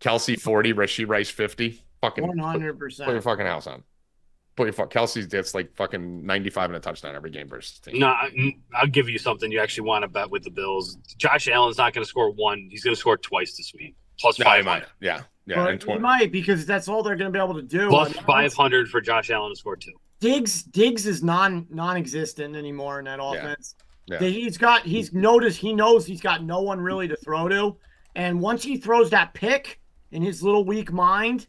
[0.00, 1.82] Kelce 40, Rashee Rice 50.
[2.02, 3.06] Fucking one hundred percent.
[3.06, 3.82] put your fucking house on.
[4.60, 7.98] Put your fuck Kelce's gets like fucking 95 and a touchdown every game versus team.
[7.98, 10.98] No, I- mm, I'll give you something you actually want to bet with the Bills.
[11.16, 12.68] Josh Allen's not going to score one.
[12.70, 13.94] He's going to score twice this week.
[14.20, 14.84] Plus No, five might.
[15.00, 15.22] Yeah.
[15.46, 15.56] Yeah.
[15.64, 16.00] But and he 20.
[16.02, 17.88] might because that's all they're going to be able to do.
[17.88, 19.92] Plus I mean, five hundred for Josh Allen to score two.
[20.20, 23.76] Diggs Diggs is non non-existent anymore in that offense.
[24.04, 24.18] Yeah.
[24.18, 27.78] He's got he's noticed he knows he's got no one really to throw to,
[28.14, 29.80] and once he throws that pick
[30.10, 31.46] in his little weak mind,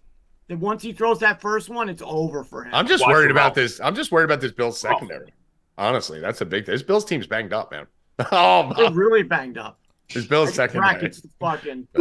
[0.51, 2.73] then once he throws that first one, it's over for him.
[2.73, 3.79] I'm just Watch worried about this.
[3.79, 4.93] I'm just worried about this Bills Mouth.
[4.93, 5.33] secondary.
[5.77, 6.73] Honestly, that's a big thing.
[6.73, 7.87] This Bills team's banged up, man.
[8.31, 9.79] Oh, They're really banged up.
[10.13, 10.93] this Bills secondary.
[10.99, 11.87] Brackets fucking.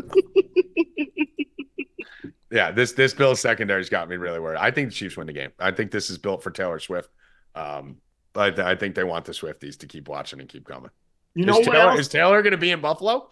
[2.52, 4.58] Yeah, this this Bills secondary's got me really worried.
[4.58, 5.52] I think the Chiefs win the game.
[5.60, 7.08] I think this is built for Taylor Swift.
[7.54, 7.98] Um,
[8.32, 10.90] but I think they want the Swifties to keep watching and keep coming.
[11.34, 13.30] You know is Taylor, is Taylor going to be in Buffalo?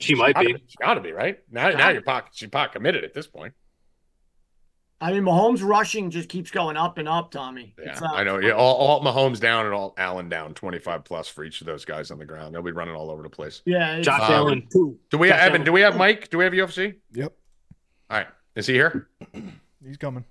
[0.00, 0.62] She might Gotta be.
[0.66, 1.68] She's got to be right now.
[1.70, 3.54] Now you're pot, she's pot committed at this point.
[5.02, 7.74] I mean, Mahomes rushing just keeps going up and up, Tommy.
[7.76, 8.38] Yeah, It's, uh, I know.
[8.38, 11.66] Yeah, all, all Mahomes down and all Allen down, twenty five plus for each of
[11.66, 12.54] those guys on the ground.
[12.54, 13.62] They'll be running all over the place.
[13.66, 14.96] Yeah, it's- Josh Um, Allen two.
[15.10, 15.54] Do we Josh have Evan?
[15.62, 15.64] Allen.
[15.66, 16.30] Do we have Mike?
[16.30, 16.94] Do we have UFC?
[17.14, 17.32] Yep,
[18.10, 19.08] All right, is he here?
[19.84, 20.24] he's coming.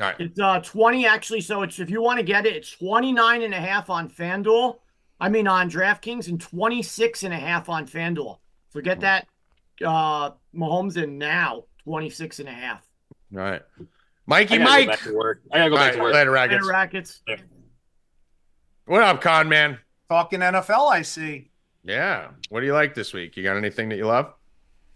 [0.00, 2.70] All right, It's uh 20 actually, so it's if you want to get it, it's
[2.72, 4.78] 29 and a half on FanDuel.
[5.20, 8.38] I mean on DraftKings and 26 and a half on FanDuel.
[8.70, 9.28] So get that
[9.82, 12.84] uh Mahomes in now, 26 and a half.
[13.36, 13.62] All right.
[13.80, 13.84] I
[14.26, 14.86] Mikey, gotta Mike.
[14.86, 15.42] go back to work.
[15.52, 16.14] I gotta go All back right, to work.
[16.14, 16.68] later, Hey, Rackets.
[16.68, 17.22] rackets.
[18.86, 19.78] What up, Con Man?
[20.10, 21.50] Talking NFL, I see.
[21.84, 22.28] Yeah.
[22.50, 23.36] What do you like this week?
[23.36, 24.32] You got anything that you love?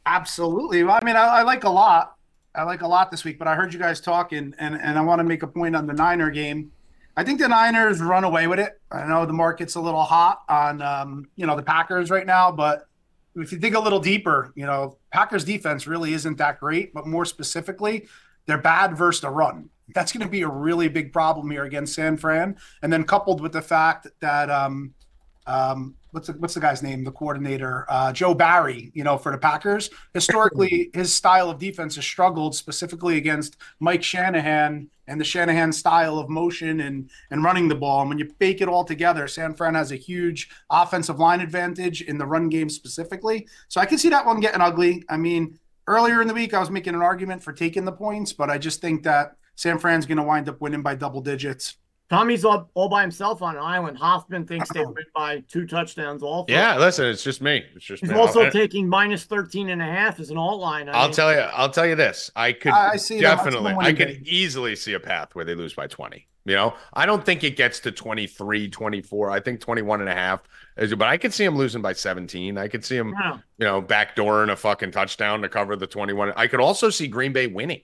[0.07, 0.85] Absolutely.
[0.85, 2.15] Well, I mean, I, I like a lot.
[2.55, 5.01] I like a lot this week, but I heard you guys talking, and, and I
[5.03, 6.73] want to make a point on the Niner game.
[7.17, 8.81] I think the Niners run away with it.
[8.91, 12.51] I know the market's a little hot on, um, you know, the Packers right now,
[12.53, 12.87] but
[13.37, 17.07] if you dig a little deeper, you know, Packers defense really isn't that great, but
[17.07, 18.07] more specifically,
[18.49, 19.69] they're bad versus the run.
[19.95, 22.57] That's going to be a really big problem here against San Fran.
[22.83, 24.95] And then coupled with the fact that, um,
[25.47, 27.05] um, what's the, what's the guy's name?
[27.05, 28.91] The coordinator, uh, Joe Barry.
[28.95, 34.03] You know, for the Packers, historically, his style of defense has struggled specifically against Mike
[34.03, 38.01] Shanahan and the Shanahan style of motion and and running the ball.
[38.01, 42.03] And when you bake it all together, San Fran has a huge offensive line advantage
[42.03, 43.47] in the run game specifically.
[43.69, 45.05] So I can see that one getting ugly.
[45.09, 45.59] I mean,
[45.89, 48.59] earlier in the week, I was making an argument for taking the points, but I
[48.59, 51.77] just think that San Fran's going to wind up winning by double digits.
[52.11, 53.99] Tommy's all, all by himself on an island.
[53.99, 54.91] Hoffman thinks they oh.
[54.91, 56.51] win by two touchdowns also.
[56.51, 57.65] Yeah, listen, it's just me.
[57.75, 58.17] It's just He's me.
[58.17, 60.89] also I'll, taking minus 13 and a half as an alt line.
[60.89, 61.41] I I'll mean, tell you.
[61.41, 62.31] I'll tell you this.
[62.35, 63.75] I could I- I see definitely.
[63.79, 66.27] I could easily see a path where they lose by 20.
[66.49, 69.31] You know, I don't think it gets to 23, 24.
[69.31, 70.41] I think 21 and a half.
[70.79, 72.57] is- But I could see them losing by 17.
[72.57, 73.35] I could see them, yeah.
[73.59, 76.33] you know, backdooring a fucking touchdown to cover the 21.
[76.37, 77.83] I could also see Green Bay winning.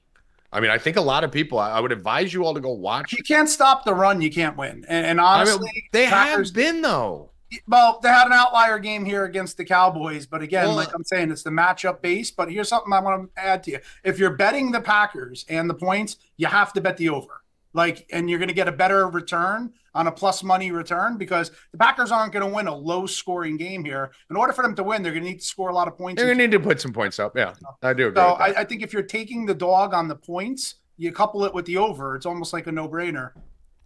[0.50, 2.60] I mean, I think a lot of people, I I would advise you all to
[2.60, 3.12] go watch.
[3.12, 4.84] You can't stop the run, you can't win.
[4.88, 7.30] And, and I honestly, mean, they Packers- have been, though.
[7.68, 11.04] Well, they had an outlier game here against the Cowboys, but again, Well, like I'm
[11.04, 12.30] saying, it's the matchup base.
[12.32, 15.68] But here's something I want to add to you: if you're betting the Packers and
[15.70, 17.42] the points, you have to bet the over.
[17.74, 21.50] Like, and you're going to get a better return on a plus money return because
[21.72, 24.12] the Packers aren't going to win a low scoring game here.
[24.30, 25.98] In order for them to win, they're going to need to score a lot of
[25.98, 26.18] points.
[26.18, 27.36] They're going to need to put some points up.
[27.36, 27.52] Yeah,
[27.82, 28.20] I do agree.
[28.22, 28.28] so.
[28.28, 31.66] I, I think if you're taking the dog on the points, you couple it with
[31.66, 32.16] the over.
[32.16, 33.32] It's almost like a no brainer.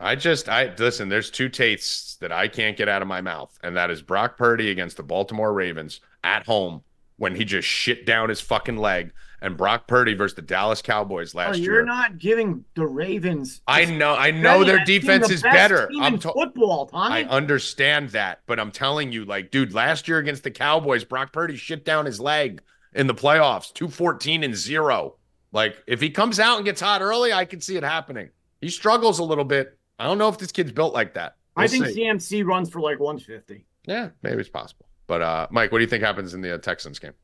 [0.00, 3.58] I just I listen, there's two tastes that I can't get out of my mouth,
[3.64, 6.82] and that is Brock Purdy against the Baltimore Ravens at home
[7.16, 11.34] when he just shit down his fucking leg, and Brock Purdy versus the Dallas Cowboys
[11.34, 11.84] Oh, last you're year.
[11.84, 13.60] not giving the Ravens.
[13.66, 15.86] I know I know their credit defense the is best better.
[15.88, 20.18] team I'm to- football, I understand that, but I'm telling you, like, dude, last year
[20.18, 22.60] against the Cowboys, Brock Purdy shit down his leg
[22.94, 25.16] in the playoffs, 214 and zero.
[25.52, 28.28] Like, if he comes out and gets hot early, I can see it happening.
[28.60, 29.78] He struggles a little bit.
[29.98, 31.36] I don't know if this kid's built like that.
[31.56, 32.02] I We'll think see.
[32.02, 33.64] CMC runs for like 150.
[33.86, 34.86] Yeah, maybe it's possible.
[35.06, 37.14] But uh Mike, what do you think happens in the uh, Texans game?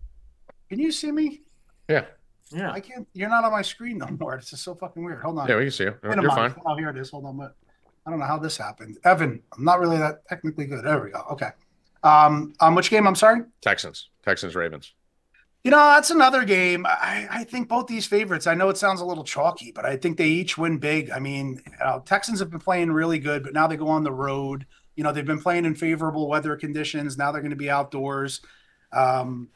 [0.71, 1.43] Can you see me?
[1.89, 2.05] Yeah,
[2.51, 2.70] Yeah.
[2.72, 3.07] I can't.
[3.12, 4.35] You're not on my screen no more.
[4.37, 5.22] It's just so fucking weird.
[5.22, 5.49] Hold on.
[5.49, 5.95] yeah, we can see you.
[6.03, 6.35] Wait a You're minute.
[6.55, 6.55] fine.
[6.66, 7.11] Oh, here it is.
[7.11, 7.55] Hold on, but
[8.07, 8.99] I don't know how this happened.
[9.05, 10.85] Evan, I'm not really that technically good.
[10.85, 11.22] There we go.
[11.32, 11.51] Okay.
[12.03, 13.07] Um, on which game?
[13.07, 13.43] I'm sorry.
[13.62, 14.93] Texans, Texans, Ravens.
[15.62, 16.85] You know, that's another game.
[16.85, 18.47] I, I think both these favorites.
[18.47, 21.11] I know it sounds a little chalky, but I think they each win big.
[21.11, 24.12] I mean, uh, Texans have been playing really good, but now they go on the
[24.12, 24.66] road.
[24.97, 27.16] You know, they've been playing in favorable weather conditions.
[27.16, 28.43] Now they're going to be outdoors.
[28.93, 29.49] Um,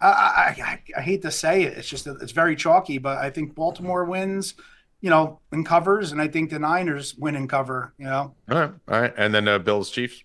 [0.00, 1.76] I, I, I, hate to say it.
[1.76, 4.54] It's just it's very chalky, but I think Baltimore wins.
[5.00, 7.94] You know, and covers, and I think the Niners win and cover.
[7.98, 10.24] You know, All right, all right, and then uh, Bills, Chiefs.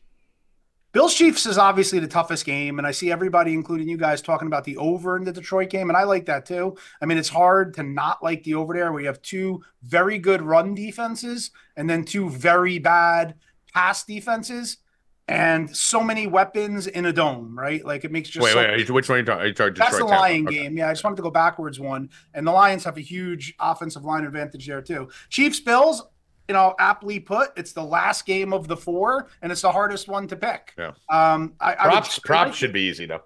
[0.94, 4.46] Bills Chiefs is obviously the toughest game, and I see everybody, including you guys, talking
[4.46, 6.78] about the over in the Detroit game, and I like that too.
[7.02, 10.20] I mean, it's hard to not like the over there where you have two very
[10.20, 13.34] good run defenses and then two very bad
[13.74, 14.78] pass defenses,
[15.28, 17.84] and so many weapons in a dome, right?
[17.86, 19.42] Like it makes just Wait, so- wait, which one are you talking?
[19.44, 20.06] Are you talking that's the?
[20.06, 20.58] Lion Okay.
[20.64, 20.78] game.
[20.78, 22.10] Yeah, I just wanted to go backwards one.
[22.34, 25.10] And the Lions have a huge offensive line advantage there, too.
[25.30, 26.04] Chiefs, Bills,
[26.50, 30.10] you know, aptly put, it's the last game of the four, and it's the hardest
[30.10, 30.74] one to pick.
[30.78, 30.92] Yeah.
[31.10, 33.22] Um, I, I would- Props, props like- should be easy though.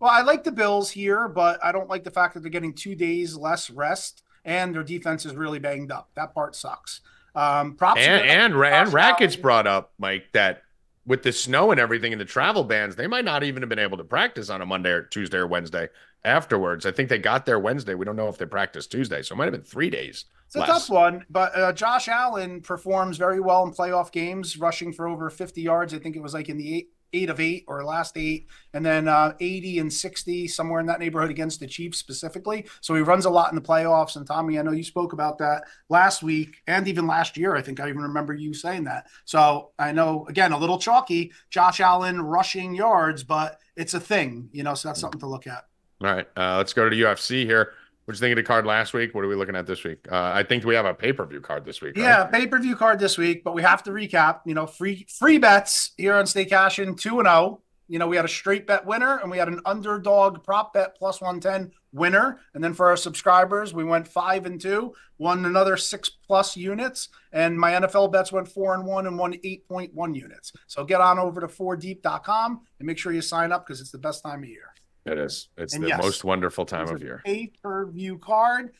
[0.00, 2.72] Well, I like the Bills here, but I don't like the fact that they're getting
[2.74, 6.10] two days less rest and their defense is really banged up.
[6.14, 7.00] That part sucks.
[7.34, 10.62] Um, props And and and Rackets brought up Mike that
[11.08, 13.78] with the snow and everything and the travel bans, they might not even have been
[13.78, 15.88] able to practice on a Monday or Tuesday or Wednesday
[16.22, 16.84] afterwards.
[16.84, 17.94] I think they got there Wednesday.
[17.94, 20.26] We don't know if they practiced Tuesday, so it might have been three days.
[20.46, 24.92] It's a tough one, but uh, Josh Allen performs very well in playoff games, rushing
[24.92, 25.92] for over 50 yards.
[25.92, 28.84] I think it was like in the eight, eight of eight or last eight, and
[28.84, 32.66] then uh, 80 and 60, somewhere in that neighborhood against the Chiefs specifically.
[32.80, 34.16] So he runs a lot in the playoffs.
[34.16, 37.56] And Tommy, I know you spoke about that last week and even last year.
[37.56, 39.06] I think I even remember you saying that.
[39.24, 44.48] So I know, again, a little chalky, Josh Allen rushing yards, but it's a thing,
[44.52, 45.64] you know, so that's something to look at.
[46.00, 47.72] All right, uh, let's go to the UFC here.
[48.08, 49.14] What you think of the card last week?
[49.14, 50.10] What are we looking at this week?
[50.10, 51.94] Uh, I think we have a pay per view card this week.
[51.94, 52.04] right?
[52.04, 54.40] Yeah, pay per view card this week, but we have to recap.
[54.46, 57.60] You know, free free bets here on Stay Cashin' two and zero.
[57.86, 60.96] You know, we had a straight bet winner and we had an underdog prop bet
[60.96, 65.44] plus one ten winner, and then for our subscribers, we went five and two, won
[65.44, 69.68] another six plus units, and my NFL bets went four and one and won eight
[69.68, 70.54] point one units.
[70.66, 73.98] So get on over to 4deep.com and make sure you sign up because it's the
[73.98, 74.72] best time of year.
[75.06, 75.48] It is.
[75.56, 77.22] It's And the yes, most wonderful time of year.
[77.24, 78.72] Pay per view card.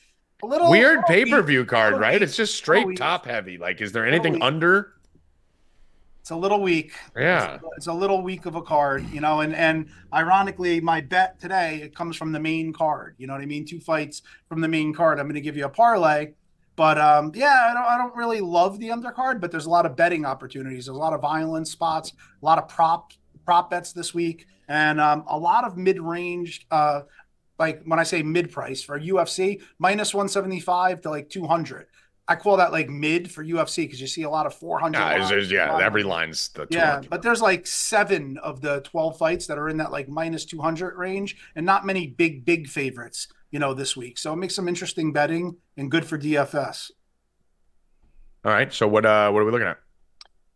[0.42, 2.20] A little Weird pay per view card, right?
[2.20, 3.58] we- It's just straight top heavy.
[3.58, 4.94] Like, is there anything under?
[6.20, 6.92] It's a little weak.
[7.16, 7.54] Yeah.
[7.54, 11.40] It's, it's a little weak of a card, you know, and and ironically, my bet
[11.40, 13.14] today it comes from the main card.
[13.18, 13.64] You know what I mean?
[13.64, 15.18] Two fights from the main card.
[15.18, 16.34] I'm going to give you a parlay,
[16.76, 19.86] but um, yeah, I don't I don't really love the undercard, but there's a lot
[19.86, 20.84] of betting opportunities.
[20.84, 22.12] There's a lot of violence spots,
[22.42, 23.12] a lot of prop
[23.46, 26.66] prop bets this week, and um, a lot of mid range.
[26.70, 27.02] Uh,
[27.58, 31.86] like when I say mid price for UFC, minus 175 to like 200.
[32.30, 34.96] I call that like mid for UFC because you see a lot of 400.
[34.98, 38.36] Yeah, lines, it's- yeah, a lot of- every line's the yeah, but there's like seven
[38.38, 42.06] of the 12 fights that are in that like minus 200 range, and not many
[42.06, 44.18] big, big favorites you know, this week.
[44.18, 46.90] So it makes some interesting betting and good for DFS.
[48.44, 48.70] All right.
[48.72, 49.78] So what uh what are we looking at?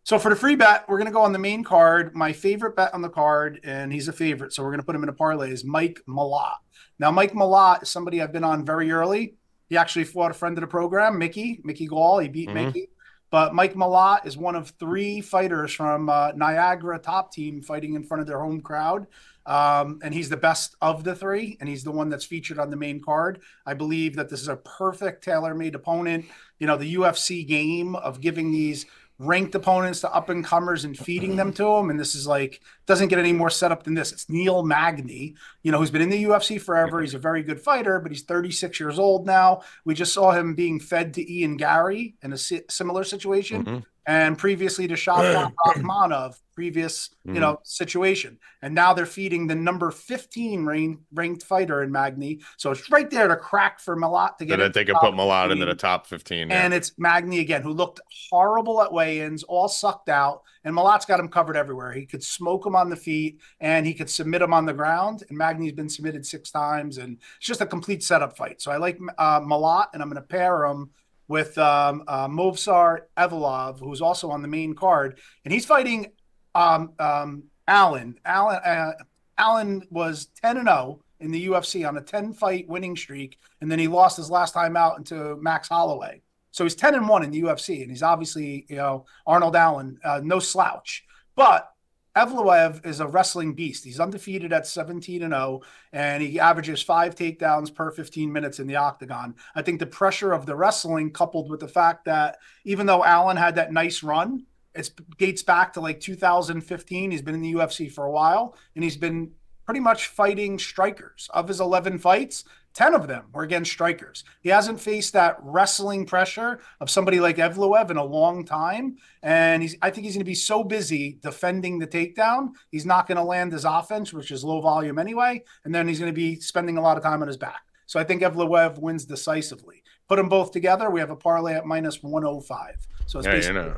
[0.04, 2.14] So for the free bet, we're going to go on the main card.
[2.14, 4.96] My favorite bet on the card, and he's a favorite, so we're going to put
[4.96, 6.56] him in a parlay, is Mike Malott.
[6.98, 9.34] Now, Mike Malott is somebody I've been on very early.
[9.68, 12.18] He actually fought a friend of the program, Mickey, Mickey Gall.
[12.18, 12.54] He beat Mhm.
[12.54, 12.88] Mickey.
[13.30, 18.02] But Mike Malott is one of three fighters from uh, Niagara top team fighting in
[18.02, 19.06] front of their home crowd.
[19.46, 22.70] Um, and he's the best of the three, and he's the one that's featured on
[22.70, 23.40] the main card.
[23.64, 26.26] I believe that this is a perfect tailor made opponent.
[26.58, 28.84] You know, the UFC game of giving these
[29.26, 31.90] ranked opponents to up and comers and feeding them to them.
[31.90, 34.12] And this is like, doesn't get any more setup than this.
[34.12, 37.00] It's Neil Magny, you know, who's been in the UFC forever.
[37.00, 39.62] He's a very good fighter, but he's 36 years old now.
[39.84, 43.84] We just saw him being fed to Ian Garry in a si- similar situation Mhm.
[44.06, 49.90] and previously to Shavkat Rakhmonov, previous you know situation, and now they're feeding the number
[49.90, 54.44] fifteen rank, ranked fighter in Magny, so it's right there to crack for Malott to
[54.44, 54.58] get.
[54.58, 56.50] that they could put Malott into the top 15.
[56.50, 56.62] yeah.
[56.64, 58.00] And it's Magny again, who looked
[58.30, 60.42] horrible at weigh-ins, all sucked out.
[60.64, 61.90] And Malott's got him covered everywhere.
[61.92, 65.22] He could smoke him on the feet, and he could submit him on the ground.
[65.28, 68.60] And Magny's been submitted six times, and it's just a complete setup fight.
[68.60, 70.90] So I like uh, Malott, and I'm going to pair him
[71.28, 76.12] with um, uh, Movsar Evloev, who's also on the main card, and he's fighting
[76.54, 78.18] um, um, Allen.
[78.24, 78.56] Allen.
[78.56, 78.92] Uh,
[79.38, 83.70] Allen was 10 and 0 in the UFC on a 10 fight winning streak, and
[83.70, 86.20] then he lost his last time out into Max Holloway.
[86.50, 89.98] So he's 10 and 1 in the UFC, and he's obviously, you know, Arnold Allen,
[90.04, 91.04] uh, no slouch.
[91.34, 91.71] But
[92.16, 93.84] Evloev is a wrestling beast.
[93.84, 95.62] He's undefeated at 17 and 0,
[95.92, 99.34] and he averages five takedowns per 15 minutes in the octagon.
[99.54, 103.38] I think the pressure of the wrestling, coupled with the fact that even though Allen
[103.38, 104.44] had that nice run,
[104.74, 107.10] it dates back to like 2015.
[107.10, 109.32] He's been in the UFC for a while, and he's been
[109.64, 111.30] pretty much fighting strikers.
[111.32, 112.44] Of his 11 fights,
[112.74, 114.24] 10 of them were against strikers.
[114.40, 118.96] He hasn't faced that wrestling pressure of somebody like Evloev in a long time.
[119.22, 123.06] And he's I think he's going to be so busy defending the takedown, he's not
[123.06, 125.42] going to land his offense, which is low volume anyway.
[125.64, 127.62] And then he's going to be spending a lot of time on his back.
[127.86, 129.82] So I think Evloev wins decisively.
[130.08, 132.86] Put them both together, we have a parlay at minus 105.
[133.06, 133.76] So it's Yeah, you know.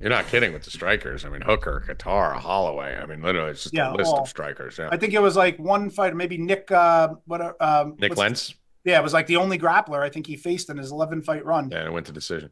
[0.00, 1.24] You're not kidding with the strikers.
[1.24, 2.96] I mean, Hooker, Kattar, Holloway.
[2.96, 4.78] I mean, literally, it's just Yeah, a list all- of strikers.
[4.78, 4.88] Yeah.
[4.92, 8.54] I think it was like one fighter, maybe Nick, uh, what, um, Nik Lentz.
[8.84, 11.44] Yeah, it was like the only grappler I think he faced in his 11 fight
[11.44, 11.70] run.
[11.70, 12.50] Yeah, and it went to decision.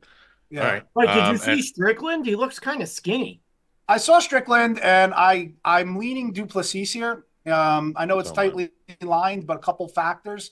[0.50, 0.60] Yeah.
[0.64, 0.82] All right.
[0.96, 2.26] Like, did Um, you see and- Strickland?
[2.26, 3.40] He looks kind of skinny.
[3.88, 7.24] I saw Strickland, and I I'm leaning du Plessis here.
[7.46, 8.42] Um, I know it's So am I.
[8.48, 8.70] tightly
[9.02, 10.50] lined, but a couple factors.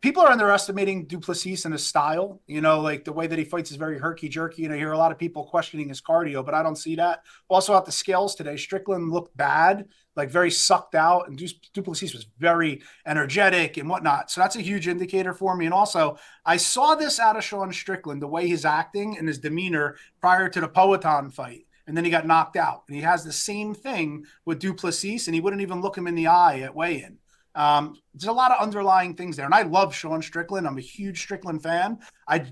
[0.00, 2.40] People are underestimating du Plessis and his style.
[2.46, 4.92] You know, like the way that he fights is very herky jerky, and I hear
[4.92, 7.22] a lot of people questioning his cardio, but I don't see that.
[7.48, 12.14] Also, at the scales today, Strickland looked bad, like very sucked out, and Du- Duplessis
[12.14, 14.30] was very energetic and whatnot.
[14.30, 15.66] So that's a huge indicator for me.
[15.66, 19.38] And also, I saw this out of Sean Strickland, the way he's acting and his
[19.38, 22.82] demeanor prior to the Poatan fight and then he got knocked out.
[22.88, 26.06] And he has the same thing with du Plessis, and he wouldn't even look him
[26.06, 27.18] in the eye at weigh-in.
[27.56, 30.66] Um, there's a lot of underlying things there, and I love Sean Strickland.
[30.66, 31.98] I'm a huge Strickland fan.
[32.28, 32.46] I'm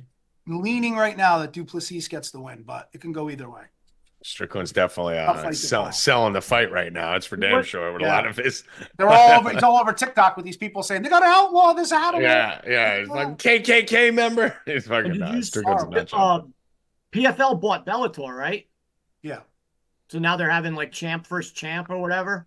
[0.46, 3.62] leaning right now that du Plessis gets the win, but it can go either way.
[4.22, 7.14] Strickland's definitely I'll uh, fight sell, selling the fight right now.
[7.14, 7.92] It's for damn What- sure.
[7.92, 8.64] With a lot of his.
[8.96, 9.50] They're all over.
[9.52, 12.22] It's all over TikTok with these people saying they got to outlaw this animal.
[12.22, 12.92] Yeah, yeah.
[12.94, 14.56] it's like KKK member.
[14.66, 15.48] He's fucking did you nuts.
[15.48, 16.42] Strickland's a saw- Uh,
[17.12, 18.66] PFL bought Bellator, right?
[19.22, 19.40] Yeah.
[20.08, 22.46] So now they're having like champ first champ or whatever.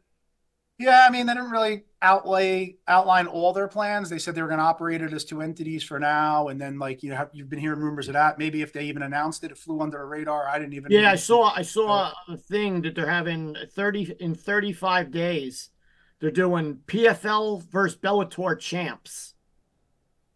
[0.80, 4.10] Yeah, I mean, they didn't really outlay outline all their plans.
[4.10, 6.78] They said they were going to operate it as two entities for now, and then
[6.80, 8.38] like you know, you've been hearing rumors of that.
[8.38, 10.48] Maybe if they even announced it, it flew under the radar.
[10.48, 10.92] I didn't even.
[10.92, 15.70] Yeah, I saw I saw a thing that they're having 30 in 35 days.
[16.20, 19.34] They're doing PFL versus Bellator champs.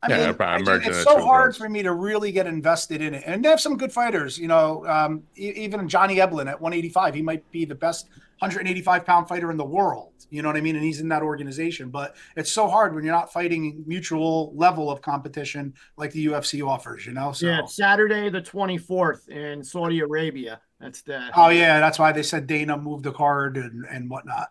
[0.04, 1.58] I Yeah, mean, probably I just- it's so hard worlds.
[1.58, 3.24] for me to really get invested in it.
[3.26, 4.84] And they have some good fighters, you know.
[4.88, 8.10] Um, even Johnny Eblen at 185, he might be the best
[8.42, 10.14] 185 pound fighter in the world.
[10.32, 10.76] You know what I mean?
[10.76, 11.90] And he's in that organization.
[11.90, 16.66] But it's so hard when you're not fighting mutual level of competition like the UFC
[16.68, 17.06] offers.
[17.06, 17.34] You know?
[17.34, 17.46] So.
[17.46, 20.60] Yeah, it's Saturday the 24th in Saudi Arabia.
[20.80, 24.50] That's the Oh yeah, that's why they said Dana moved the card and and whatnot.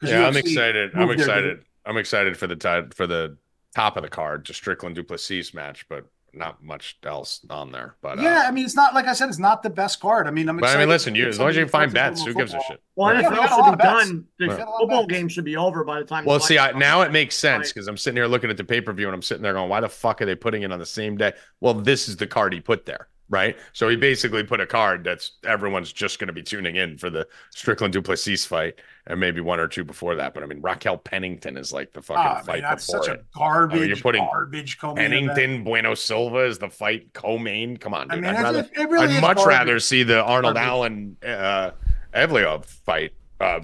[0.00, 0.90] 'Cause Yeah, I'm excited.
[0.94, 1.64] I'm moved their- excited.
[1.86, 3.36] I'm excited for the tide for the
[3.76, 7.96] top of the card, just Strickland du Plessis match, but not much else on there.
[8.00, 10.26] But uh, Yeah, I mean, it's not like I said, it's not the best card.
[10.26, 10.56] I mean, I'm.
[10.56, 12.60] But I mean, listen, you as long as you can find bets, who gives a
[12.66, 12.82] shit?
[12.96, 14.26] Well, Yeah, we got a NFL should be done.
[14.38, 16.24] The We got a lot of football game should be over by the time.
[16.24, 18.64] the Well, see, I, now it makes sense because I'm sitting here looking at the
[18.64, 20.72] pay per view and I'm sitting there going, "Why the fuck are they putting it
[20.72, 23.08] on the same day?" Well, this is the card he put there.
[23.28, 23.56] Right?
[23.72, 27.08] So he basically put a card that's everyone's just going to be tuning in for
[27.08, 28.74] the Strickland du Plessis fight,
[29.06, 30.34] and maybe one or two before that.
[30.34, 33.20] But I mean, Raquel Pennington is like the fucking fight man, that's before such it.
[33.20, 34.78] a garbage, I mean, you're putting garbage.
[34.78, 37.78] Pennington, Bueno Silva is the fight co-main.
[37.78, 38.24] Come on, I dude.
[38.24, 39.56] mean, I'd, rather, really I'd much garbage.
[39.58, 40.68] rather see the Arnold Garbage.
[40.68, 41.70] Allen uh,
[42.12, 43.12] Evloev fight.
[43.40, 43.60] Uh,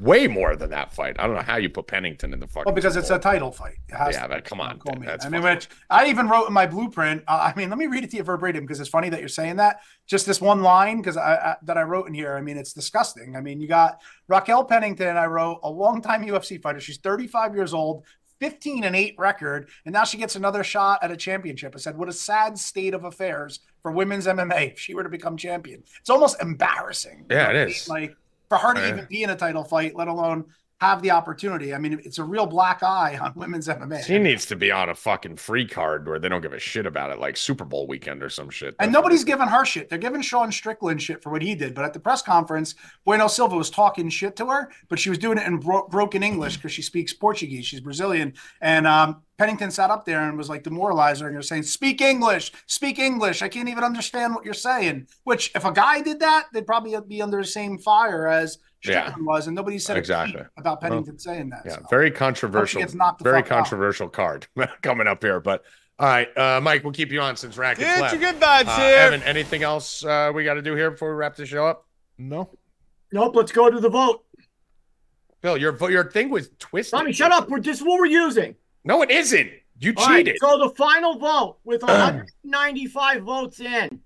[0.00, 1.16] way more than that fight.
[1.18, 2.64] I don't know how you put Pennington in the fucking.
[2.66, 3.76] Well, because it's a title fight.
[3.90, 7.24] Yeah, but come on, man, that's I mean, which I even wrote in my blueprint.
[7.26, 9.28] Uh, I mean, let me read it to you verbatim because it's funny that you're
[9.28, 9.80] saying that.
[10.06, 12.36] Just this one line because I, I that I wrote in here.
[12.36, 13.36] I mean, it's disgusting.
[13.36, 15.16] I mean, you got Raquel Pennington.
[15.16, 16.80] I wrote a longtime UFC fighter.
[16.80, 18.04] She's 35 years old.
[18.40, 21.74] 15 and 8 record, and now she gets another shot at a championship.
[21.76, 25.08] I said, What a sad state of affairs for women's MMA if she were to
[25.08, 25.84] become champion.
[26.00, 27.26] It's almost embarrassing.
[27.30, 27.88] Yeah, You know it is.
[27.88, 28.16] Like
[28.52, 30.44] for her to even be in a title fight, let alone
[30.78, 31.72] have the opportunity.
[31.72, 34.04] I mean, it's a real black eye on women's MMA.
[34.04, 36.84] She needs to be on a fucking free card where they don't give a shit
[36.84, 38.74] about it, like Super Bowl weekend or some shit.
[38.78, 39.88] And nobody's giving her shit.
[39.88, 41.74] They're giving Sean Strickland shit for what he did.
[41.74, 42.74] But at the press conference,
[43.06, 46.22] Bueno Silva was talking shit to her, but she was doing it in bro- broken
[46.22, 47.64] English because she speaks Portuguese.
[47.64, 48.34] She's Brazilian.
[48.60, 52.00] And um, Pennington sat up there and was like demoralizing her and you're saying, Speak
[52.00, 53.42] English, speak English.
[53.42, 55.08] I can't even understand what you're saying.
[55.24, 59.14] Which, if a guy did that, they'd probably be under the same fire as Yeah.
[59.20, 59.46] Was.
[59.46, 60.38] And nobody said a Exactly.
[60.42, 61.62] peep about Pennington saying that.
[61.64, 61.86] Yeah, so.
[61.90, 62.80] very controversial.
[62.82, 63.58] gets knocked the Very fuck out.
[63.58, 64.46] controversial card
[64.82, 65.40] coming up here.
[65.40, 65.64] But
[65.98, 68.14] all right, uh, Mike, we'll keep you on since Rackets Get left.
[68.14, 68.96] your good vibes Uh, here.
[68.96, 71.86] Evan, anything else uh, we got to do here before we wrap the show up?
[72.18, 72.50] No.
[73.12, 74.24] Nope, let's go to the vote.
[75.42, 76.98] Bill, your your thing was twisted.
[76.98, 77.48] Tommy, shut up.
[77.48, 78.54] We're this is what we're using.
[78.84, 79.50] No, it isn't.
[79.78, 80.36] You All right, cheated.
[80.40, 81.82] so the final vote with
[82.42, 84.00] 195 votes in.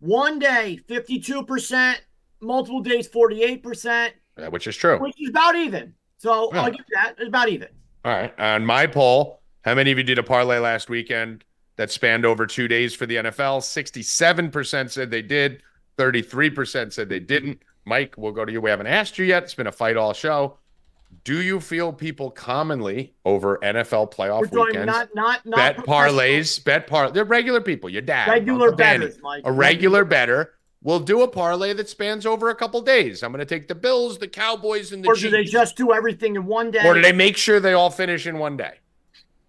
[0.00, 1.96] One day, 52%,
[2.40, 4.98] multiple days, 48%, Yeah, which is true.
[4.98, 5.94] which is about even.
[6.18, 6.62] So Yeah.
[6.62, 7.14] I'll give that.
[7.18, 7.68] It's about even.
[8.04, 8.38] All right.
[8.38, 11.44] On my poll, how many of you did a parlay last weekend
[11.76, 13.60] that spanned over two days for the NFL?
[13.62, 15.62] 67% said they did,
[15.98, 17.60] 33% said they didn't.
[17.84, 18.60] Mike, we'll go to you.
[18.60, 19.44] We haven't asked you yet.
[19.44, 20.58] It's been a fight all show.
[21.24, 25.76] Do you feel people commonly over NFL playoff We're doing weekends not not not bet
[25.86, 27.10] parlays, bet par?
[27.10, 27.90] They're regular people.
[27.90, 29.42] Your dad, regular Uncle Danny, bettors, Mike.
[29.44, 30.54] a regular better.
[30.82, 33.24] will do a parlay that spans over a couple days.
[33.24, 35.92] I'm going to take the Bills, the Cowboys, and the Or do they just do
[35.92, 36.86] everything in one day?
[36.86, 38.74] or do they make sure they all finish in one day?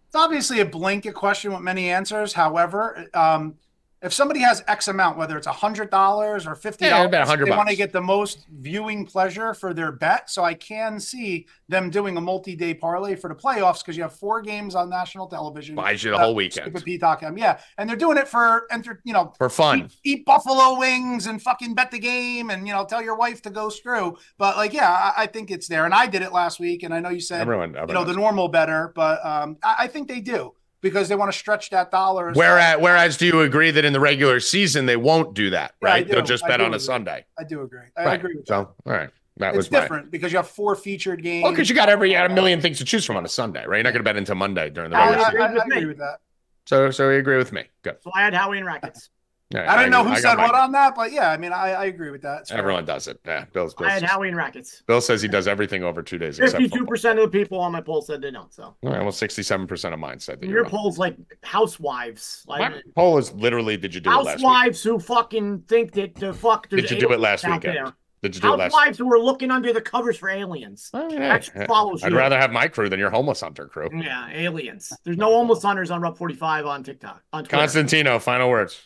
[0.07, 2.33] It's obviously a blanket question with many answers.
[2.33, 3.55] However, um,
[4.01, 7.51] if somebody has X amount, whether it's a hundred dollars or fifty dollars, 100 they
[7.51, 10.29] want to get the most viewing pleasure for their bet.
[10.29, 14.13] So I can see them doing a multi-day parlay for the playoffs because you have
[14.13, 15.75] four games on national television.
[15.75, 19.01] Buys you the Uh, whole weekend Stupid Peacock, yeah, and they're doing it for enter,
[19.03, 19.89] you know, for fun.
[20.03, 23.41] eat, eat buffalo wings and fucking bet the game and you know tell your wife
[23.41, 24.15] to go screw.
[24.37, 26.93] But like, yeah, I, I think it's there, and I did it last week, and
[26.93, 29.87] I know you said Everyone, you know everyone the normal better, but um, I, I
[29.87, 32.31] think they do because they want to stretch that dollar.
[32.33, 35.73] Whereas, whereas, do you agree that in the regular season they won't do that?
[35.81, 36.07] Yeah, I Right?
[36.07, 36.79] They'll just I bet do on a.
[36.79, 37.25] Sunday.
[37.37, 37.79] I do agree.
[37.95, 38.19] I right.
[38.19, 38.91] agree with so, that.
[38.91, 39.79] all right, that It's was my.
[39.81, 41.43] different because you have four featured games.
[41.43, 43.29] Well, because you got every you got a million things to choose from on a
[43.29, 43.77] Sunday, right?
[43.77, 45.41] You're not going to bet into Monday during the oh, regular I, season.
[45.41, 46.19] I, with I agree with that.
[46.65, 47.63] So, so you agree with me?
[47.81, 47.97] Good.
[48.01, 49.09] So I had Howie and Rackets.
[49.55, 50.47] All right, I don't know who got said mine.
[50.47, 52.41] what on that, but yeah, I mean, I, I agree with that.
[52.41, 52.59] It's fair.
[52.59, 53.17] Everyone does it.
[53.25, 53.73] Yeah, Bill's.
[53.73, 54.83] Bill I had says, Howie and Rackets.
[54.87, 57.71] Bill says he does everything over two days except Fifty-two percent of the people on
[57.71, 58.53] my poll said they don't.
[58.53, 60.47] So All right, well, sixty-seven percent of mine said that.
[60.47, 60.71] your You're wrong.
[60.71, 65.61] poll's like housewives, like My poll is literally, did you do it housewives who fucking
[65.67, 66.67] think that the fuck.
[66.69, 67.75] Did you do it last out weekend?
[67.77, 67.93] there.
[68.23, 68.73] Did you do it last?
[68.73, 70.89] Housewives who are looking under the covers for aliens.
[70.93, 72.17] Oh, I mean, That hey, follows I'd you.
[72.17, 73.89] rather have my crew than your homeless hunter crew.
[73.93, 74.91] Yeah, aliens.
[75.03, 77.21] There's no homeless hunters on Rub 45 on TikTok.
[77.31, 77.55] On Twitter.
[77.57, 78.81] Constantino, final words.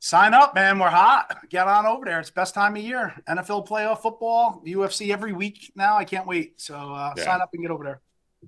[0.00, 0.78] Sign up, man.
[0.78, 1.48] We're hot.
[1.50, 2.20] Get on over there.
[2.20, 3.14] It's best time of year.
[3.28, 5.96] NFL playoff football, UFC every week now.
[5.96, 6.60] I can't wait.
[6.60, 7.24] So uh, Yeah.
[7.24, 8.00] sign up and get over there.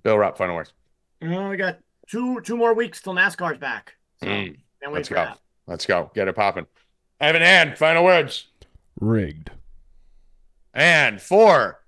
[0.05, 0.73] Bill Rupp, final words.
[1.23, 3.95] Uh, we got two two more weeks till NASCAR's back.
[4.21, 4.45] So Mm,
[4.81, 5.25] can't wait let's for go.
[5.25, 5.39] that.
[5.67, 6.11] Let's go.
[6.15, 6.67] Get it popping.
[7.21, 8.47] Evan Hand, final words.
[9.01, 9.51] Rigged.
[10.73, 11.80] And for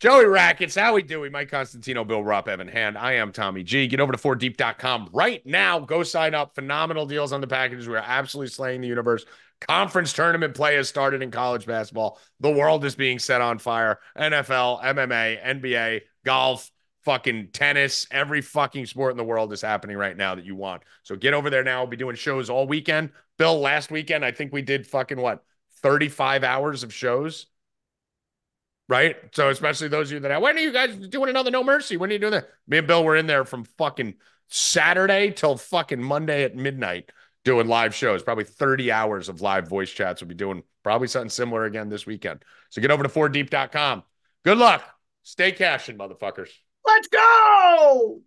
[0.00, 1.32] Joey Rackets, how we doing?
[1.32, 2.96] Mike Constantino, Bill Rupp, Evan Hand.
[2.96, 3.88] I am Tommy G.
[3.88, 5.80] Get over to 4deep.com right now.
[5.80, 6.54] Go sign up.
[6.54, 7.88] Phenomenal deals on the packages.
[7.88, 9.24] We are absolutely slaying the universe.
[9.60, 12.20] Conference tournament play has started in college basketball.
[12.38, 13.98] The world is being set on fire.
[14.16, 16.70] NFL, MMA, NBA, golf,
[17.04, 20.84] fucking tennis, every fucking sport in the world is happening right now that you want.
[21.02, 21.80] So get over there now.
[21.80, 23.10] We'll be doing shows all weekend.
[23.36, 25.42] Bill, last weekend, I think we did fucking what,
[25.82, 27.46] 35 hours of shows?
[28.88, 29.16] Right?
[29.32, 31.96] So especially those of you that have, when are you guys doing another No Mercy?
[31.96, 32.48] When are you doing that?
[32.66, 34.14] Me and Bill were in there from fucking
[34.48, 37.10] Saturday till fucking Monday at midnight
[37.44, 38.22] doing live shows.
[38.22, 40.20] Probably 30 hours of live voice chats.
[40.20, 42.44] We'll be doing probably something similar again this weekend.
[42.70, 44.02] So get over to 4deep.com.
[44.44, 44.82] Good luck.
[45.22, 46.50] Stay cashing, motherfuckers.
[46.86, 48.20] Let's go.